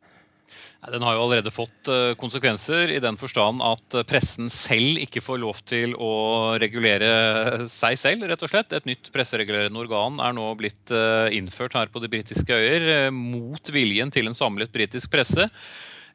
Den 0.86 1.02
har 1.02 1.16
jo 1.16 1.24
allerede 1.24 1.50
fått 1.50 1.88
eh, 1.90 2.12
konsekvenser 2.20 2.92
i 2.94 3.00
den 3.02 3.16
forstand 3.18 3.58
at 3.66 3.96
eh, 3.98 4.04
pressen 4.06 4.46
selv 4.52 5.00
ikke 5.02 5.22
får 5.26 5.40
lov 5.42 5.58
til 5.66 5.96
å 5.98 6.54
regulere 6.62 7.66
seg 7.72 7.98
selv, 7.98 8.28
rett 8.30 8.44
og 8.46 8.52
slett. 8.52 8.76
Et 8.76 8.86
nytt 8.86 9.10
presseregulerende 9.14 9.82
organ 9.82 10.22
er 10.22 10.36
nå 10.38 10.46
blitt 10.60 10.94
eh, 10.94 11.34
innført 11.34 11.74
her 11.74 11.90
på 11.90 12.02
de 12.04 12.12
britiske 12.12 12.54
øyer, 12.54 13.10
mot 13.10 13.74
viljen 13.74 14.14
til 14.14 14.30
en 14.30 14.38
samlet 14.38 14.70
britisk 14.74 15.10
presse 15.10 15.48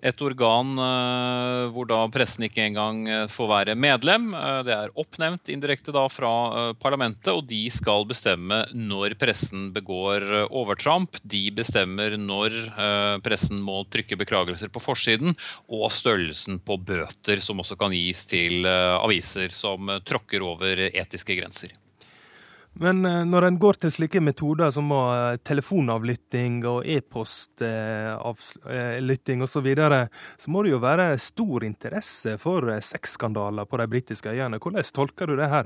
et 0.03 0.21
organ 0.23 0.75
uh, 0.79 1.71
hvor 1.73 1.87
da 1.87 2.01
pressen 2.11 2.45
ikke 2.47 2.65
engang 2.65 3.01
uh, 3.07 3.25
får 3.31 3.49
være 3.51 3.75
medlem. 3.79 4.31
Uh, 4.35 4.59
det 4.67 4.75
er 4.75 4.95
oppnevnt 4.99 5.51
indirekte 5.53 5.95
da 5.95 6.05
fra 6.11 6.33
parlamentet, 6.83 7.31
og 7.31 7.47
de 7.49 7.61
skal 7.73 8.07
bestemme 8.09 8.63
når 8.75 9.15
pressen 9.21 9.69
begår 9.75 10.25
overtramp. 10.49 11.19
De 11.23 11.45
bestemmer 11.55 12.17
når 12.19 12.55
pressen 13.23 13.61
må 13.63 13.83
trykke 13.93 14.17
beklagelser 14.19 14.71
på 14.73 14.81
forsiden, 14.83 15.35
og 15.71 15.87
størrelsen 15.93 16.59
på 16.63 16.77
bøter 16.83 17.41
som 17.43 17.61
også 17.63 17.77
kan 17.79 17.95
gis 17.95 18.25
til 18.29 18.67
aviser 18.67 19.53
som 19.55 19.91
tråkker 20.07 20.43
over 20.45 20.87
etiske 20.89 21.37
grenser. 21.39 21.73
Men 22.81 23.05
eh, 23.05 23.19
når 23.29 23.45
en 23.47 23.57
går 23.61 23.73
til 23.83 23.91
slike 23.93 24.21
metoder 24.23 24.71
som 24.73 24.91
eh, 24.95 25.35
telefonavlytting 25.45 26.65
og 26.69 26.85
e-postavlytting 26.89 29.43
osv., 29.45 29.51
så, 29.53 29.61
videre, 29.61 30.07
så 30.41 30.51
må 30.51 30.63
det 30.65 30.71
jo 30.73 30.79
være 30.81 31.17
stor 31.21 31.63
interesse 31.67 32.37
for 32.41 32.69
eh, 32.73 32.81
sexskandaler 32.81 33.65
på 33.69 33.77
de 33.77 33.87
britiske 33.91 34.29
øyene. 34.33 34.57
Hvordan 34.57 34.83
tolker 34.95 35.25
du 35.29 35.35
det 35.37 35.49
her? 35.53 35.65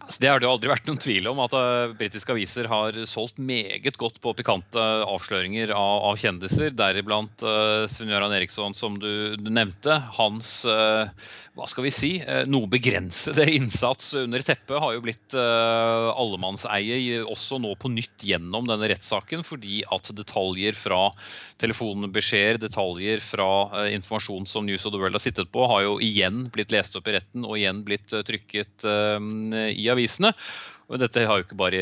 Altså, 0.00 0.18
det 0.22 0.30
har 0.30 0.40
det 0.40 0.48
jo 0.48 0.52
aldri 0.54 0.70
vært 0.72 0.88
noen 0.88 1.00
tvil 1.00 1.28
om, 1.30 1.42
at 1.44 1.54
britiske 1.98 2.32
aviser 2.34 2.68
har 2.70 2.96
solgt 3.06 3.38
meget 3.38 3.98
godt 4.00 4.18
på 4.24 4.32
pikante 4.38 4.86
avsløringer 5.06 5.74
av, 5.76 6.06
av 6.10 6.18
kjendiser, 6.18 6.72
deriblant 6.74 7.44
uh, 7.46 7.86
Sven 7.92 8.10
Göran 8.10 8.34
Eriksson, 8.34 8.74
som 8.74 8.98
du, 8.98 9.36
du 9.38 9.52
nevnte. 9.52 10.00
Hans 10.16 10.60
uh, 10.66 11.06
hva 11.58 11.66
skal 11.66 11.84
vi 11.84 11.90
si, 11.92 12.10
eh, 12.22 12.44
noe 12.48 12.68
begrensede 12.70 13.44
innsats 13.52 14.14
under 14.16 14.42
teppet 14.46 14.78
har 14.80 14.94
jo 14.94 15.02
blitt 15.04 15.34
uh, 15.34 16.08
allemannseie 16.14 17.18
også 17.26 17.58
nå 17.60 17.74
på 17.80 17.90
nytt 17.92 18.22
gjennom 18.24 18.68
denne 18.70 18.88
rettssaken, 18.92 19.42
fordi 19.44 19.82
at 19.90 20.08
detaljer 20.16 20.78
fra 20.78 21.10
telefonbeskjeder, 21.60 22.60
detaljer 22.62 23.20
fra 23.24 23.50
uh, 23.74 23.88
informasjon 23.92 24.46
som 24.48 24.68
News 24.68 24.86
of 24.86 24.94
the 24.94 25.02
World 25.02 25.18
har 25.18 25.24
sittet 25.24 25.50
på, 25.52 25.66
har 25.68 25.84
jo 25.84 25.98
igjen 26.04 26.46
blitt 26.54 26.72
lest 26.72 26.96
opp 26.96 27.10
i 27.10 27.16
retten 27.18 27.44
og 27.44 27.58
igjen 27.58 27.82
blitt 27.84 28.14
uh, 28.14 28.22
trykket 28.24 28.86
i 28.86 29.89
avisene. 29.90 30.34
Og 30.90 30.98
dette 30.98 31.22
har 31.22 31.38
jo 31.38 31.44
ikke 31.44 31.58
bare 31.58 31.80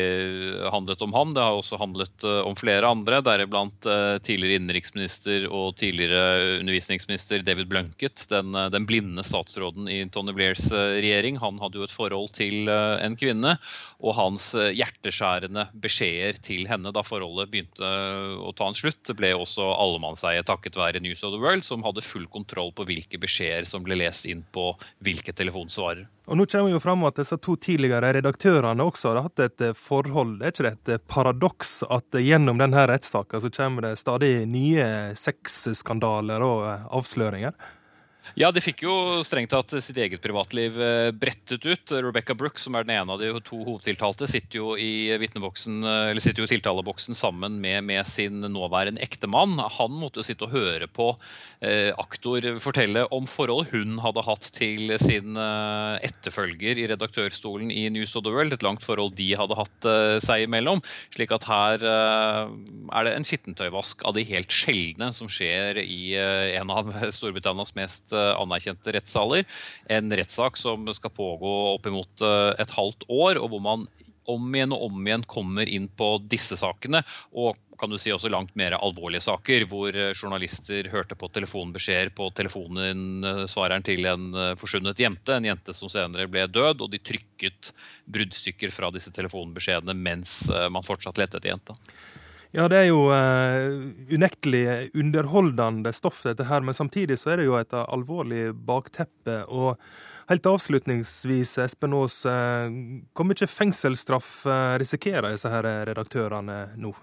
handlet 0.69 1.01
om 1.01 1.15
han, 1.17 1.31
det 1.33 1.41
har 1.41 1.57
også 1.57 1.79
handlet 1.81 2.25
eh, 2.27 2.41
om 2.45 2.53
flere 2.57 2.85
andre, 2.85 3.23
deriblant 3.25 3.87
eh, 3.89 4.17
tidligere 4.21 4.59
innenriksminister 4.59 5.47
og 5.49 5.79
tidligere 5.81 6.59
undervisningsminister 6.59 7.41
David 7.45 7.71
Blunkett, 7.71 8.27
den, 8.29 8.53
eh, 8.53 8.69
den, 8.69 8.85
blinde 8.89 9.25
statsråden 9.25 9.89
i 9.89 10.03
Tony 10.13 10.35
Blairs 10.37 10.67
regjering. 10.69 11.39
Han 11.41 11.57
hadde 11.61 11.81
jo 11.81 11.87
et 11.87 11.95
forhold 11.95 12.29
til 12.37 12.69
en 12.69 13.17
kvinne, 13.17 13.55
og 13.99 14.15
hans 14.15 14.51
hjerteskjærende 14.53 15.65
beskjeder 15.81 16.37
til 16.45 16.69
henne 16.69 16.93
da 16.95 17.03
forholdet 17.05 17.49
begynte 17.51 17.89
å 18.39 18.53
ta 18.55 18.69
en 18.69 18.77
slutt, 18.77 19.09
ble 19.17 19.33
også 19.35 19.65
allemannseie 19.73 20.45
takket 20.45 20.77
være 20.79 21.01
News 21.03 21.25
of 21.25 21.33
the 21.33 21.41
World, 21.41 21.65
som 21.67 21.83
hadde 21.85 22.05
full 22.05 22.29
kontroll 22.31 22.71
på 22.77 22.85
hvilke 22.87 23.19
beskjeder 23.21 23.67
som 23.67 23.83
ble 23.85 23.97
lest 23.99 24.29
inn 24.29 24.45
på 24.53 24.71
hvilke 25.05 25.33
telefonsvarer. 25.35 26.05
Og 26.29 26.37
Nå 26.37 26.45
kommer 26.45 26.69
jo 26.69 26.79
fram 26.81 27.01
at 27.07 27.17
disse 27.17 27.39
to 27.41 27.55
tidligere 27.57 28.11
redaktørene 28.19 28.85
også 28.85 28.98
har 29.07 29.21
hatt 29.23 29.41
et 29.43 29.61
eh, 29.63 29.75
forhold. 29.77 30.41
Er 30.41 30.53
ikke 30.53 30.65
det 30.65 30.71
et 30.75 30.93
eh, 30.95 31.01
paradoks 31.11 31.73
at 31.89 32.19
gjennom 32.19 32.59
denne 32.61 32.85
rettssaken 32.91 33.43
så 33.43 33.51
kommer 33.55 33.87
det 33.87 33.99
stadig 34.01 34.33
nye 34.49 34.87
sexskandaler 35.19 36.43
og 36.45 36.65
eh, 36.67 36.87
avsløringer? 36.99 37.55
Ja, 38.37 38.51
de 38.53 38.61
fikk 38.61 38.83
jo 38.85 38.93
strengt 39.25 39.49
tatt 39.53 39.71
sitt 39.81 39.97
eget 39.97 40.21
privatliv 40.21 40.77
eh, 40.81 41.09
brettet 41.15 41.65
ut. 41.65 41.91
Rebecca 41.91 42.35
Brooks, 42.37 42.65
som 42.65 42.75
er 42.77 42.85
den 42.85 42.93
ene 42.99 43.15
av 43.15 43.21
de 43.21 43.31
to 43.45 43.61
hovedtiltalte, 43.63 44.27
sitter 44.29 44.59
jo 44.59 44.75
i 44.77 45.09
eller 45.09 46.21
sitter 46.21 46.43
jo 46.43 46.47
i 46.47 46.51
tiltaleboksen 46.51 47.17
sammen 47.17 47.57
med, 47.61 47.83
med, 47.87 48.05
sin 48.07 48.41
nåværende 48.41 49.01
ektemann. 49.01 49.57
Han 49.79 49.95
måtte 49.97 50.21
jo 50.21 50.27
sitte 50.27 50.45
og 50.45 50.53
høre 50.53 50.87
på 50.87 51.11
eh, 51.65 51.89
aktor 51.97 52.45
fortelle 52.61 53.05
om 53.15 53.27
forholdet 53.29 53.73
hun 53.73 53.97
hadde 54.03 54.23
hatt 54.25 54.49
til 54.55 54.93
sin 55.01 55.37
eh, 55.39 55.97
etterfølger 56.07 56.79
i 56.79 56.87
redaktørstolen 56.91 57.73
i 57.73 57.87
News 57.93 58.15
of 58.19 58.25
the 58.27 58.33
World. 58.33 58.53
Et 58.53 58.65
langt 58.65 58.85
forhold 58.85 59.15
de 59.17 59.31
hadde 59.39 59.57
hatt 59.57 59.89
eh, 59.89 60.17
seg 60.23 60.45
imellom. 60.45 60.83
Slik 61.15 61.33
at 61.35 61.47
her 61.49 61.85
eh, 61.85 62.53
er 62.93 63.07
det 63.07 63.15
en 63.15 63.27
skittentøyvask 63.27 64.05
av 64.05 64.17
de 64.17 64.25
helt 64.29 64.53
sjeldne 64.53 65.11
som 65.17 65.31
skjer 65.31 65.81
i 65.81 66.13
eh, 66.19 66.55
en 66.59 66.73
av 66.73 66.93
Storbritannias 67.15 67.75
mest 67.79 68.13
anerkjente 68.35 68.93
rettssaler. 68.95 69.47
En 69.91 70.11
rettssak 70.11 70.59
som 70.59 70.87
skal 70.95 71.15
pågå 71.15 71.55
oppimot 71.75 72.25
eh, 72.25 72.51
et 72.61 72.75
halvt 72.75 73.07
år, 73.09 73.41
og 73.41 73.53
hvor 73.53 73.65
man 73.65 73.89
om 74.29 74.53
igjen 74.53 74.75
og 74.75 74.83
om 74.91 75.07
igjen 75.07 75.25
kommer 75.25 75.69
inn 75.69 75.87
på 75.97 76.11
disse 76.29 76.57
sakene. 76.59 77.01
Og 77.33 77.57
kan 77.79 77.89
du 77.89 77.97
si 77.97 78.11
også 78.11 78.29
langt 78.29 78.51
mer 78.59 78.75
alvorlige 78.77 79.23
saker, 79.25 79.65
hvor 79.71 79.95
eh, 79.95 80.13
journalister 80.13 80.91
hørte 80.93 81.17
på 81.17 81.31
telefonbeskjeder 81.33 82.13
på 82.17 82.29
telefonen 82.37 83.25
eh, 83.25 83.43
svareren 83.49 83.85
til 83.85 84.05
en 84.09 84.29
forsvunnet 84.59 85.01
jente, 85.01 85.33
en 85.33 85.49
jente 85.49 85.75
som 85.77 85.91
senere 85.91 86.29
ble 86.29 86.45
død, 86.51 86.85
og 86.85 86.93
de 86.93 87.01
trykket 87.01 87.73
bruddstykker 88.11 88.73
fra 88.75 88.91
disse 88.93 89.13
telefonbeskjedene 89.15 89.97
mens 89.97 90.41
man 90.49 90.85
fortsatt 90.85 91.17
lette 91.21 91.39
etter 91.39 91.53
jenta. 91.53 91.77
Ja, 92.51 92.65
det 92.65 92.77
er 92.81 92.87
jo 92.89 93.03
uh, 93.13 93.89
unektelig 94.09 94.89
underholdende 94.97 95.91
stoff, 95.93 96.23
dette 96.25 96.47
her. 96.49 96.63
Men 96.65 96.73
samtidig 96.73 97.19
så 97.21 97.35
er 97.35 97.41
det 97.41 97.49
jo 97.49 97.59
et 97.59 97.75
alvorlig 97.77 98.47
bakteppe. 98.65 99.43
Og 99.45 99.77
helt 100.31 100.49
avslutningsvis, 100.49 101.59
Espen 101.61 101.93
Aas, 101.93 102.23
uh, 102.25 102.65
hvor 103.13 103.29
mye 103.29 103.49
fengselsstraff 103.49 104.31
uh, 104.49 104.73
risikerer 104.81 105.29
disse 105.35 105.53
her 105.53 105.69
redaktørene 105.91 106.63
nå? 106.81 106.95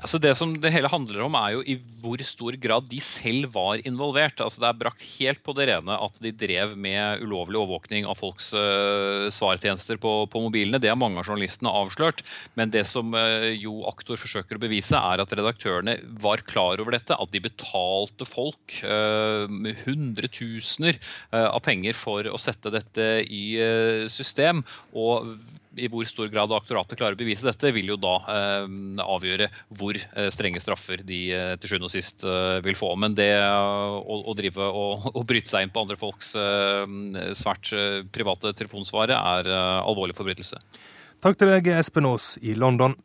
Altså 0.00 0.20
det 0.22 0.32
som 0.38 0.54
det 0.60 0.72
hele 0.74 0.90
handler 0.90 1.24
om, 1.26 1.36
er 1.38 1.56
jo 1.56 1.62
i 1.66 1.76
hvor 2.02 2.20
stor 2.26 2.56
grad 2.60 2.88
de 2.90 3.00
selv 3.02 3.50
var 3.54 3.82
involvert. 3.88 4.40
Altså 4.42 4.62
Det 4.62 4.68
er 4.68 4.80
brakt 4.80 5.04
helt 5.16 5.42
på 5.44 5.54
det 5.56 5.68
rene 5.70 5.96
at 6.06 6.20
de 6.22 6.32
drev 6.32 6.76
med 6.78 7.24
ulovlig 7.24 7.60
overvåkning 7.60 8.08
av 8.08 8.18
folks 8.20 8.52
uh, 8.56 9.26
svartjenester 9.34 10.00
på, 10.00 10.14
på, 10.32 10.42
mobilene. 10.46 10.80
Det 10.82 10.90
har 10.92 11.00
mange 11.00 11.20
av 11.20 11.28
journalistene 11.28 11.72
avslørt. 11.72 12.22
Men 12.58 12.72
det 12.74 12.86
som 12.88 13.14
uh, 13.16 13.48
jo 13.52 13.82
aktor 13.90 14.20
forsøker 14.20 14.58
å 14.58 14.64
bevise, 14.64 14.96
er 14.96 15.22
at 15.22 15.36
redaktørene 15.36 15.98
var 16.22 16.44
klar 16.48 16.82
over 16.82 16.96
dette. 16.96 17.16
At 17.16 17.34
de 17.34 17.42
betalte 17.44 18.28
folk 18.28 18.78
uh, 18.86 19.46
hundretusener 19.84 21.00
uh, 21.34 21.50
av 21.50 21.62
penger 21.66 21.96
for 21.98 22.28
å 22.30 22.40
sette 22.40 22.72
dette 22.74 23.12
i 23.26 23.44
system. 24.12 24.62
og 24.96 25.36
i 25.76 25.88
hvor 25.92 26.06
stor 26.08 26.30
grad 26.32 26.52
aktoratet 26.56 26.98
klarer 26.98 27.16
å 27.16 27.20
bevise 27.20 27.46
dette, 27.46 27.72
vil 27.74 27.92
jo 27.92 27.98
da 28.00 28.14
eh, 28.32 28.66
avgjøre 29.04 29.48
hvor 29.78 29.98
eh, 29.98 30.28
strenge 30.34 30.62
straffer 30.62 31.02
de 31.06 31.20
eh, 31.34 31.54
til 31.60 31.72
sjuende 31.72 31.90
og 31.90 31.94
sist 31.94 32.26
eh, 32.26 32.58
vil 32.66 32.78
få. 32.78 32.92
Men 33.00 33.16
det 33.18 33.30
å, 33.36 34.20
å 34.26 34.36
drive 34.38 34.70
og, 34.70 35.08
å 35.20 35.24
bryte 35.26 35.52
seg 35.52 35.66
inn 35.66 35.74
på 35.74 35.84
andre 35.84 35.98
folks 36.00 36.34
svært 37.36 37.70
private 38.14 38.52
telefonsvare 38.56 39.16
er 39.16 39.48
alvorlig 39.56 40.16
forbrytelse. 40.18 40.58
Takk 41.24 41.38
til 41.40 41.50
deg, 41.50 41.70
Espen 41.78 42.08
Aas 42.08 42.34
i 42.44 42.54
London. 42.58 42.96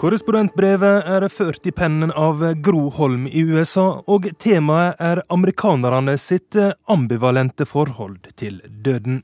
Korrespondentbrevet 0.00 1.08
er 1.12 1.26
ført 1.28 1.66
i 1.68 1.72
pennen 1.76 2.08
av 2.16 2.40
Gro 2.64 2.86
Holm 2.96 3.26
i 3.28 3.42
USA, 3.44 3.98
og 4.08 4.30
temaet 4.40 4.96
er 4.96 5.20
amerikanerne 5.28 6.14
sitt 6.16 6.56
ambivalente 6.88 7.66
forhold 7.68 8.30
til 8.40 8.62
døden. 8.64 9.18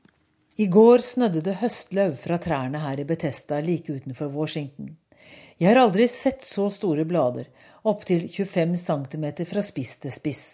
I 0.60 0.66
går 0.68 1.00
snødde 1.06 1.40
det 1.46 1.54
høstløv 1.62 2.12
fra 2.20 2.36
trærne 2.44 2.82
her 2.84 3.00
i 3.00 3.06
Betesta 3.08 3.62
like 3.64 3.88
utenfor 3.88 4.28
Washington. 4.28 4.92
Jeg 5.56 5.70
har 5.70 5.80
aldri 5.80 6.10
sett 6.12 6.44
så 6.44 6.68
store 6.68 7.08
blader, 7.08 7.48
opptil 7.88 8.28
25 8.28 8.76
cm 8.76 9.26
fra 9.48 9.64
spiss 9.64 9.96
til 10.04 10.12
spiss. 10.12 10.44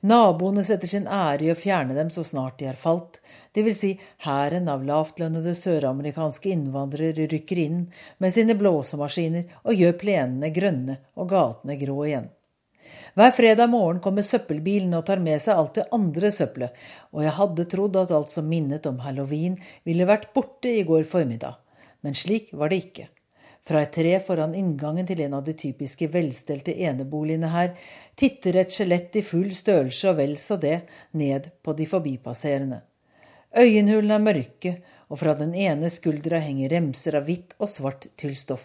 Naboene 0.00 0.62
setter 0.64 0.88
sin 0.88 1.04
ære 1.04 1.44
i 1.44 1.50
å 1.52 1.58
fjerne 1.58 1.92
dem 1.92 2.08
så 2.12 2.22
snart 2.24 2.56
de 2.60 2.70
har 2.70 2.78
falt, 2.80 3.18
dvs. 3.52 3.76
Si 3.76 3.90
hæren 4.24 4.70
av 4.72 4.86
lavtlønnede 4.88 5.52
søramerikanske 5.58 6.48
innvandrere 6.54 7.26
rykker 7.28 7.60
inn 7.60 7.82
med 8.18 8.32
sine 8.32 8.56
blåsemaskiner 8.56 9.60
og 9.60 9.76
gjør 9.76 9.98
plenene 10.00 10.52
grønne 10.56 10.96
og 11.20 11.28
gatene 11.34 11.76
grå 11.82 11.98
igjen. 12.06 12.30
Hver 13.18 13.36
fredag 13.36 13.68
morgen 13.68 14.00
kommer 14.00 14.24
søppelbilen 14.24 14.96
og 14.96 15.04
tar 15.06 15.20
med 15.20 15.42
seg 15.42 15.60
alt 15.60 15.76
det 15.76 15.88
andre 15.92 16.32
søppelet, 16.32 16.74
og 17.12 17.26
jeg 17.26 17.36
hadde 17.36 17.68
trodd 17.70 18.00
at 18.00 18.14
alt 18.16 18.32
som 18.32 18.48
minnet 18.48 18.88
om 18.88 19.02
halloween 19.04 19.60
ville 19.84 20.08
vært 20.08 20.30
borte 20.34 20.72
i 20.72 20.86
går 20.88 21.04
formiddag, 21.10 21.60
men 22.00 22.16
slik 22.16 22.54
var 22.56 22.72
det 22.72 22.86
ikke. 22.86 23.10
Fra 23.70 23.84
et 23.84 23.92
tre 23.94 24.16
foran 24.26 24.54
inngangen 24.58 25.06
til 25.06 25.20
en 25.22 25.36
av 25.38 25.44
de 25.46 25.52
typiske 25.54 26.08
velstelte 26.10 26.72
eneboligene 26.74 27.52
her 27.52 27.68
titter 28.18 28.56
et 28.58 28.72
skjelett 28.74 29.14
i 29.14 29.22
full 29.22 29.52
størrelse 29.54 30.08
og 30.10 30.16
vel 30.18 30.32
så 30.42 30.56
det 30.58 30.80
ned 31.14 31.44
på 31.62 31.76
de 31.78 31.84
forbipasserende. 31.86 32.80
Øyenhulene 33.54 34.16
er 34.16 34.24
mørke, 34.24 34.72
og 35.06 35.20
fra 35.20 35.36
den 35.38 35.52
ene 35.54 35.86
skuldra 35.86 36.40
henger 36.42 36.72
remser 36.74 37.14
av 37.20 37.30
hvitt 37.30 37.54
og 37.60 37.70
svart 37.70 38.08
tyllstoff. 38.18 38.64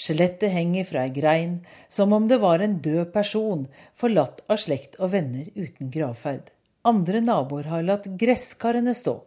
Skjelettet 0.00 0.54
henger 0.54 0.88
fra 0.88 1.02
ei 1.04 1.12
grein, 1.12 1.58
som 1.92 2.14
om 2.16 2.24
det 2.28 2.38
var 2.40 2.64
en 2.64 2.78
død 2.80 3.10
person, 3.12 3.66
forlatt 4.00 4.40
av 4.48 4.62
slekt 4.64 4.96
og 4.96 5.12
venner 5.12 5.50
uten 5.58 5.92
gravferd. 5.92 6.48
Andre 6.88 7.20
naboer 7.20 7.68
har 7.68 7.84
latt 7.84 8.08
gresskarene 8.24 8.96
stå, 8.96 9.18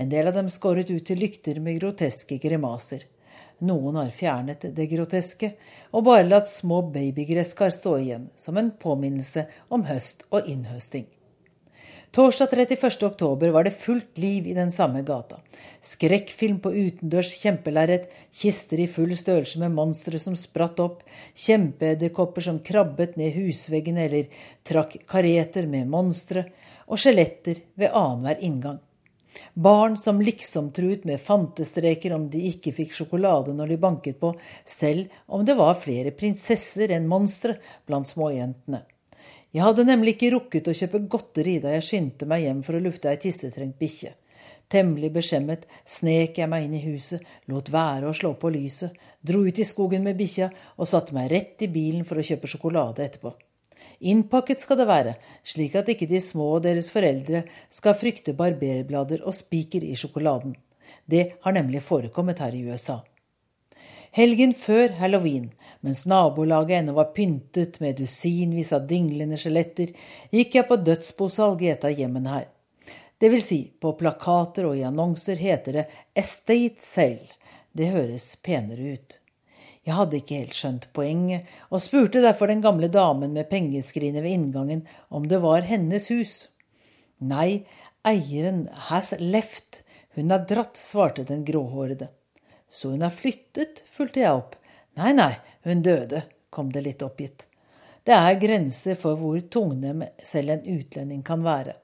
en 0.00 0.08
del 0.08 0.32
av 0.32 0.40
dem 0.40 0.48
skåret 0.48 0.88
ut 0.88 1.04
til 1.04 1.20
lykter 1.20 1.60
med 1.60 1.76
groteske 1.82 2.40
grimaser. 2.40 3.04
Noen 3.64 3.96
har 3.96 4.12
fjernet 4.12 4.66
det 4.76 4.86
groteske 4.90 5.54
og 5.96 6.04
bare 6.10 6.26
latt 6.28 6.50
små 6.52 6.82
babygresskar 6.92 7.72
stå 7.72 7.96
igjen, 8.02 8.30
som 8.36 8.58
en 8.60 8.70
påminnelse 8.70 9.46
om 9.72 9.86
høst 9.88 10.26
og 10.28 10.48
innhøsting. 10.50 11.06
Torsdag 12.16 12.52
31. 12.52 13.02
oktober 13.02 13.50
var 13.52 13.64
det 13.64 13.74
fullt 13.76 14.18
liv 14.18 14.46
i 14.46 14.54
den 14.56 14.70
samme 14.72 15.02
gata. 15.04 15.36
Skrekkfilm 15.84 16.62
på 16.64 16.72
utendørs 16.72 17.34
kjempelerret, 17.42 18.06
kister 18.32 18.80
i 18.80 18.86
full 18.88 19.12
størrelse 19.16 19.60
med 19.60 19.74
monstre 19.76 20.20
som 20.20 20.36
spratt 20.36 20.80
opp, 20.80 21.02
kjempeedderkopper 21.34 22.46
som 22.46 22.62
krabbet 22.64 23.18
ned 23.20 23.36
husveggene 23.36 24.06
eller 24.08 24.48
trakk 24.64 24.96
kareter 25.08 25.68
med 25.68 25.92
monstre, 25.92 26.46
og 26.88 27.00
skjeletter 27.02 27.60
ved 27.76 27.92
annenhver 27.92 28.40
inngang. 28.48 28.80
Barn 29.54 29.96
som 30.00 30.20
liksom 30.22 30.72
truet 30.76 31.04
med 31.08 31.20
fantestreker 31.20 32.12
om 32.16 32.26
de 32.30 32.42
ikke 32.50 32.74
fikk 32.76 32.92
sjokolade 32.96 33.54
når 33.56 33.72
de 33.72 33.78
banket 33.80 34.20
på, 34.20 34.34
selv 34.64 35.12
om 35.26 35.44
det 35.46 35.56
var 35.58 35.78
flere 35.80 36.12
prinsesser 36.16 36.92
enn 36.96 37.08
monstre 37.08 37.56
blant 37.88 38.08
småjentene. 38.08 38.82
Jeg 39.56 39.64
hadde 39.64 39.86
nemlig 39.88 40.16
ikke 40.16 40.34
rukket 40.34 40.68
å 40.68 40.76
kjøpe 40.76 41.06
godteri 41.08 41.56
da 41.64 41.72
jeg 41.76 41.86
skyndte 41.86 42.28
meg 42.28 42.44
hjem 42.44 42.62
for 42.66 42.76
å 42.76 42.82
lufte 42.84 43.08
ei 43.08 43.20
tissetrengt 43.22 43.78
bikkje. 43.80 44.12
Temmelig 44.68 45.12
beskjemmet 45.14 45.64
snek 45.86 46.40
jeg 46.40 46.50
meg 46.50 46.66
inn 46.66 46.74
i 46.74 46.82
huset, 46.88 47.22
lot 47.46 47.70
være 47.70 48.10
å 48.10 48.16
slå 48.16 48.34
på 48.40 48.50
lyset, 48.50 48.92
dro 49.22 49.44
ut 49.46 49.58
i 49.62 49.66
skogen 49.66 50.04
med 50.04 50.18
bikkja 50.18 50.50
og 50.76 50.90
satte 50.90 51.14
meg 51.16 51.30
rett 51.32 51.62
i 51.62 51.70
bilen 51.72 52.04
for 52.04 52.18
å 52.18 52.26
kjøpe 52.26 52.50
sjokolade 52.50 53.06
etterpå. 53.06 53.32
Innpakket 54.00 54.60
skal 54.60 54.80
det 54.80 54.86
være, 54.88 55.16
slik 55.44 55.76
at 55.78 55.88
ikke 55.92 56.08
de 56.10 56.20
små 56.20 56.56
og 56.58 56.64
deres 56.66 56.90
foreldre 56.92 57.44
skal 57.72 57.96
frykte 57.98 58.36
barberblader 58.36 59.24
og 59.24 59.34
spiker 59.36 59.84
i 59.84 59.96
sjokoladen. 59.96 60.56
Det 61.06 61.36
har 61.42 61.54
nemlig 61.56 61.82
forekommet 61.82 62.42
her 62.42 62.54
i 62.54 62.64
USA. 62.66 63.00
Helgen 64.16 64.54
før 64.56 64.94
halloween, 64.96 65.50
mens 65.84 66.06
nabolaget 66.08 66.78
ennå 66.78 66.94
var 66.96 67.12
pyntet 67.16 67.80
med 67.82 67.98
dusinvis 68.00 68.72
av 68.72 68.86
dinglende 68.88 69.36
skjeletter, 69.40 69.92
gikk 70.32 70.56
jeg 70.56 70.68
på 70.68 70.78
dødsbosalg 70.80 71.64
i 71.66 71.72
et 71.74 71.84
av 71.84 71.92
hjemmene 71.92 72.32
her. 72.32 72.46
Det 73.20 73.28
vil 73.32 73.42
si, 73.44 73.60
på 73.80 73.92
plakater 73.96 74.68
og 74.68 74.76
i 74.76 74.84
annonser 74.88 75.40
heter 75.40 75.80
det 75.80 75.86
Estate 76.16 76.84
Sale. 76.84 77.28
Det 77.76 77.92
høres 77.92 78.34
penere 78.44 78.96
ut. 78.96 79.18
Jeg 79.86 79.94
hadde 79.94 80.18
ikke 80.18 80.40
helt 80.40 80.56
skjønt 80.58 80.88
poenget, 80.96 81.46
og 81.70 81.82
spurte 81.84 82.22
derfor 82.24 82.50
den 82.50 82.62
gamle 82.64 82.88
damen 82.90 83.36
med 83.36 83.46
pengeskrinet 83.50 84.24
ved 84.24 84.34
inngangen 84.34 84.82
om 85.14 85.28
det 85.30 85.38
var 85.44 85.66
hennes 85.68 86.08
hus. 86.10 86.34
Nei, 87.22 87.62
eieren 88.06 88.66
has 88.90 89.12
left, 89.22 89.84
hun 90.18 90.34
har 90.34 90.42
dratt, 90.48 90.74
svarte 90.80 91.22
den 91.28 91.44
gråhårede. 91.46 92.10
Så 92.68 92.90
hun 92.96 93.06
har 93.06 93.14
flyttet, 93.14 93.84
fulgte 93.94 94.24
jeg 94.24 94.34
opp. 94.34 94.58
Nei, 94.98 95.12
nei, 95.14 95.32
hun 95.68 95.86
døde, 95.86 96.24
kom 96.50 96.72
det 96.74 96.82
litt 96.82 97.06
oppgitt. 97.06 97.46
Det 98.06 98.14
er 98.14 98.38
grenser 98.42 98.98
for 98.98 99.18
hvor 99.20 99.38
tungnem 99.50 100.02
selv 100.22 100.56
en 100.56 100.66
utlending 100.76 101.22
kan 101.26 101.46
være. 101.46 101.78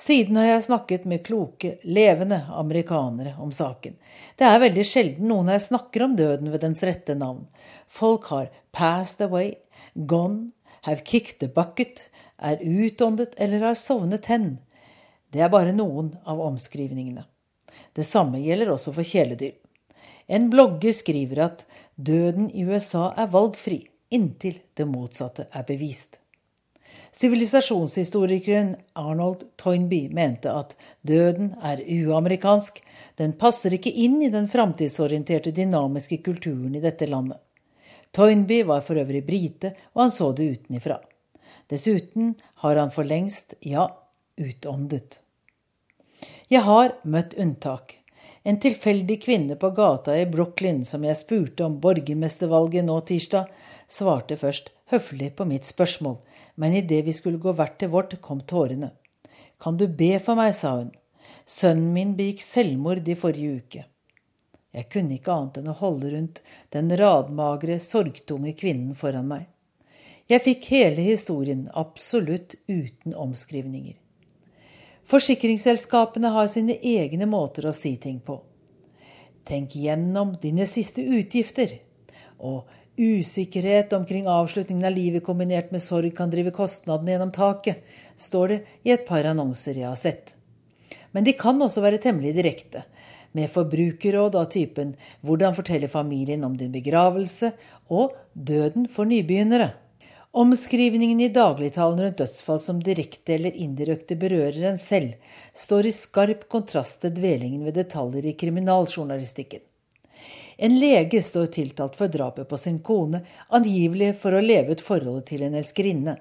Siden 0.00 0.36
har 0.36 0.46
jeg 0.46 0.62
snakket 0.64 1.02
med 1.04 1.20
kloke, 1.26 1.74
levende 1.84 2.38
amerikanere 2.56 3.34
om 3.38 3.50
saken. 3.52 3.98
Det 4.36 4.46
er 4.48 4.62
veldig 4.62 4.84
sjelden 4.88 5.28
noen 5.28 5.50
her 5.52 5.60
snakker 5.60 6.06
om 6.06 6.14
døden 6.16 6.48
ved 6.48 6.62
dens 6.64 6.80
rette 6.88 7.12
navn. 7.20 7.42
Folk 7.84 8.30
har 8.32 8.48
passed 8.72 9.20
away, 9.26 9.52
gone, 9.94 10.54
have 10.88 11.04
kicked 11.04 11.42
the 11.42 11.50
bucket, 11.52 12.06
er 12.40 12.62
utåndet 12.64 13.36
eller 13.36 13.66
har 13.66 13.76
sovnet 13.76 14.30
hen. 14.32 14.54
Det 15.28 15.44
er 15.44 15.52
bare 15.52 15.76
noen 15.76 16.14
av 16.24 16.40
omskrivningene. 16.46 17.26
Det 17.92 18.06
samme 18.08 18.40
gjelder 18.40 18.72
også 18.72 18.94
for 18.96 19.04
kjæledyr. 19.04 19.52
En 20.32 20.48
blogger 20.48 20.96
skriver 20.96 21.44
at 21.44 21.66
døden 21.96 22.48
i 22.56 22.64
USA 22.64 23.10
er 23.20 23.28
valgfri, 23.34 23.82
inntil 24.08 24.62
det 24.78 24.88
motsatte 24.88 25.50
er 25.52 25.68
bevist. 25.68 26.19
Sivilisasjonshistorikeren 27.12 28.76
Arnold 28.92 29.42
Toynbee 29.56 30.08
mente 30.14 30.52
at 30.54 30.76
døden 31.02 31.54
er 31.62 31.82
uamerikansk, 31.82 32.78
den 33.18 33.34
passer 33.38 33.74
ikke 33.74 33.90
inn 33.90 34.20
i 34.22 34.30
den 34.30 34.46
framtidsorienterte, 34.48 35.50
dynamiske 35.50 36.20
kulturen 36.22 36.76
i 36.78 36.82
dette 36.82 37.08
landet. 37.10 37.40
Toynbee 38.14 38.66
var 38.66 38.82
for 38.86 38.98
øvrig 38.98 39.24
brite, 39.26 39.74
og 39.94 40.04
han 40.06 40.14
så 40.14 40.30
det 40.32 40.48
utenifra. 40.54 41.00
Dessuten 41.70 42.34
har 42.62 42.76
han 42.76 42.94
for 42.94 43.06
lengst, 43.06 43.54
ja, 43.60 43.88
utåndet. 44.38 45.20
Jeg 46.50 46.62
har 46.66 46.94
møtt 47.02 47.34
unntak. 47.38 47.96
En 48.42 48.56
tilfeldig 48.60 49.18
kvinne 49.22 49.56
på 49.60 49.70
gata 49.76 50.16
i 50.16 50.26
Brooklyn 50.26 50.80
som 50.88 51.04
jeg 51.04 51.18
spurte 51.18 51.66
om 51.66 51.76
borgermestervalget 51.82 52.86
nå 52.86 52.96
tirsdag, 53.06 53.50
svarte 53.86 54.38
først 54.40 54.72
høflig 54.90 55.34
på 55.36 55.46
mitt 55.46 55.68
spørsmål, 55.68 56.16
men 56.60 56.74
idet 56.76 57.04
vi 57.06 57.12
skulle 57.16 57.40
gå 57.40 57.54
hvert 57.56 57.78
til 57.80 57.88
vårt, 57.88 58.18
kom 58.20 58.42
tårene. 58.44 58.90
Kan 59.60 59.78
du 59.80 59.86
be 59.88 60.18
for 60.20 60.36
meg, 60.36 60.52
sa 60.54 60.74
hun. 60.76 60.90
Sønnen 61.48 61.94
min 61.94 62.12
begikk 62.18 62.42
selvmord 62.44 63.08
i 63.08 63.16
forrige 63.16 63.62
uke. 63.62 63.84
Jeg 64.76 64.86
kunne 64.92 65.16
ikke 65.16 65.32
annet 65.32 65.56
enn 65.62 65.70
å 65.72 65.78
holde 65.80 66.10
rundt 66.12 66.42
den 66.76 66.92
radmagre, 67.00 67.78
sorgtunge 67.80 68.52
kvinnen 68.60 68.92
foran 68.98 69.30
meg. 69.30 69.48
Jeg 70.30 70.44
fikk 70.44 70.68
hele 70.70 71.02
historien, 71.02 71.64
absolutt 71.72 72.58
uten 72.68 73.16
omskrivninger. 73.16 73.96
Forsikringsselskapene 75.10 76.30
har 76.36 76.52
sine 76.52 76.76
egne 76.76 77.26
måter 77.26 77.66
å 77.66 77.74
si 77.74 77.96
ting 77.98 78.20
på. 78.22 78.36
Tenk 79.48 79.74
gjennom 79.80 80.36
dine 80.42 80.68
siste 80.70 81.02
utgifter, 81.02 81.72
og 82.38 82.68
Usikkerhet 83.00 83.92
omkring 83.96 84.26
avslutningen 84.28 84.84
av 84.84 84.92
livet 84.92 85.24
kombinert 85.24 85.70
med 85.72 85.80
sorg 85.80 86.10
kan 86.16 86.28
drive 86.28 86.50
kostnadene 86.52 87.14
gjennom 87.14 87.30
taket, 87.32 87.78
står 88.20 88.52
det 88.52 88.58
i 88.84 88.92
et 88.92 89.06
par 89.08 89.24
annonser 89.24 89.78
jeg 89.80 89.88
har 89.88 89.96
sett. 89.96 90.34
Men 91.16 91.24
de 91.24 91.32
kan 91.32 91.56
også 91.64 91.80
være 91.80 92.02
temmelig 92.04 92.34
direkte, 92.36 92.82
med 93.32 93.48
forbrukerråd 93.54 94.36
av 94.36 94.50
typen 94.52 94.96
'Hvordan 95.24 95.56
fortelle 95.56 95.88
familien 95.88 96.44
om 96.44 96.56
din 96.56 96.72
begravelse?' 96.72 97.52
og 97.88 98.12
'Døden 98.36 98.86
for 98.88 99.04
nybegynnere'. 99.08 99.72
Omskrivningen 100.32 101.20
i 101.20 101.32
dagligtalen 101.32 102.04
rundt 102.04 102.18
dødsfall 102.18 102.60
som 102.60 102.82
direkte 102.82 103.34
eller 103.34 103.56
indirekte 103.56 104.14
berører 104.14 104.68
en 104.68 104.78
selv, 104.78 105.14
står 105.54 105.86
i 105.86 105.90
skarp 105.90 106.48
kontrast 106.48 107.00
til 107.00 107.16
dvelingen 107.16 107.64
ved 107.64 107.74
detaljer 107.74 108.26
i 108.26 108.36
kriminaljournalistikken. 108.36 109.69
En 110.62 110.74
lege 110.76 111.22
står 111.24 111.46
tiltalt 111.46 111.94
for 111.96 112.12
drapet 112.12 112.48
på 112.48 112.56
sin 112.60 112.82
kone, 112.84 113.22
angivelig 113.48 114.10
for 114.20 114.36
å 114.36 114.42
leve 114.44 114.76
ut 114.76 114.82
forholdet 114.84 115.30
til 115.32 115.46
en 115.46 115.56
elskerinne. 115.56 116.18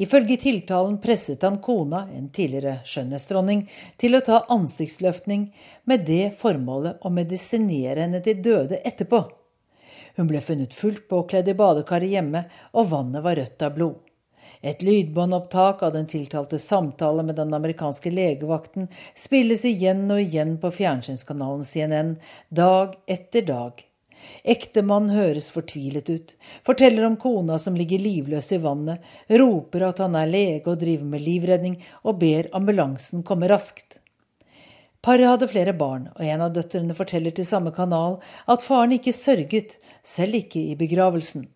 Ifølge 0.00 0.38
tiltalen 0.40 0.96
presset 1.02 1.44
han 1.44 1.58
kona, 1.60 2.06
en 2.16 2.30
tidligere 2.32 2.78
skjønnhetsdronning, 2.88 3.66
til 4.00 4.16
å 4.16 4.22
ta 4.24 4.38
ansiktsløftning 4.56 5.50
med 5.84 6.06
det 6.08 6.30
formålet 6.40 7.04
å 7.04 7.12
medisinere 7.12 8.06
henne 8.06 8.22
til 8.24 8.40
døde 8.40 8.80
etterpå. 8.80 9.20
Hun 10.16 10.32
ble 10.32 10.40
funnet 10.40 10.72
fullt 10.72 11.04
påkledd 11.12 11.52
i 11.52 11.58
badekaret 11.60 12.16
hjemme, 12.16 12.46
og 12.72 12.88
vannet 12.94 13.28
var 13.28 13.36
rødt 13.36 13.68
av 13.68 13.76
blod. 13.76 14.00
Et 14.60 14.82
lydbåndopptak 14.82 15.82
av 15.82 15.92
den 15.92 16.06
tiltalte 16.06 16.58
samtale 16.58 17.22
med 17.22 17.36
den 17.36 17.54
amerikanske 17.54 18.10
legevakten 18.10 18.88
spilles 19.14 19.64
igjen 19.64 20.06
og 20.10 20.22
igjen 20.22 20.56
på 20.62 20.70
fjernsynskanalen 20.78 21.64
CNN, 21.64 22.16
dag 22.48 22.96
etter 23.06 23.46
dag. 23.46 23.84
Ektemannen 24.42 25.12
høres 25.14 25.50
fortvilet 25.54 26.08
ut, 26.10 26.32
forteller 26.66 27.04
om 27.06 27.16
kona 27.20 27.58
som 27.62 27.76
ligger 27.78 28.02
livløs 28.02 28.50
i 28.52 28.58
vannet, 28.62 29.04
roper 29.28 29.86
at 29.90 30.02
han 30.02 30.16
er 30.18 30.30
lege 30.30 30.72
og 30.72 30.80
driver 30.80 31.12
med 31.12 31.24
livredning, 31.24 31.78
og 32.02 32.20
ber 32.22 32.50
ambulansen 32.56 33.24
komme 33.26 33.50
raskt. 33.52 34.00
Paret 35.06 35.28
hadde 35.30 35.50
flere 35.50 35.74
barn, 35.76 36.08
og 36.16 36.22
en 36.24 36.46
av 36.48 36.54
døtrene 36.54 36.96
forteller 36.98 37.34
til 37.34 37.46
samme 37.46 37.70
kanal 37.74 38.18
at 38.50 38.64
faren 38.66 38.96
ikke 38.96 39.14
sørget, 39.14 39.76
selv 40.02 40.40
ikke 40.40 40.64
i 40.72 40.78
begravelsen. 40.78 41.46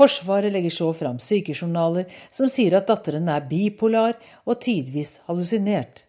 Forsvaret 0.00 0.52
legger 0.52 0.72
så 0.72 0.92
fram 0.96 1.18
sykejournaler 1.20 2.06
som 2.32 2.48
sier 2.48 2.78
at 2.78 2.86
datteren 2.88 3.26
er 3.28 3.44
bipolar 3.50 4.14
og 4.48 4.62
tidvis 4.64 5.18
hallusinert. 5.26 6.06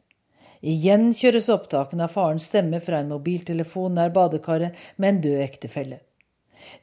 Igjen 0.61 1.09
kjøres 1.17 1.49
opptakene 1.51 2.05
av 2.05 2.13
farens 2.13 2.47
stemme 2.47 2.79
fra 2.85 3.01
en 3.01 3.11
mobiltelefon 3.11 3.97
nær 3.97 4.13
badekaret 4.15 4.79
med 4.95 5.09
en 5.09 5.21
død 5.25 5.43
ektefelle. 5.43 5.99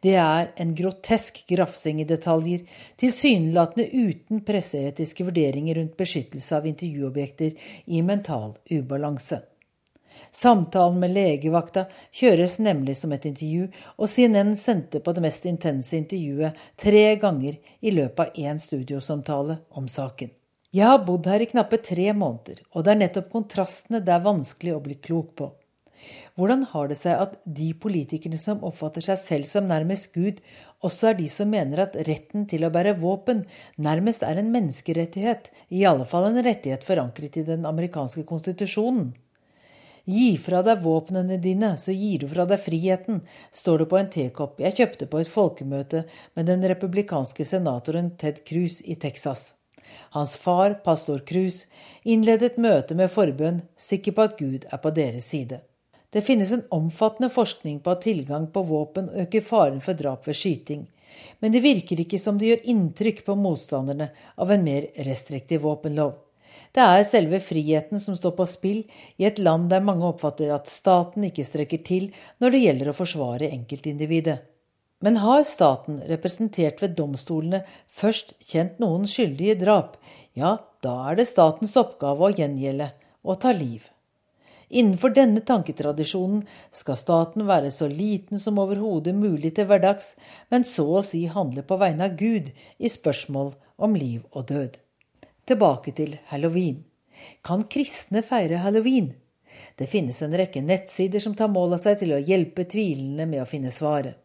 Det 0.04 0.16
er 0.20 0.50
en 0.60 0.74
grotesk 0.76 1.44
grafsing 1.48 2.02
i 2.02 2.08
detaljer, 2.12 2.66
tilsynelatende 3.00 3.88
uten 3.88 4.44
presseetiske 4.44 5.24
vurderinger 5.30 5.80
rundt 5.80 5.96
beskyttelse 5.96 6.58
av 6.58 6.68
intervjuobjekter 6.68 7.70
i 7.86 8.02
mental 8.04 8.58
ubalanse. 8.68 9.46
Samtalen 10.34 10.98
med 11.02 11.14
legevakta 11.16 11.86
kjøres 12.14 12.58
nemlig 12.62 12.96
som 13.00 13.12
et 13.16 13.24
intervju, 13.28 13.68
og 13.96 14.10
CNN 14.12 14.54
sendte 14.56 15.00
på 15.04 15.14
det 15.16 15.24
mest 15.24 15.46
intense 15.48 15.96
intervjuet 15.96 16.58
tre 16.80 17.06
ganger 17.20 17.60
i 17.80 17.94
løpet 17.94 18.26
av 18.26 18.42
én 18.42 18.60
studiosamtale 18.62 19.60
om 19.70 19.88
saken. 19.88 20.34
Jeg 20.74 20.84
har 20.84 21.04
bodd 21.06 21.24
her 21.30 21.40
i 21.40 21.48
knappe 21.48 21.78
tre 21.80 22.10
måneder, 22.12 22.60
og 22.76 22.84
det 22.84 22.92
er 22.92 23.00
nettopp 23.06 23.30
kontrastene 23.32 24.02
det 24.04 24.12
er 24.12 24.26
vanskelig 24.26 24.74
å 24.76 24.82
bli 24.84 24.98
klok 25.00 25.32
på. 25.40 25.52
Hvordan 26.38 26.62
har 26.70 26.90
det 26.90 26.98
seg 27.00 27.18
at 27.18 27.38
de 27.42 27.72
politikerne 27.82 28.38
som 28.40 28.60
oppfatter 28.66 29.04
seg 29.04 29.18
selv 29.20 29.48
som 29.48 29.66
nærmest 29.68 30.12
Gud, 30.14 30.42
også 30.84 31.10
er 31.10 31.16
de 31.18 31.26
som 31.32 31.50
mener 31.50 31.82
at 31.82 31.96
retten 32.08 32.46
til 32.50 32.66
å 32.66 32.72
bære 32.74 32.98
våpen 33.00 33.42
nærmest 33.82 34.22
er 34.26 34.38
en 34.38 34.52
menneskerettighet, 34.54 35.50
i 35.74 35.82
alle 35.88 36.06
fall 36.08 36.28
en 36.28 36.42
rettighet 36.44 36.86
forankret 36.86 37.40
i 37.40 37.46
den 37.48 37.66
amerikanske 37.68 38.22
konstitusjonen? 38.28 39.10
Gi 40.08 40.38
fra 40.40 40.62
deg 40.64 40.80
våpnene 40.80 41.36
dine, 41.36 41.74
så 41.76 41.92
gir 41.92 42.22
du 42.22 42.30
fra 42.30 42.46
deg 42.48 42.62
friheten, 42.64 43.18
står 43.52 43.82
det 43.82 43.86
på 43.90 43.96
en 43.98 44.06
tekopp 44.08 44.60
jeg 44.62 44.76
kjøpte 44.78 45.08
på 45.12 45.20
et 45.20 45.28
folkemøte 45.28 46.00
med 46.38 46.48
den 46.48 46.62
republikanske 46.70 47.44
senatoren 47.44 48.14
Ted 48.16 48.40
Cruz 48.48 48.78
i 48.88 48.96
Texas. 48.96 49.50
Hans 50.16 50.32
far, 50.40 50.78
pastor 50.84 51.20
Cruz, 51.28 51.66
innledet 52.08 52.56
møtet 52.56 52.96
med 52.96 53.12
forbønn, 53.12 53.60
sikker 53.76 54.16
på 54.16 54.24
at 54.24 54.38
Gud 54.38 54.64
er 54.72 54.80
på 54.80 54.94
deres 54.96 55.28
side. 55.28 55.60
Det 56.08 56.24
finnes 56.24 56.54
en 56.56 56.64
omfattende 56.72 57.28
forskning 57.28 57.82
på 57.84 57.92
at 57.92 58.06
tilgang 58.06 58.46
på 58.52 58.62
våpen 58.64 59.10
øker 59.12 59.44
faren 59.44 59.82
for 59.84 59.98
drap 59.98 60.24
ved 60.24 60.40
skyting, 60.40 60.86
men 61.40 61.52
det 61.52 61.60
virker 61.66 62.00
ikke 62.00 62.20
som 62.22 62.40
det 62.40 62.48
gjør 62.48 62.64
inntrykk 62.72 63.26
på 63.28 63.36
motstanderne 63.36 64.08
av 64.40 64.56
en 64.56 64.64
mer 64.64 64.88
restriktiv 65.04 65.68
våpenlov. 65.68 66.16
Det 66.74 66.84
er 66.84 67.06
selve 67.08 67.40
friheten 67.42 68.00
som 68.02 68.16
står 68.18 68.34
på 68.38 68.46
spill 68.48 68.84
i 69.16 69.26
et 69.28 69.40
land 69.42 69.68
der 69.72 69.84
mange 69.84 70.06
oppfatter 70.08 70.52
at 70.54 70.70
staten 70.70 71.26
ikke 71.28 71.46
strekker 71.46 71.82
til 71.86 72.08
når 72.42 72.54
det 72.54 72.62
gjelder 72.64 72.92
å 72.92 72.96
forsvare 72.98 73.50
enkeltindividet. 73.50 74.38
Men 75.04 75.20
har 75.22 75.44
staten, 75.46 76.00
representert 76.10 76.80
ved 76.82 76.96
domstolene, 76.98 77.62
først 77.86 78.34
kjent 78.42 78.80
noen 78.82 79.06
skyldige 79.06 79.54
i 79.54 79.60
drap, 79.60 79.94
ja, 80.34 80.56
da 80.82 80.94
er 81.10 81.20
det 81.20 81.28
statens 81.30 81.76
oppgave 81.78 82.26
å 82.26 82.34
gjengjelde 82.34 82.90
og 83.22 83.38
ta 83.44 83.52
liv. 83.54 83.86
Innenfor 84.68 85.14
denne 85.16 85.40
tanketradisjonen 85.48 86.42
skal 86.74 86.98
staten 87.00 87.46
være 87.48 87.70
så 87.72 87.86
liten 87.88 88.42
som 88.42 88.58
overhodet 88.60 89.14
mulig 89.16 89.54
til 89.56 89.70
hverdags, 89.70 90.12
men 90.52 90.66
så 90.68 90.84
å 90.98 91.06
si 91.06 91.24
handle 91.30 91.64
på 91.64 91.78
vegne 91.80 92.10
av 92.10 92.18
Gud 92.20 92.50
i 92.76 92.92
spørsmål 92.92 93.54
om 93.78 93.96
liv 93.96 94.26
og 94.34 94.50
død. 94.50 94.76
Tilbake 95.48 95.94
til 95.96 96.18
halloween. 96.28 96.82
Kan 97.40 97.62
kristne 97.72 98.20
feire 98.22 98.60
halloween? 98.60 99.14
Det 99.80 99.86
finnes 99.88 100.18
en 100.22 100.34
rekke 100.36 100.60
nettsider 100.60 101.22
som 101.24 101.32
tar 101.38 101.48
mål 101.48 101.78
av 101.78 101.80
seg 101.80 102.02
til 102.02 102.10
å 102.12 102.18
hjelpe 102.20 102.66
tvilende 102.68 103.24
med 103.30 103.40
å 103.40 103.46
finne 103.48 103.72
svaret. 103.72 104.18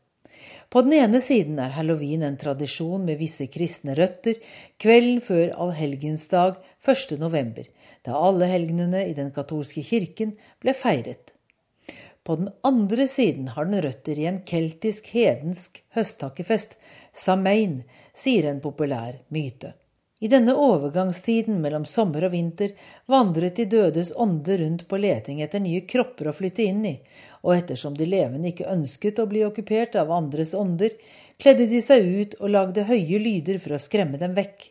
På 0.67 0.81
den 0.83 0.97
ene 0.97 1.21
siden 1.23 1.61
er 1.63 1.75
halloween 1.77 2.25
en 2.27 2.35
tradisjon 2.41 3.05
med 3.07 3.21
visse 3.21 3.47
kristne 3.53 3.95
røtter 3.95 4.41
kvelden 4.81 5.21
før 5.23 5.53
allhelgensdag 5.63 6.57
1. 6.83 7.13
november, 7.21 7.69
da 8.03 8.17
alle 8.19 8.49
helgenene 8.51 9.05
i 9.07 9.13
den 9.15 9.31
katolske 9.31 9.85
kirken 9.85 10.33
ble 10.59 10.73
feiret. 10.75 11.31
På 12.23 12.35
den 12.39 12.49
andre 12.67 13.07
siden 13.07 13.47
har 13.55 13.69
den 13.69 13.83
røtter 13.85 14.19
i 14.19 14.27
en 14.27 14.41
keltisk 14.47 15.07
hedensk 15.15 15.79
høsttakkefest, 15.95 16.75
samein, 17.15 17.83
sier 18.11 18.49
en 18.51 18.59
populær 18.63 19.21
myte. 19.31 19.71
I 20.23 20.27
denne 20.31 20.53
overgangstiden 20.55 21.57
mellom 21.59 21.83
sommer 21.83 22.23
og 22.23 22.31
vinter 22.31 22.69
vandret 23.11 23.57
de 23.59 23.65
dødes 23.67 24.13
ånder 24.15 24.61
rundt 24.61 24.85
på 24.87 24.99
leting 25.03 25.41
etter 25.43 25.59
nye 25.59 25.81
kropper 25.83 26.29
å 26.31 26.33
flytte 26.37 26.63
inn 26.63 26.85
i, 26.87 26.93
og 27.43 27.57
ettersom 27.57 27.97
de 27.99 28.07
levende 28.07 28.53
ikke 28.53 28.69
ønsket 28.71 29.19
å 29.19 29.25
bli 29.27 29.41
okkupert 29.43 29.97
av 29.99 30.13
andres 30.15 30.53
ånder, 30.55 30.95
kledde 31.35 31.67
de 31.67 31.81
seg 31.83 32.07
ut 32.07 32.37
og 32.39 32.53
lagde 32.55 32.87
høye 32.87 33.19
lyder 33.19 33.59
for 33.59 33.75
å 33.75 33.81
skremme 33.83 34.21
dem 34.21 34.31
vekk. 34.37 34.69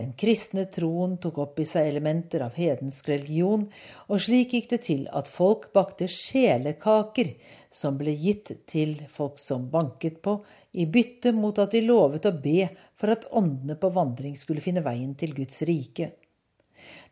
Den 0.00 0.14
kristne 0.16 0.62
troen 0.72 1.18
tok 1.20 1.38
opp 1.42 1.58
i 1.60 1.66
seg 1.68 1.90
elementer 1.90 2.40
av 2.40 2.54
hedensk 2.56 3.10
religion, 3.10 3.66
og 4.08 4.22
slik 4.24 4.54
gikk 4.56 4.70
det 4.70 4.78
til 4.86 5.02
at 5.12 5.28
folk 5.28 5.66
bakte 5.76 6.08
sjelekaker 6.08 7.34
som 7.68 7.98
ble 8.00 8.14
gitt 8.16 8.48
til 8.70 8.94
folk 9.12 9.36
som 9.42 9.66
banket 9.68 10.22
på, 10.24 10.38
i 10.72 10.86
bytte 10.88 11.34
mot 11.36 11.60
at 11.60 11.76
de 11.76 11.84
lovet 11.84 12.30
å 12.30 12.32
be 12.32 12.70
for 12.96 13.12
at 13.12 13.28
åndene 13.28 13.76
på 13.76 13.92
vandring 13.92 14.40
skulle 14.40 14.64
finne 14.64 14.80
veien 14.86 15.12
til 15.20 15.36
Guds 15.36 15.60
rike. 15.68 16.14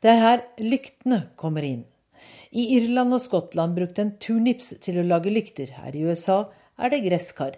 Det 0.01 0.09
er 0.15 0.25
her 0.25 0.45
lyktene 0.65 1.27
kommer 1.37 1.69
inn. 1.69 1.85
I 2.57 2.71
Irland 2.79 3.19
og 3.19 3.21
Skottland 3.21 3.77
brukte 3.77 4.07
en 4.07 4.17
turnips 4.17 4.79
til 4.81 5.03
å 5.03 5.09
lage 5.13 5.29
lykter, 5.29 5.77
her 5.77 5.93
i 5.93 6.09
USA 6.09 6.47
er 6.81 6.97
det 6.97 7.05
gresskar. 7.05 7.53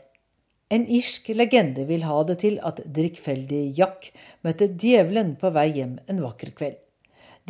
En 0.70 0.84
irsk 0.86 1.32
legende 1.34 1.82
vil 1.88 2.04
ha 2.06 2.20
det 2.22 2.36
til 2.44 2.60
at 2.62 2.78
drikkfeldige 2.94 3.72
Jack 3.74 4.12
møtte 4.46 4.68
djevelen 4.70 5.32
på 5.40 5.50
vei 5.56 5.66
hjem 5.74 5.96
en 6.06 6.20
vakker 6.22 6.52
kveld. 6.54 6.76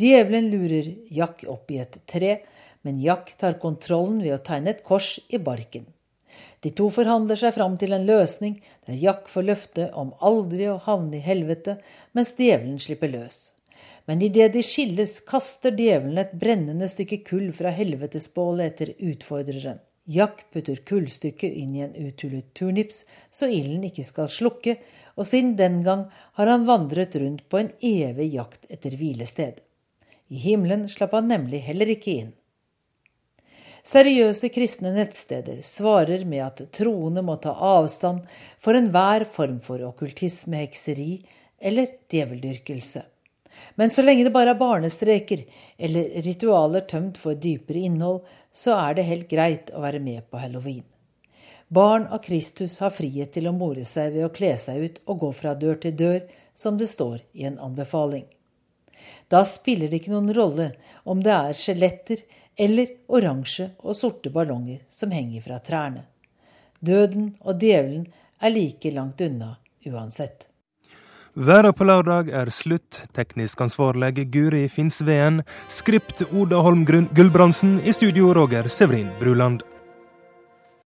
Djevelen 0.01 0.47
lurer 0.49 0.87
Jack 1.13 1.43
opp 1.45 1.69
i 1.69 1.77
et 1.83 1.99
tre, 2.09 2.39
men 2.81 2.97
Jack 2.97 3.35
tar 3.37 3.59
kontrollen 3.61 4.23
ved 4.23 4.33
å 4.33 4.41
tegne 4.41 4.73
et 4.73 4.81
kors 4.87 5.19
i 5.29 5.37
barken. 5.37 5.85
De 6.65 6.71
to 6.73 6.87
forhandler 6.93 7.37
seg 7.37 7.53
fram 7.53 7.75
til 7.77 7.93
en 7.93 8.07
løsning 8.09 8.57
der 8.87 8.97
Jack 8.97 9.29
får 9.29 9.47
løfte 9.51 9.87
om 10.01 10.15
aldri 10.17 10.65
å 10.71 10.79
havne 10.81 11.19
i 11.19 11.25
helvete, 11.25 11.77
mens 12.17 12.33
djevelen 12.39 12.81
slipper 12.81 13.13
løs. 13.13 13.51
Men 14.09 14.25
idet 14.25 14.49
de 14.55 14.65
skilles, 14.65 15.19
kaster 15.29 15.77
djevelen 15.77 16.17
et 16.17 16.33
brennende 16.41 16.89
stykke 16.89 17.21
kull 17.27 17.51
fra 17.53 17.69
helvetesbålet 17.69 18.73
etter 18.73 18.95
utfordreren. 18.97 19.77
Jack 20.09 20.45
putter 20.51 20.75
kullstykket 20.75 21.53
inn 21.53 21.75
i 21.75 21.83
en 21.85 21.95
uthullet 21.95 22.53
turnips 22.57 23.03
så 23.29 23.47
ilden 23.47 23.83
ikke 23.85 24.05
skal 24.07 24.29
slukke, 24.33 24.75
og 25.15 25.27
siden 25.29 25.53
den 25.59 25.81
gang 25.85 26.07
har 26.39 26.49
han 26.49 26.65
vandret 26.65 27.15
rundt 27.21 27.45
på 27.49 27.61
en 27.61 27.69
evig 27.85 28.31
jakt 28.33 28.65
etter 28.73 28.97
hvilested. 28.97 29.61
I 30.31 30.39
himmelen 30.41 30.87
slapp 30.89 31.13
han 31.13 31.29
nemlig 31.29 31.61
heller 31.67 31.91
ikke 31.93 32.15
inn. 32.23 32.31
Seriøse 33.85 34.51
kristne 34.53 34.91
nettsteder 34.93 35.61
svarer 35.65 36.25
med 36.29 36.43
at 36.45 36.65
troende 36.73 37.23
må 37.25 37.37
ta 37.41 37.53
avstand 37.53 38.27
for 38.61 38.77
enhver 38.77 39.25
form 39.25 39.57
for 39.65 39.81
okkultisme, 39.87 40.61
hekseri 40.65 41.23
eller 41.61 41.89
djeveldyrkelse. 42.09 43.01
Men 43.75 43.89
så 43.89 44.05
lenge 44.05 44.23
det 44.23 44.33
bare 44.33 44.53
er 44.53 44.59
barnestreker 44.59 45.43
eller 45.77 46.21
ritualer 46.25 46.85
tømt 46.87 47.17
for 47.21 47.35
dypere 47.35 47.83
innhold, 47.89 48.21
så 48.51 48.75
er 48.75 48.97
det 48.97 49.07
helt 49.07 49.29
greit 49.31 49.71
å 49.73 49.81
være 49.83 49.99
med 50.03 50.27
på 50.29 50.41
halloween. 50.41 50.83
Barn 51.71 52.07
av 52.11 52.19
Kristus 52.25 52.79
har 52.83 52.91
frihet 52.91 53.31
til 53.31 53.47
å 53.47 53.55
more 53.55 53.85
seg 53.87 54.11
ved 54.11 54.25
å 54.27 54.33
kle 54.35 54.51
seg 54.59 54.83
ut 54.83 54.97
og 55.05 55.21
gå 55.23 55.31
fra 55.37 55.53
dør 55.55 55.79
til 55.79 55.95
dør, 55.95 56.19
som 56.53 56.77
det 56.77 56.89
står 56.91 57.21
i 57.31 57.47
en 57.47 57.59
anbefaling. 57.63 58.25
Da 59.31 59.45
spiller 59.47 59.87
det 59.87 60.01
ikke 60.01 60.11
noen 60.11 60.33
rolle 60.35 60.67
om 61.07 61.23
det 61.23 61.31
er 61.31 61.55
skjeletter 61.57 62.25
eller 62.59 62.91
oransje 63.07 63.69
og 63.79 63.95
sorte 63.95 64.29
ballonger 64.35 64.83
som 64.91 65.15
henger 65.15 65.47
fra 65.47 65.61
trærne. 65.63 66.03
Døden 66.83 67.35
og 67.39 67.63
djevelen 67.63 68.09
er 68.41 68.51
like 68.51 68.91
langt 68.91 69.21
unna 69.23 69.55
uansett. 69.87 70.50
Været 71.35 71.75
på 71.75 71.85
lørdag 71.87 72.27
er 72.35 72.49
slutt. 72.51 73.05
Teknisk 73.15 73.61
ansvarlig 73.63 74.25
Guri 74.33 74.67
Finnsveen. 74.67 75.41
Skript 75.69 76.23
Oda 76.33 76.59
Holm 76.59 76.83
Gulbrandsen. 76.85 77.79
I 77.85 77.93
studio 77.93 78.33
Roger 78.33 78.67
Severin 78.67 79.07
Bruland. 79.19 79.61